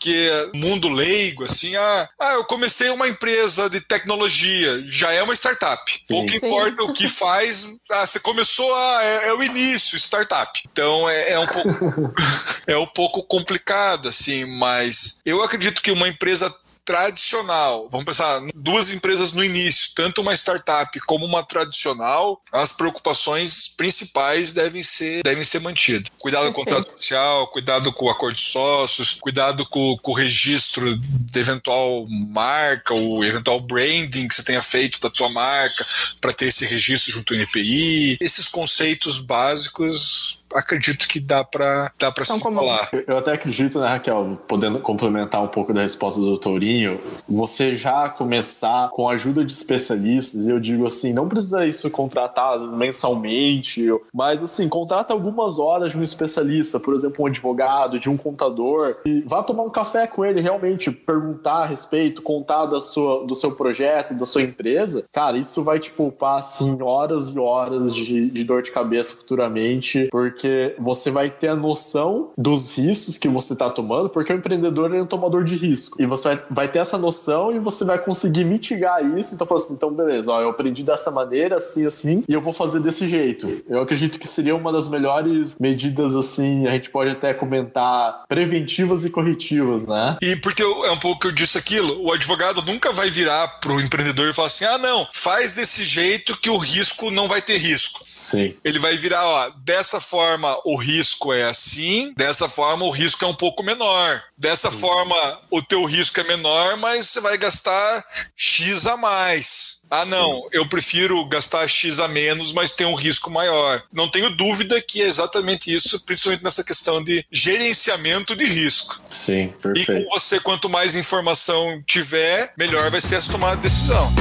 Que 0.00 0.30
mundo 0.54 0.88
leigo, 0.88 1.44
assim, 1.44 1.76
ah, 1.76 2.08
ah, 2.18 2.32
eu 2.32 2.44
comecei 2.44 2.88
uma 2.90 3.06
empresa 3.06 3.68
de 3.68 3.80
tecnologia, 3.80 4.82
já 4.86 5.12
é 5.12 5.22
uma 5.22 5.34
startup. 5.34 6.04
Pouco 6.08 6.30
importa 6.30 6.82
o 6.84 6.92
que 6.92 7.06
faz, 7.06 7.66
ah, 7.90 8.06
você 8.06 8.18
começou, 8.20 8.74
ah, 8.74 9.00
é, 9.02 9.28
é 9.28 9.34
o 9.34 9.42
início, 9.42 9.98
startup. 9.98 10.50
Então 10.72 11.08
é, 11.08 11.32
é 11.32 11.38
um 11.38 11.46
pouco 11.46 12.14
é 12.66 12.76
um 12.76 12.86
pouco 12.86 13.22
complicado, 13.24 14.08
assim, 14.08 14.46
mas 14.46 15.20
eu 15.24 15.42
acredito 15.42 15.82
que 15.82 15.90
uma 15.90 16.08
empresa 16.08 16.54
tradicional, 16.90 17.88
vamos 17.88 18.04
pensar, 18.04 18.42
duas 18.52 18.90
empresas 18.90 19.32
no 19.32 19.44
início, 19.44 19.90
tanto 19.94 20.22
uma 20.22 20.34
startup 20.34 20.98
como 21.06 21.24
uma 21.24 21.40
tradicional, 21.44 22.40
as 22.50 22.72
preocupações 22.72 23.68
principais 23.68 24.52
devem 24.52 24.82
ser, 24.82 25.22
devem 25.22 25.44
ser 25.44 25.60
mantidas. 25.60 26.10
Cuidado 26.20 26.52
com 26.52 26.62
o 26.62 26.64
contrato 26.64 26.90
social, 26.90 27.46
cuidado 27.46 27.92
com 27.92 28.06
o 28.06 28.10
acordo 28.10 28.34
de 28.34 28.42
sócios, 28.42 29.14
cuidado 29.20 29.64
com, 29.66 29.96
com 30.02 30.10
o 30.10 30.14
registro 30.14 30.96
de 30.96 31.38
eventual 31.38 32.08
marca, 32.08 32.92
o 32.92 33.24
eventual 33.24 33.60
branding 33.60 34.26
que 34.26 34.34
você 34.34 34.42
tenha 34.42 34.62
feito 34.62 35.00
da 35.00 35.08
tua 35.08 35.28
marca 35.28 35.86
para 36.20 36.32
ter 36.32 36.46
esse 36.46 36.64
registro 36.64 37.12
junto 37.12 37.34
ao 37.34 37.38
NPI. 37.38 38.18
Esses 38.20 38.48
conceitos 38.48 39.20
básicos 39.20 40.39
acredito 40.54 41.08
que 41.08 41.20
dá 41.20 41.44
para 41.44 41.92
dá 41.98 42.10
para 42.10 42.24
se 42.24 42.38
falar. 42.38 42.88
Eu 43.06 43.18
até 43.18 43.32
acredito, 43.32 43.78
né, 43.80 43.88
Raquel, 43.88 44.38
podendo 44.48 44.80
complementar 44.80 45.42
um 45.42 45.48
pouco 45.48 45.72
da 45.72 45.82
resposta 45.82 46.20
do 46.20 46.38
Tourinho, 46.38 47.00
você 47.28 47.74
já 47.74 48.08
começar 48.08 48.90
com 48.90 49.08
a 49.08 49.12
ajuda 49.12 49.44
de 49.44 49.52
especialistas, 49.52 50.46
e 50.46 50.50
eu 50.50 50.60
digo 50.60 50.86
assim, 50.86 51.12
não 51.12 51.28
precisa 51.28 51.66
isso 51.66 51.90
contratar 51.90 52.54
às 52.54 52.62
vezes, 52.62 52.76
mensalmente, 52.76 53.86
mas 54.12 54.42
assim, 54.42 54.68
contrata 54.68 55.12
algumas 55.12 55.58
horas 55.58 55.92
de 55.92 55.98
um 55.98 56.02
especialista, 56.02 56.78
por 56.80 56.94
exemplo, 56.94 57.24
um 57.24 57.26
advogado, 57.26 57.98
de 57.98 58.08
um 58.08 58.16
contador, 58.16 58.96
e 59.04 59.22
vá 59.22 59.42
tomar 59.42 59.62
um 59.62 59.70
café 59.70 60.06
com 60.06 60.24
ele, 60.24 60.40
realmente 60.40 60.90
perguntar 60.90 61.62
a 61.62 61.66
respeito, 61.66 62.22
contar 62.22 62.66
da 62.66 62.80
sua, 62.80 63.26
do 63.26 63.34
seu 63.34 63.52
projeto, 63.52 64.14
da 64.14 64.26
sua 64.26 64.42
empresa, 64.42 65.04
cara, 65.12 65.38
isso 65.38 65.62
vai 65.62 65.78
te 65.78 65.90
poupar 65.90 66.38
assim 66.38 66.80
horas 66.82 67.30
e 67.30 67.38
horas 67.38 67.94
de, 67.94 68.30
de 68.30 68.44
dor 68.44 68.62
de 68.62 68.70
cabeça 68.70 69.14
futuramente, 69.16 70.08
porque 70.10 70.39
porque 70.40 70.74
você 70.78 71.10
vai 71.10 71.28
ter 71.28 71.48
a 71.48 71.54
noção 71.54 72.30
dos 72.36 72.74
riscos 72.74 73.18
que 73.18 73.28
você 73.28 73.52
está 73.52 73.68
tomando, 73.68 74.08
porque 74.08 74.32
o 74.32 74.36
empreendedor 74.36 74.94
é 74.94 75.02
um 75.02 75.06
tomador 75.06 75.44
de 75.44 75.54
risco. 75.54 76.00
E 76.00 76.06
você 76.06 76.28
vai, 76.28 76.44
vai, 76.50 76.68
ter 76.68 76.78
essa 76.78 76.96
noção 76.96 77.54
e 77.54 77.58
você 77.58 77.84
vai 77.84 77.98
conseguir 77.98 78.44
mitigar 78.44 79.04
isso. 79.18 79.34
Então, 79.34 79.46
assim, 79.54 79.74
então 79.74 79.92
beleza, 79.92 80.32
ó, 80.32 80.40
eu 80.40 80.48
aprendi 80.48 80.82
dessa 80.82 81.10
maneira, 81.10 81.56
assim, 81.56 81.84
assim, 81.84 82.24
e 82.26 82.32
eu 82.32 82.40
vou 82.40 82.54
fazer 82.54 82.80
desse 82.80 83.06
jeito. 83.06 83.62
Eu 83.68 83.82
acredito 83.82 84.18
que 84.18 84.26
seria 84.26 84.56
uma 84.56 84.72
das 84.72 84.88
melhores 84.88 85.58
medidas, 85.58 86.16
assim, 86.16 86.66
a 86.66 86.70
gente 86.70 86.88
pode 86.88 87.10
até 87.10 87.34
comentar, 87.34 88.24
preventivas 88.26 89.04
e 89.04 89.10
corretivas, 89.10 89.86
né? 89.86 90.16
E 90.22 90.36
porque 90.36 90.62
eu, 90.62 90.86
é 90.86 90.90
um 90.90 90.98
pouco 90.98 91.20
que 91.20 91.26
eu 91.26 91.32
disse 91.32 91.58
aquilo, 91.58 92.02
o 92.02 92.12
advogado 92.12 92.62
nunca 92.62 92.92
vai 92.92 93.10
virar 93.10 93.46
pro 93.60 93.78
empreendedor 93.78 94.26
e 94.28 94.32
falar 94.32 94.46
assim, 94.46 94.64
ah, 94.64 94.78
não, 94.78 95.06
faz 95.12 95.52
desse 95.52 95.84
jeito 95.84 96.34
que 96.40 96.48
o 96.48 96.56
risco 96.56 97.10
não 97.10 97.28
vai 97.28 97.42
ter 97.42 97.58
risco. 97.58 98.06
Sim. 98.14 98.54
Ele 98.64 98.78
vai 98.78 98.96
virar, 98.96 99.26
ó, 99.26 99.50
dessa 99.64 100.00
forma 100.00 100.29
forma 100.30 100.60
o 100.64 100.76
risco 100.76 101.32
é 101.32 101.44
assim, 101.44 102.12
dessa 102.16 102.48
forma 102.48 102.84
o 102.84 102.90
risco 102.90 103.24
é 103.24 103.28
um 103.28 103.34
pouco 103.34 103.62
menor. 103.62 104.22
Dessa 104.38 104.70
Sim. 104.70 104.78
forma 104.78 105.40
o 105.50 105.60
teu 105.60 105.84
risco 105.84 106.20
é 106.20 106.24
menor, 106.24 106.76
mas 106.76 107.08
você 107.08 107.20
vai 107.20 107.36
gastar 107.36 108.04
X 108.36 108.86
a 108.86 108.96
mais. 108.96 109.80
Ah, 109.90 110.04
não, 110.04 110.42
Sim. 110.42 110.48
eu 110.52 110.68
prefiro 110.68 111.24
gastar 111.26 111.66
X 111.66 111.98
a 111.98 112.06
menos, 112.06 112.52
mas 112.52 112.76
tem 112.76 112.86
um 112.86 112.94
risco 112.94 113.28
maior. 113.28 113.82
Não 113.92 114.08
tenho 114.08 114.30
dúvida 114.36 114.80
que 114.80 115.02
é 115.02 115.06
exatamente 115.06 115.74
isso, 115.74 116.00
principalmente 116.04 116.44
nessa 116.44 116.62
questão 116.62 117.02
de 117.02 117.24
gerenciamento 117.32 118.36
de 118.36 118.44
risco. 118.44 119.00
Sim, 119.10 119.52
perfeito. 119.60 119.92
E 119.92 120.04
com 120.04 120.10
você, 120.10 120.38
quanto 120.38 120.68
mais 120.68 120.94
informação 120.94 121.82
tiver, 121.84 122.52
melhor 122.56 122.88
vai 122.88 123.00
ser 123.00 123.16
essa 123.16 123.32
tomada 123.32 123.56
de 123.56 123.62
decisão. 123.62 124.12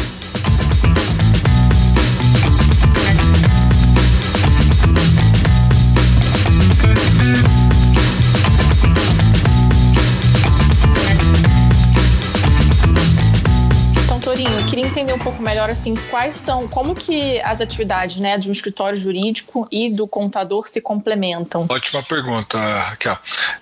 Queria 14.70 14.86
entender 14.86 15.14
um 15.14 15.20
pouco 15.20 15.42
melhor 15.42 15.70
assim 15.70 15.96
quais 16.10 16.36
são, 16.36 16.68
como 16.68 16.94
que 16.96 17.42
as 17.42 17.60
atividades, 17.60 18.18
né, 18.18 18.38
de 18.38 18.48
um 18.48 18.52
escritório 18.52 18.98
jurídico 18.98 19.68
e 19.72 19.90
do 19.90 20.08
contador 20.08 20.68
se 20.68 20.80
complementam. 20.80 21.66
Ótima 21.70 22.04
pergunta, 22.04 22.58
Raquel. 22.58 23.18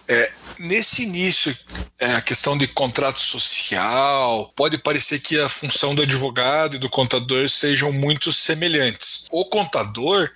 É, 0.08 0.32
nesse 0.60 1.04
início, 1.04 1.56
é, 2.00 2.14
a 2.14 2.22
questão 2.22 2.58
de 2.58 2.68
contrato 2.68 3.20
social, 3.20 4.52
pode 4.56 4.78
parecer 4.78 5.20
que 5.20 5.40
a 5.40 5.50
função 5.50 5.96
do 5.96 6.04
advogado 6.04 6.76
e 6.76 6.80
do 6.80 6.90
contador 6.90 7.50
sejam 7.50 7.92
muito 7.92 8.32
semelhantes. 8.32 9.26
O 9.32 9.46
contador, 9.46 10.30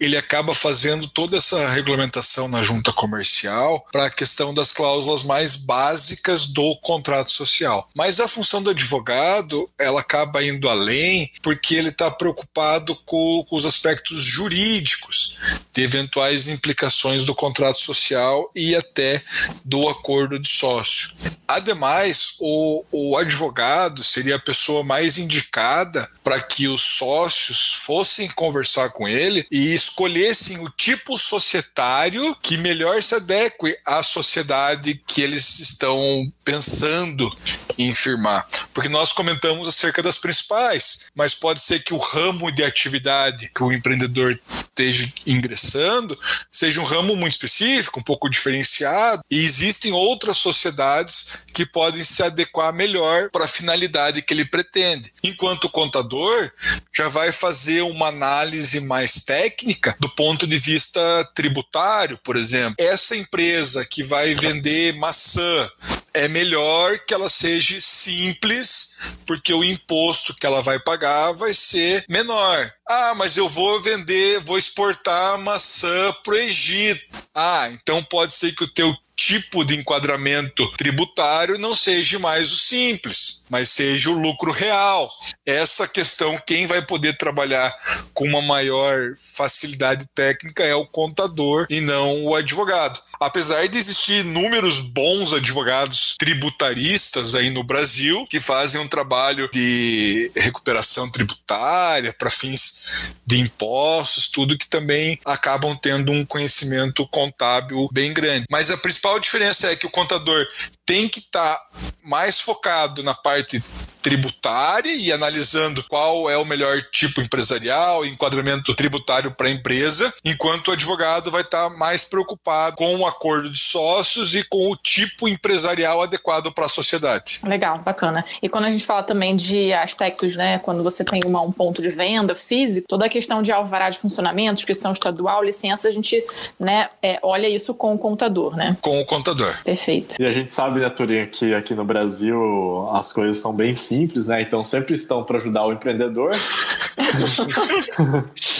ele 0.00 0.16
acaba 0.16 0.54
fazendo 0.54 1.06
toda 1.08 1.36
essa 1.36 1.68
regulamentação 1.68 2.48
na 2.48 2.62
junta 2.62 2.92
comercial 2.92 3.86
para 3.92 4.06
a 4.06 4.10
questão 4.10 4.52
das 4.52 4.72
cláusulas 4.72 5.22
mais 5.22 5.54
básicas 5.54 6.46
do 6.46 6.76
contrato 6.76 7.30
social. 7.30 7.88
Mas 7.94 8.18
a 8.18 8.26
função 8.26 8.62
do 8.62 8.70
advogado, 8.70 9.70
ela 9.78 10.00
acaba 10.00 10.44
indo 10.44 10.68
além 10.68 11.30
porque 11.42 11.76
ele 11.76 11.90
está 11.90 12.10
preocupado 12.10 12.96
com, 13.04 13.44
com 13.48 13.56
os 13.56 13.64
aspectos 13.64 14.20
jurídicos 14.22 15.38
de 15.72 15.82
eventuais 15.82 16.48
implicações 16.48 17.24
do 17.24 17.34
contrato 17.34 17.78
social 17.80 18.50
e 18.54 18.74
até 18.74 19.22
do 19.64 19.88
acordo 19.88 20.38
de 20.38 20.48
sócio. 20.48 21.03
Ademais, 21.46 22.36
o, 22.40 22.84
o 22.90 23.16
advogado 23.16 24.02
seria 24.02 24.36
a 24.36 24.40
pessoa 24.40 24.82
mais 24.82 25.18
indicada 25.18 26.08
para 26.22 26.40
que 26.40 26.66
os 26.66 26.82
sócios 26.82 27.74
fossem 27.74 28.28
conversar 28.30 28.90
com 28.90 29.06
ele 29.06 29.46
e 29.50 29.74
escolhessem 29.74 30.58
o 30.58 30.70
tipo 30.70 31.18
societário 31.18 32.34
que 32.42 32.56
melhor 32.56 33.02
se 33.02 33.14
adeque 33.14 33.76
à 33.86 34.02
sociedade 34.02 35.02
que 35.06 35.22
eles 35.22 35.58
estão 35.58 36.32
pensando 36.42 37.30
em 37.78 37.94
firmar. 37.94 38.46
Porque 38.72 38.88
nós 38.88 39.12
comentamos 39.12 39.68
acerca 39.68 40.02
das 40.02 40.18
principais, 40.18 41.06
mas 41.14 41.34
pode 41.34 41.60
ser 41.60 41.82
que 41.82 41.94
o 41.94 41.98
ramo 41.98 42.50
de 42.50 42.64
atividade 42.64 43.50
que 43.54 43.62
o 43.62 43.72
empreendedor 43.72 44.38
esteja 44.60 45.10
ingressando 45.26 46.18
seja 46.50 46.80
um 46.80 46.84
ramo 46.84 47.14
muito 47.16 47.32
específico, 47.32 48.00
um 48.00 48.02
pouco 48.02 48.28
diferenciado, 48.28 49.22
e 49.30 49.44
existem 49.44 49.92
outras 49.92 50.36
sociedades 50.36 51.38
que 51.52 51.64
podem 51.64 52.02
se 52.02 52.22
adequar 52.22 52.72
melhor 52.72 53.30
para 53.30 53.44
a 53.44 53.48
finalidade 53.48 54.22
que 54.22 54.34
ele 54.34 54.44
pretende. 54.44 55.12
Enquanto 55.22 55.64
o 55.64 55.70
contador 55.70 56.50
já 56.92 57.08
vai 57.08 57.32
fazer 57.32 57.82
uma 57.82 58.08
análise 58.08 58.80
mais 58.80 59.24
técnica 59.24 59.96
do 60.00 60.08
ponto 60.08 60.46
de 60.46 60.56
vista 60.56 61.00
tributário, 61.34 62.18
por 62.22 62.36
exemplo. 62.36 62.76
Essa 62.78 63.16
empresa 63.16 63.84
que 63.84 64.02
vai 64.02 64.34
vender 64.34 64.94
maçã 64.94 65.70
é 66.14 66.28
melhor 66.28 66.98
que 67.00 67.12
ela 67.12 67.28
seja 67.28 67.80
simples, 67.80 68.96
porque 69.26 69.52
o 69.52 69.64
imposto 69.64 70.32
que 70.34 70.46
ela 70.46 70.62
vai 70.62 70.78
pagar 70.78 71.32
vai 71.32 71.52
ser 71.52 72.04
menor. 72.08 72.72
Ah, 72.88 73.14
mas 73.16 73.36
eu 73.36 73.48
vou 73.48 73.80
vender, 73.80 74.38
vou 74.40 74.56
exportar 74.56 75.36
maçã 75.38 76.12
para 76.22 76.34
o 76.34 76.38
Egito. 76.38 77.02
Ah, 77.34 77.68
então 77.70 78.02
pode 78.04 78.32
ser 78.32 78.54
que 78.54 78.62
o 78.62 78.72
teu 78.72 78.94
tipo 79.16 79.64
de 79.64 79.76
enquadramento 79.76 80.70
tributário 80.76 81.58
não 81.58 81.74
seja 81.74 82.18
mais 82.18 82.52
o 82.52 82.56
simples, 82.56 83.44
mas 83.48 83.68
seja 83.68 84.10
o 84.10 84.18
lucro 84.18 84.50
real. 84.50 85.08
Essa 85.46 85.86
questão, 85.86 86.40
quem 86.46 86.66
vai 86.66 86.84
poder 86.84 87.16
trabalhar 87.16 87.74
com 88.12 88.26
uma 88.26 88.42
maior 88.42 89.14
facilidade 89.20 90.06
técnica 90.14 90.64
é 90.64 90.74
o 90.74 90.86
contador 90.86 91.66
e 91.70 91.80
não 91.80 92.24
o 92.24 92.34
advogado. 92.34 93.00
Apesar 93.20 93.66
de 93.68 93.78
existir 93.78 94.24
inúmeros 94.24 94.80
bons 94.80 95.32
advogados 95.32 96.16
tributaristas 96.18 97.34
aí 97.34 97.50
no 97.50 97.62
Brasil 97.62 98.26
que 98.28 98.40
fazem 98.40 98.80
um 98.80 98.88
trabalho 98.88 99.48
de 99.52 100.30
recuperação 100.34 101.10
tributária 101.10 102.12
para 102.12 102.30
fins 102.30 103.12
de 103.26 103.38
impostos, 103.38 104.28
tudo 104.30 104.58
que 104.58 104.68
também 104.68 105.18
acabam 105.24 105.76
tendo 105.76 106.12
um 106.12 106.24
conhecimento 106.24 107.06
contábil 107.08 107.88
bem 107.92 108.12
grande. 108.12 108.46
Mas 108.50 108.70
a 108.70 108.76
principal 108.76 109.03
diferença 109.20 109.70
é 109.70 109.76
que 109.76 109.86
o 109.86 109.90
contador 109.90 110.46
tem 110.86 111.08
que 111.08 111.18
estar 111.18 111.56
tá 111.56 111.66
mais 112.02 112.40
focado 112.40 113.02
na 113.02 113.14
parte 113.14 113.62
tributária 114.04 114.94
e 114.94 115.10
analisando 115.10 115.82
qual 115.88 116.28
é 116.28 116.36
o 116.36 116.44
melhor 116.44 116.82
tipo 116.92 117.22
empresarial, 117.22 118.04
enquadramento 118.04 118.74
tributário 118.74 119.30
para 119.30 119.48
a 119.48 119.50
empresa, 119.50 120.12
enquanto 120.22 120.68
o 120.68 120.72
advogado 120.72 121.30
vai 121.30 121.40
estar 121.40 121.70
tá 121.70 121.74
mais 121.74 122.04
preocupado 122.04 122.76
com 122.76 122.96
o 122.96 123.06
acordo 123.06 123.50
de 123.50 123.58
sócios 123.58 124.34
e 124.34 124.44
com 124.44 124.70
o 124.70 124.76
tipo 124.76 125.26
empresarial 125.26 126.02
adequado 126.02 126.52
para 126.52 126.66
a 126.66 126.68
sociedade. 126.68 127.40
Legal, 127.42 127.78
bacana. 127.78 128.22
E 128.42 128.48
quando 128.48 128.66
a 128.66 128.70
gente 128.70 128.84
fala 128.84 129.02
também 129.02 129.34
de 129.34 129.72
aspectos, 129.72 130.36
né, 130.36 130.58
quando 130.58 130.82
você 130.82 131.02
tem 131.02 131.22
uma, 131.24 131.40
um 131.40 131.50
ponto 131.50 131.80
de 131.80 131.88
venda 131.88 132.36
físico, 132.36 132.86
toda 132.86 133.06
a 133.06 133.08
questão 133.08 133.40
de 133.40 133.52
alvará 133.52 133.88
de 133.88 133.98
funcionamento, 133.98 134.60
inscrição 134.60 134.92
estadual, 134.92 135.42
licença, 135.42 135.88
a 135.88 135.90
gente 135.90 136.22
né, 136.60 136.90
é, 137.02 137.18
olha 137.22 137.48
isso 137.48 137.72
com 137.72 137.94
o 137.94 137.98
contador, 137.98 138.54
né? 138.54 138.76
Com 138.82 139.00
o 139.00 139.06
contador. 139.06 139.56
Perfeito. 139.64 140.16
E 140.20 140.26
a 140.26 140.30
gente 140.30 140.52
sabe, 140.52 140.73
né, 140.80 140.90
Turinho, 140.90 141.28
que 141.28 141.54
aqui 141.54 141.74
no 141.74 141.84
Brasil 141.84 142.88
as 142.92 143.12
coisas 143.12 143.38
são 143.38 143.54
bem 143.54 143.74
simples, 143.74 144.26
né? 144.26 144.42
Então 144.42 144.64
sempre 144.64 144.94
estão 144.94 145.24
para 145.24 145.38
ajudar 145.38 145.66
o 145.66 145.72
empreendedor. 145.72 146.30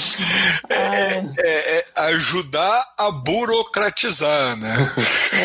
É, 0.69 1.19
é, 1.45 1.79
é, 1.79 1.85
ajudar 2.07 2.85
a 2.99 3.11
burocratizar, 3.11 4.57
né? 4.57 4.75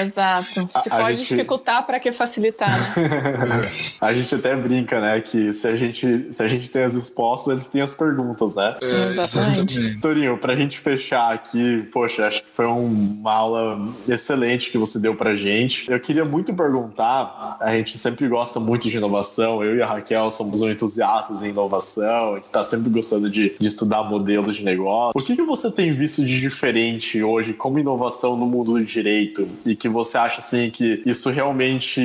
Exato. 0.02 0.70
Se 0.82 0.90
a, 0.90 0.98
pode 0.98 1.20
gente... 1.20 1.30
dificultar, 1.30 1.86
para 1.86 2.00
que 2.00 2.12
facilitar, 2.12 2.72
né? 2.98 3.70
a 4.02 4.14
gente 4.14 4.34
até 4.36 4.56
brinca, 4.56 5.00
né? 5.00 5.22
Que 5.22 5.52
se 5.54 5.68
a 5.68 5.76
gente, 5.76 6.28
se 6.32 6.44
a 6.44 6.48
gente 6.48 6.70
tem 6.70 6.84
as 6.84 6.94
respostas, 6.94 7.54
eles 7.54 7.68
têm 7.68 7.82
as 7.82 7.94
perguntas, 7.94 8.56
né? 8.56 8.76
É, 8.82 8.86
exatamente. 9.10 10.00
Torinho, 10.00 10.38
pra 10.38 10.56
gente 10.56 10.80
fechar 10.80 11.32
aqui, 11.32 11.88
poxa, 11.92 12.28
acho 12.28 12.44
que 12.44 12.50
foi 12.54 12.66
uma 12.66 13.34
aula 13.34 13.90
excelente 14.08 14.72
que 14.72 14.78
você 14.78 15.00
deu 15.00 15.16
pra 15.16 15.36
gente. 15.36 15.90
Eu 15.90 16.00
queria 16.00 16.26
muito 16.26 16.54
perguntar, 16.54 17.58
a 17.60 17.74
gente 17.76 17.98
sempre 17.98 18.28
gosta 18.28 18.60
muito 18.60 18.90
de 18.90 18.98
inovação, 18.98 19.64
eu 19.64 19.76
e 19.76 19.82
a 19.82 19.88
Raquel 19.88 20.32
somos 20.32 20.62
entusiastas 20.62 21.42
em 21.42 21.50
inovação, 21.50 22.34
a 22.34 22.36
gente 22.38 22.50
tá 22.50 22.64
sempre 22.64 22.90
gostando 22.90 23.30
de, 23.30 23.56
de 23.60 23.68
estudar 23.68 24.04
modelos 24.04 24.59
de 24.60 24.66
negócio. 24.66 25.14
O 25.16 25.24
que, 25.24 25.36
que 25.36 25.42
você 25.42 25.72
tem 25.72 25.92
visto 25.92 26.24
de 26.24 26.40
diferente 26.40 27.22
hoje 27.24 27.54
como 27.54 27.80
inovação 27.80 28.38
no 28.38 28.46
mundo 28.46 28.74
do 28.74 28.84
direito 28.84 29.48
e 29.66 29.76
que 29.76 29.90
você 29.90 30.18
acha 30.18 30.40
assim 30.40 30.70
que 30.70 31.02
isso 31.06 31.30
realmente 31.30 32.02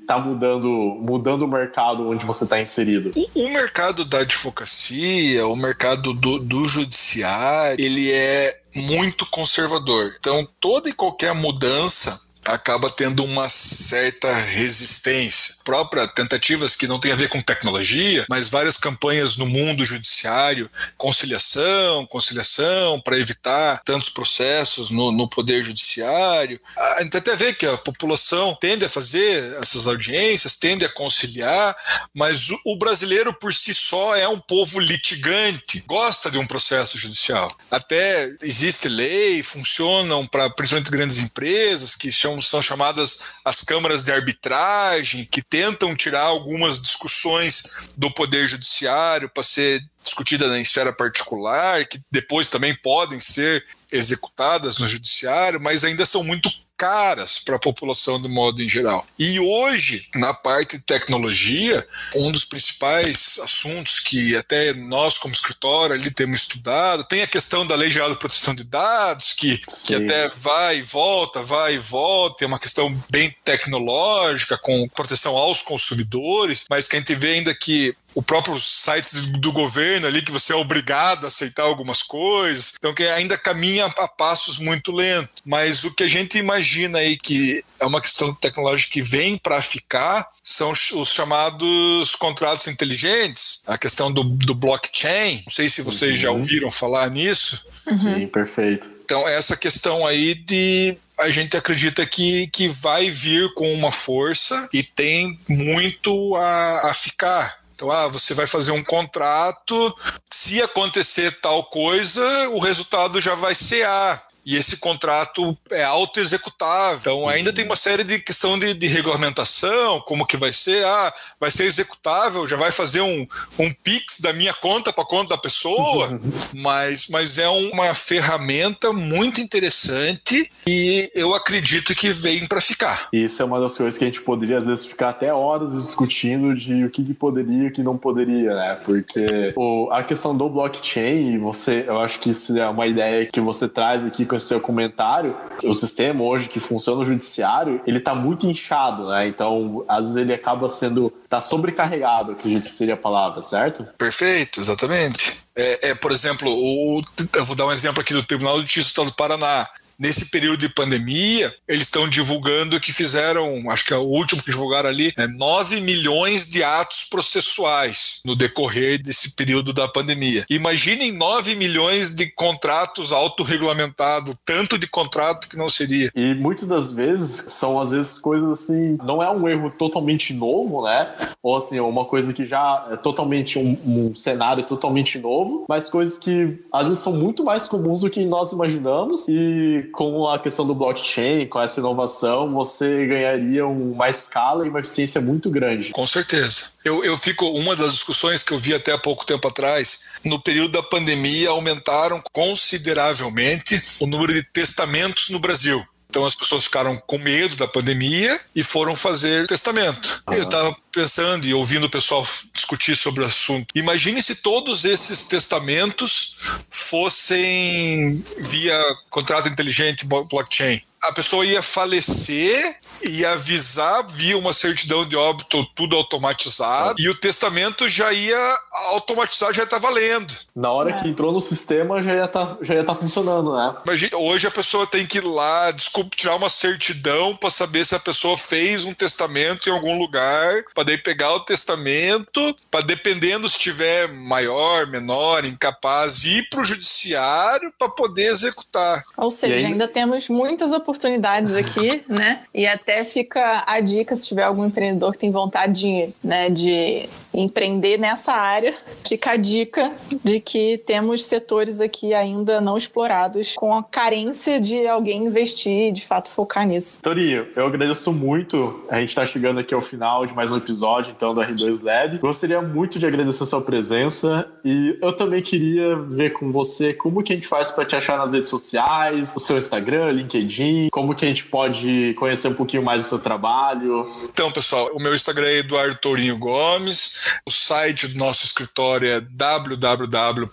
está 0.00 0.18
mudando, 0.18 0.68
mudando 1.00 1.42
o 1.42 1.48
mercado 1.48 2.08
onde 2.08 2.24
você 2.24 2.44
está 2.44 2.60
inserido? 2.60 3.12
O, 3.14 3.40
o, 3.44 3.52
mercado 3.52 4.04
da 4.04 4.18
advocacia, 4.18 5.46
o 5.46 5.56
mercado 5.56 6.12
do, 6.12 6.38
do 6.38 6.64
judiciário, 6.66 7.82
ele 7.82 8.10
é 8.12 8.54
muito 8.74 9.26
conservador. 9.26 10.14
Então, 10.18 10.46
toda 10.60 10.88
e 10.88 10.92
qualquer 10.92 11.34
mudança 11.34 12.23
acaba 12.44 12.90
tendo 12.90 13.24
uma 13.24 13.48
certa 13.48 14.32
resistência. 14.32 15.56
Própria 15.64 16.06
tentativas 16.06 16.76
que 16.76 16.86
não 16.86 17.00
tem 17.00 17.12
a 17.12 17.16
ver 17.16 17.28
com 17.28 17.42
tecnologia, 17.42 18.26
mas 18.28 18.48
várias 18.48 18.76
campanhas 18.76 19.36
no 19.36 19.46
mundo 19.46 19.84
judiciário, 19.84 20.70
conciliação, 20.96 22.06
conciliação, 22.06 23.00
para 23.00 23.18
evitar 23.18 23.82
tantos 23.84 24.08
processos 24.08 24.90
no, 24.90 25.10
no 25.10 25.28
poder 25.28 25.62
judiciário. 25.62 26.60
A 26.76 27.02
gente 27.02 27.16
até 27.16 27.34
vê 27.34 27.52
que 27.52 27.66
a 27.66 27.78
população 27.78 28.56
tende 28.60 28.84
a 28.84 28.88
fazer 28.88 29.56
essas 29.62 29.86
audiências, 29.86 30.58
tende 30.58 30.84
a 30.84 30.88
conciliar, 30.88 31.74
mas 32.12 32.50
o, 32.50 32.60
o 32.66 32.76
brasileiro 32.76 33.32
por 33.32 33.54
si 33.54 33.74
só 33.74 34.14
é 34.16 34.28
um 34.28 34.38
povo 34.38 34.78
litigante, 34.78 35.82
gosta 35.86 36.30
de 36.30 36.38
um 36.38 36.46
processo 36.46 36.98
judicial. 36.98 37.48
Até 37.70 38.30
existe 38.42 38.88
lei, 38.88 39.42
funcionam 39.42 40.26
para 40.26 40.50
principalmente 40.50 40.90
grandes 40.90 41.18
empresas 41.18 41.94
que 41.94 42.10
chamam 42.10 42.33
são 42.40 42.62
chamadas 42.62 43.28
as 43.44 43.62
câmaras 43.62 44.04
de 44.04 44.12
arbitragem, 44.12 45.24
que 45.24 45.42
tentam 45.42 45.94
tirar 45.94 46.22
algumas 46.22 46.82
discussões 46.82 47.64
do 47.96 48.10
Poder 48.12 48.46
Judiciário 48.48 49.28
para 49.28 49.42
ser 49.42 49.82
discutida 50.02 50.48
na 50.48 50.60
esfera 50.60 50.92
particular, 50.92 51.86
que 51.86 52.00
depois 52.10 52.50
também 52.50 52.76
podem 52.76 53.18
ser 53.18 53.64
executadas 53.90 54.78
no 54.78 54.86
judiciário, 54.86 55.60
mas 55.60 55.84
ainda 55.84 56.04
são 56.04 56.22
muito 56.22 56.50
caras 56.84 57.38
para 57.38 57.56
a 57.56 57.58
população 57.58 58.20
de 58.20 58.28
modo 58.28 58.62
em 58.62 58.68
geral. 58.68 59.06
E 59.18 59.40
hoje, 59.40 60.06
na 60.14 60.34
parte 60.34 60.76
de 60.76 60.82
tecnologia, 60.82 61.86
um 62.14 62.30
dos 62.30 62.44
principais 62.44 63.40
assuntos 63.42 64.00
que 64.00 64.36
até 64.36 64.74
nós, 64.74 65.16
como 65.16 65.32
escritório, 65.32 65.94
ali 65.94 66.10
temos 66.10 66.42
estudado, 66.42 67.02
tem 67.04 67.22
a 67.22 67.26
questão 67.26 67.66
da 67.66 67.74
Lei 67.74 67.90
Geral 67.90 68.10
de 68.10 68.18
Proteção 68.18 68.54
de 68.54 68.64
Dados, 68.64 69.32
que, 69.32 69.62
que 69.86 69.94
até 69.94 70.28
vai 70.28 70.80
e 70.80 70.82
volta, 70.82 71.40
vai 71.40 71.76
e 71.76 71.78
volta, 71.78 72.44
é 72.44 72.46
uma 72.46 72.58
questão 72.58 72.94
bem 73.08 73.34
tecnológica, 73.42 74.58
com 74.58 74.86
proteção 74.86 75.38
aos 75.38 75.62
consumidores, 75.62 76.66
mas 76.68 76.86
que 76.86 76.96
a 76.96 76.98
gente 76.98 77.14
vê 77.14 77.32
ainda 77.32 77.54
que 77.54 77.96
o 78.14 78.22
próprio 78.22 78.60
site 78.60 79.16
do 79.38 79.52
governo 79.52 80.06
ali 80.06 80.22
que 80.22 80.32
você 80.32 80.52
é 80.52 80.56
obrigado 80.56 81.24
a 81.24 81.28
aceitar 81.28 81.64
algumas 81.64 82.02
coisas, 82.02 82.74
então 82.78 82.94
que 82.94 83.02
ainda 83.04 83.36
caminha 83.36 83.86
a 83.86 84.08
passos 84.08 84.58
muito 84.58 84.92
lentos. 84.92 85.42
Mas 85.44 85.84
o 85.84 85.94
que 85.94 86.04
a 86.04 86.08
gente 86.08 86.38
imagina 86.38 86.98
aí 86.98 87.16
que 87.16 87.64
é 87.80 87.84
uma 87.84 88.00
questão 88.00 88.34
tecnológica 88.34 88.92
que 88.92 89.02
vem 89.02 89.36
para 89.36 89.60
ficar 89.60 90.28
são 90.42 90.70
os 90.70 91.08
chamados 91.08 92.14
contratos 92.14 92.66
inteligentes, 92.68 93.62
a 93.66 93.76
questão 93.76 94.12
do, 94.12 94.22
do 94.22 94.54
blockchain. 94.54 95.42
Não 95.44 95.52
sei 95.52 95.68
se 95.68 95.82
vocês 95.82 96.12
uhum. 96.12 96.18
já 96.18 96.30
ouviram 96.30 96.70
falar 96.70 97.10
nisso. 97.10 97.66
Uhum. 97.86 97.94
Sim, 97.94 98.26
perfeito. 98.26 98.94
Então, 99.04 99.28
essa 99.28 99.56
questão 99.56 100.06
aí 100.06 100.34
de 100.34 100.96
a 101.18 101.30
gente 101.30 101.56
acredita 101.56 102.04
que, 102.06 102.48
que 102.48 102.68
vai 102.68 103.10
vir 103.10 103.52
com 103.54 103.72
uma 103.72 103.92
força 103.92 104.68
e 104.72 104.82
tem 104.82 105.38
muito 105.48 106.34
a, 106.36 106.90
a 106.90 106.94
ficar. 106.94 107.63
Então, 107.74 107.90
ah, 107.90 108.06
você 108.06 108.34
vai 108.34 108.46
fazer 108.46 108.70
um 108.70 108.84
contrato, 108.84 109.96
se 110.30 110.62
acontecer 110.62 111.40
tal 111.40 111.64
coisa, 111.64 112.48
o 112.50 112.58
resultado 112.60 113.20
já 113.20 113.34
vai 113.34 113.54
ser 113.54 113.84
A 113.84 114.22
e 114.44 114.56
esse 114.56 114.76
contrato 114.78 115.56
é 115.70 115.84
auto-executável. 115.84 117.14
Então, 117.14 117.28
ainda 117.28 117.52
tem 117.52 117.64
uma 117.64 117.76
série 117.76 118.04
de 118.04 118.18
questão 118.18 118.58
de, 118.58 118.74
de, 118.74 118.86
regulamentação, 118.86 120.00
como 120.00 120.26
que 120.26 120.36
vai 120.36 120.52
ser, 120.52 120.84
ah, 120.84 121.12
vai 121.40 121.50
ser 121.50 121.64
executável, 121.64 122.46
já 122.48 122.56
vai 122.56 122.70
fazer 122.70 123.00
um, 123.00 123.26
um 123.58 123.72
PIX 123.72 124.20
da 124.20 124.32
minha 124.32 124.52
conta 124.54 124.92
para 124.92 125.04
a 125.04 125.06
conta 125.06 125.30
da 125.30 125.38
pessoa, 125.38 126.20
mas, 126.52 127.08
mas 127.08 127.38
é 127.38 127.48
uma 127.48 127.94
ferramenta 127.94 128.92
muito 128.92 129.40
interessante 129.40 130.50
e 130.66 131.10
eu 131.14 131.34
acredito 131.34 131.94
que 131.94 132.10
vem 132.10 132.46
para 132.46 132.60
ficar. 132.60 133.08
Isso 133.12 133.42
é 133.42 133.44
uma 133.44 133.60
das 133.60 133.76
coisas 133.76 133.98
que 133.98 134.04
a 134.04 134.06
gente 134.06 134.20
poderia, 134.20 134.58
às 134.58 134.66
vezes, 134.66 134.84
ficar 134.84 135.10
até 135.10 135.32
horas 135.32 135.72
discutindo 135.72 136.54
de 136.54 136.84
o 136.84 136.90
que, 136.90 137.04
que 137.04 137.14
poderia 137.14 137.64
e 137.64 137.66
o 137.68 137.72
que 137.72 137.82
não 137.82 137.96
poderia, 137.96 138.54
né? 138.54 138.78
Porque 138.84 139.52
o, 139.56 139.88
a 139.90 140.02
questão 140.02 140.36
do 140.36 140.48
blockchain, 140.48 141.38
você, 141.38 141.84
eu 141.86 142.00
acho 142.00 142.18
que 142.20 142.30
isso 142.30 142.56
é 142.58 142.68
uma 142.68 142.86
ideia 142.86 143.26
que 143.26 143.40
você 143.40 143.68
traz 143.68 144.04
aqui 144.04 144.24
com 144.34 144.36
esse 144.36 144.46
seu 144.46 144.60
comentário, 144.60 145.36
o 145.62 145.72
sistema 145.72 146.24
hoje 146.24 146.48
que 146.48 146.58
funciona 146.58 147.00
no 147.00 147.06
judiciário, 147.06 147.80
ele 147.86 148.00
tá 148.00 148.14
muito 148.14 148.46
inchado, 148.46 149.08
né? 149.08 149.28
Então, 149.28 149.84
às 149.88 150.06
vezes 150.06 150.16
ele 150.16 150.34
acaba 150.34 150.68
sendo, 150.68 151.12
tá 151.28 151.40
sobrecarregado, 151.40 152.32
acredito 152.32 152.64
que 152.64 152.74
seria 152.74 152.94
a 152.94 152.96
palavra, 152.96 153.42
certo? 153.42 153.86
Perfeito, 153.96 154.60
exatamente. 154.60 155.38
É, 155.54 155.90
é, 155.90 155.94
por 155.94 156.10
exemplo, 156.10 156.50
o, 156.50 157.00
eu 157.32 157.44
vou 157.44 157.54
dar 157.54 157.66
um 157.66 157.72
exemplo 157.72 158.00
aqui 158.00 158.12
do 158.12 158.24
Tribunal 158.24 158.60
de 158.60 158.74
Justiça 158.74 159.04
do 159.04 159.12
Paraná 159.12 159.68
nesse 159.98 160.30
período 160.30 160.60
de 160.60 160.68
pandemia, 160.68 161.54
eles 161.66 161.86
estão 161.86 162.08
divulgando 162.08 162.80
que 162.80 162.92
fizeram, 162.92 163.70
acho 163.70 163.86
que 163.86 163.94
é 163.94 163.96
o 163.96 164.02
último 164.02 164.42
que 164.42 164.50
divulgaram 164.50 164.88
ali, 164.88 165.12
é 165.16 165.26
9 165.26 165.80
milhões 165.80 166.48
de 166.48 166.62
atos 166.62 167.04
processuais 167.04 168.20
no 168.24 168.36
decorrer 168.36 169.02
desse 169.02 169.34
período 169.34 169.72
da 169.72 169.88
pandemia. 169.88 170.44
Imaginem 170.48 171.12
9 171.12 171.54
milhões 171.56 172.14
de 172.14 172.30
contratos 172.30 173.12
autorregulamentados, 173.12 174.34
tanto 174.44 174.78
de 174.78 174.86
contrato 174.86 175.48
que 175.48 175.56
não 175.56 175.68
seria. 175.68 176.10
E 176.14 176.34
muitas 176.34 176.68
das 176.68 176.90
vezes 176.90 177.52
são, 177.52 177.80
às 177.80 177.90
vezes, 177.90 178.18
coisas 178.18 178.48
assim, 178.48 178.98
não 179.02 179.22
é 179.22 179.30
um 179.30 179.48
erro 179.48 179.70
totalmente 179.70 180.32
novo, 180.32 180.84
né? 180.84 181.12
Ou 181.42 181.56
assim, 181.56 181.78
uma 181.80 182.04
coisa 182.04 182.32
que 182.32 182.44
já 182.44 182.86
é 182.90 182.96
totalmente 182.96 183.58
um, 183.58 183.76
um 183.84 184.14
cenário 184.14 184.64
totalmente 184.64 185.18
novo, 185.18 185.64
mas 185.68 185.88
coisas 185.88 186.16
que 186.16 186.58
às 186.72 186.88
vezes 186.88 187.02
são 187.02 187.12
muito 187.12 187.44
mais 187.44 187.66
comuns 187.66 188.00
do 188.00 188.10
que 188.10 188.24
nós 188.24 188.52
imaginamos 188.52 189.26
e 189.28 189.83
com 189.84 190.28
a 190.28 190.38
questão 190.38 190.66
do 190.66 190.74
blockchain, 190.74 191.46
com 191.46 191.60
essa 191.60 191.80
inovação, 191.80 192.52
você 192.52 193.06
ganharia 193.06 193.66
uma 193.66 194.08
escala 194.08 194.66
e 194.66 194.68
uma 194.68 194.80
eficiência 194.80 195.20
muito 195.20 195.50
grande. 195.50 195.90
Com 195.90 196.06
certeza. 196.06 196.72
Eu, 196.84 197.04
eu 197.04 197.16
fico, 197.16 197.46
uma 197.46 197.74
das 197.76 197.92
discussões 197.92 198.42
que 198.42 198.52
eu 198.52 198.58
vi 198.58 198.74
até 198.74 198.92
há 198.92 198.98
pouco 198.98 199.24
tempo 199.24 199.48
atrás, 199.48 200.04
no 200.24 200.40
período 200.40 200.72
da 200.72 200.82
pandemia 200.82 201.50
aumentaram 201.50 202.22
consideravelmente 202.32 203.82
o 204.00 204.06
número 204.06 204.32
de 204.32 204.42
testamentos 204.42 205.30
no 205.30 205.38
Brasil. 205.38 205.84
Então 206.14 206.24
as 206.24 206.36
pessoas 206.36 206.62
ficaram 206.62 206.96
com 207.08 207.18
medo 207.18 207.56
da 207.56 207.66
pandemia 207.66 208.40
e 208.54 208.62
foram 208.62 208.94
fazer 208.94 209.48
testamento. 209.48 210.22
Uhum. 210.28 210.34
Eu 210.34 210.44
estava 210.44 210.76
pensando 210.92 211.44
e 211.44 211.52
ouvindo 211.52 211.86
o 211.86 211.90
pessoal 211.90 212.24
discutir 212.54 212.96
sobre 212.96 213.24
o 213.24 213.26
assunto. 213.26 213.66
Imagine 213.74 214.22
se 214.22 214.36
todos 214.36 214.84
esses 214.84 215.24
testamentos 215.24 216.36
fossem 216.70 218.24
via 218.38 218.80
contrato 219.10 219.48
inteligente 219.48 220.06
blockchain. 220.06 220.80
A 221.02 221.10
pessoa 221.10 221.44
ia 221.44 221.60
falecer 221.64 222.76
e 223.06 223.24
avisar 223.24 224.06
via 224.08 224.36
uma 224.36 224.52
certidão 224.52 225.06
de 225.06 225.16
óbito 225.16 225.64
tudo 225.74 225.96
automatizado 225.96 227.00
e 227.00 227.08
o 227.08 227.14
testamento 227.14 227.88
já 227.88 228.12
ia 228.12 228.58
automatizar, 228.92 229.52
já 229.52 229.64
está 229.64 229.78
valendo. 229.78 230.34
Na 230.54 230.70
hora 230.70 230.90
é. 230.90 230.92
que 230.94 231.08
entrou 231.08 231.32
no 231.32 231.40
sistema 231.40 232.02
já 232.02 232.14
ia 232.14 232.28
tá, 232.28 232.56
já 232.62 232.74
ia 232.74 232.84
tá 232.84 232.94
funcionando, 232.94 233.54
né? 233.54 233.74
Imagina, 233.84 234.16
hoje 234.16 234.46
a 234.46 234.50
pessoa 234.50 234.86
tem 234.86 235.06
que 235.06 235.18
ir 235.18 235.24
lá, 235.24 235.70
desculpa, 235.70 236.16
tirar 236.16 236.36
uma 236.36 236.50
certidão 236.50 237.36
para 237.36 237.50
saber 237.50 237.84
se 237.84 237.94
a 237.94 238.00
pessoa 238.00 238.36
fez 238.36 238.84
um 238.84 238.94
testamento 238.94 239.68
em 239.68 239.72
algum 239.72 239.98
lugar, 239.98 240.64
para 240.74 240.84
daí 240.84 240.98
pegar 240.98 241.34
o 241.34 241.40
testamento, 241.40 242.56
para 242.70 242.84
dependendo 242.84 243.48
se 243.48 243.58
tiver 243.58 244.08
maior, 244.08 244.86
menor, 244.86 245.44
incapaz, 245.44 246.24
ir 246.24 246.48
para 246.48 246.60
o 246.60 246.64
judiciário 246.64 247.72
para 247.78 247.88
poder 247.88 248.26
executar. 248.26 249.04
Ou 249.16 249.30
seja, 249.30 249.66
ainda 249.66 249.88
temos 249.88 250.28
muitas 250.28 250.72
oportunidades 250.72 251.54
aqui, 251.54 252.04
né? 252.08 252.42
E 252.54 252.66
até 252.66 252.93
até 252.94 253.04
fica 253.04 253.64
a 253.66 253.80
dica 253.80 254.14
se 254.14 254.26
tiver 254.26 254.44
algum 254.44 254.64
empreendedor 254.64 255.12
que 255.12 255.18
tem 255.18 255.30
vontade 255.30 255.80
de, 255.80 256.08
né, 256.22 256.48
de 256.48 257.08
empreender 257.34 257.98
nessa 257.98 258.32
área, 258.32 258.72
fica 259.06 259.32
a 259.32 259.36
dica 259.36 259.92
de 260.22 260.38
que 260.38 260.78
temos 260.86 261.24
setores 261.24 261.80
aqui 261.80 262.14
ainda 262.14 262.60
não 262.60 262.76
explorados 262.76 263.54
com 263.54 263.76
a 263.76 263.82
carência 263.82 264.60
de 264.60 264.86
alguém 264.86 265.24
investir 265.24 265.88
e 265.88 265.92
de 265.92 266.06
fato 266.06 266.30
focar 266.30 266.66
nisso. 266.66 267.02
Torinho, 267.02 267.48
eu 267.56 267.66
agradeço 267.66 268.12
muito. 268.12 268.84
A 268.88 269.00
gente 269.00 269.08
está 269.08 269.26
chegando 269.26 269.58
aqui 269.58 269.74
ao 269.74 269.80
final 269.80 270.24
de 270.26 270.34
mais 270.34 270.52
um 270.52 270.56
episódio 270.56 271.12
então 271.14 271.34
do 271.34 271.40
R2 271.40 271.82
Lab. 271.82 272.18
Gostaria 272.18 272.62
muito 272.62 272.98
de 272.98 273.06
agradecer 273.06 273.42
a 273.42 273.46
sua 273.46 273.60
presença 273.60 274.48
e 274.64 274.96
eu 275.02 275.12
também 275.12 275.42
queria 275.42 275.96
ver 275.96 276.32
com 276.32 276.52
você 276.52 276.94
como 276.94 277.22
que 277.22 277.32
a 277.32 277.36
gente 277.36 277.48
faz 277.48 277.72
para 277.72 277.84
te 277.84 277.96
achar 277.96 278.16
nas 278.16 278.32
redes 278.32 278.48
sociais, 278.48 279.34
o 279.36 279.40
seu 279.40 279.58
Instagram, 279.58 280.12
LinkedIn, 280.12 280.88
como 280.90 281.14
que 281.14 281.24
a 281.24 281.28
gente 281.28 281.44
pode 281.44 282.14
conhecer 282.16 282.48
um 282.48 282.54
pouquinho 282.54 282.83
mais 282.84 283.04
do 283.04 283.08
seu 283.08 283.18
trabalho. 283.18 284.06
Então, 284.24 284.52
pessoal, 284.52 284.90
o 284.92 285.00
meu 285.00 285.14
Instagram 285.14 285.46
é 285.46 285.58
Eduardo 285.58 285.96
Tourinho 285.96 286.36
Gomes. 286.36 287.24
O 287.46 287.50
site 287.50 288.08
do 288.08 288.18
nosso 288.18 288.44
escritório 288.44 289.08
é 289.08 289.20
www.lud.adv.br 289.20 290.52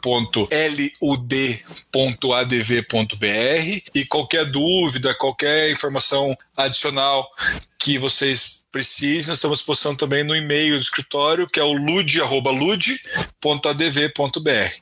e 3.93 4.05
qualquer 4.05 4.45
dúvida, 4.45 5.13
qualquer 5.13 5.69
informação 5.69 6.35
adicional 6.55 7.29
que 7.77 7.97
vocês 7.97 8.60
precisem, 8.71 9.29
nós 9.29 9.37
estamos 9.37 9.61
postando 9.61 9.97
também 9.97 10.23
no 10.23 10.35
e-mail 10.35 10.75
do 10.75 10.81
escritório, 10.81 11.47
que 11.47 11.59
é 11.59 11.63
o 11.63 11.73
lud.lud.adv.br. 11.73 12.91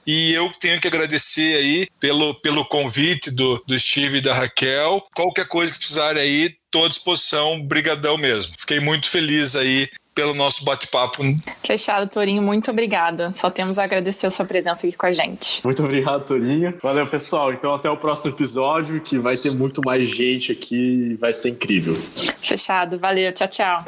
E 0.05 0.33
eu 0.33 0.51
tenho 0.59 0.79
que 0.79 0.87
agradecer 0.87 1.55
aí 1.57 1.87
pelo, 1.99 2.35
pelo 2.35 2.65
convite 2.65 3.31
do, 3.31 3.63
do 3.65 3.77
Steve 3.79 4.17
e 4.17 4.21
da 4.21 4.33
Raquel. 4.33 5.05
Qualquer 5.15 5.47
coisa 5.47 5.73
que 5.73 5.79
precisarem 5.79 6.21
aí, 6.21 6.55
estou 6.65 6.85
à 6.85 6.89
disposição, 6.89 7.61
brigadão 7.61 8.17
mesmo. 8.17 8.53
Fiquei 8.57 8.79
muito 8.79 9.09
feliz 9.09 9.55
aí 9.55 9.89
pelo 10.19 10.33
nosso 10.33 10.65
bate-papo. 10.65 11.23
Fechado, 11.65 12.09
Torinho. 12.09 12.41
Muito 12.41 12.69
obrigada. 12.71 13.31
Só 13.31 13.49
temos 13.49 13.79
a 13.79 13.85
agradecer 13.85 14.27
a 14.27 14.29
sua 14.29 14.43
presença 14.43 14.85
aqui 14.85 14.97
com 14.97 15.05
a 15.05 15.13
gente. 15.13 15.61
Muito 15.63 15.81
obrigado, 15.81 16.25
Torinho. 16.25 16.77
Valeu, 16.83 17.07
pessoal. 17.07 17.53
Então, 17.53 17.73
até 17.73 17.89
o 17.89 17.95
próximo 17.95 18.33
episódio, 18.33 18.99
que 18.99 19.17
vai 19.17 19.37
ter 19.37 19.51
muito 19.51 19.81
mais 19.81 20.09
gente 20.09 20.51
aqui. 20.51 21.15
Vai 21.21 21.31
ser 21.31 21.51
incrível. 21.51 21.95
Fechado. 21.95 22.99
Valeu. 22.99 23.31
Tchau, 23.31 23.47
tchau. 23.47 23.85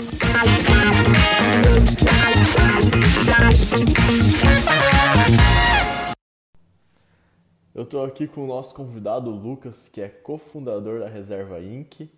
Eu 7.76 7.84
estou 7.84 8.06
aqui 8.06 8.26
com 8.26 8.46
o 8.46 8.48
nosso 8.48 8.74
convidado 8.74 9.30
Lucas, 9.30 9.90
que 9.92 10.00
é 10.00 10.08
cofundador 10.08 11.02
da 11.02 11.10
Reserva 11.10 11.60
Inc 11.60 12.10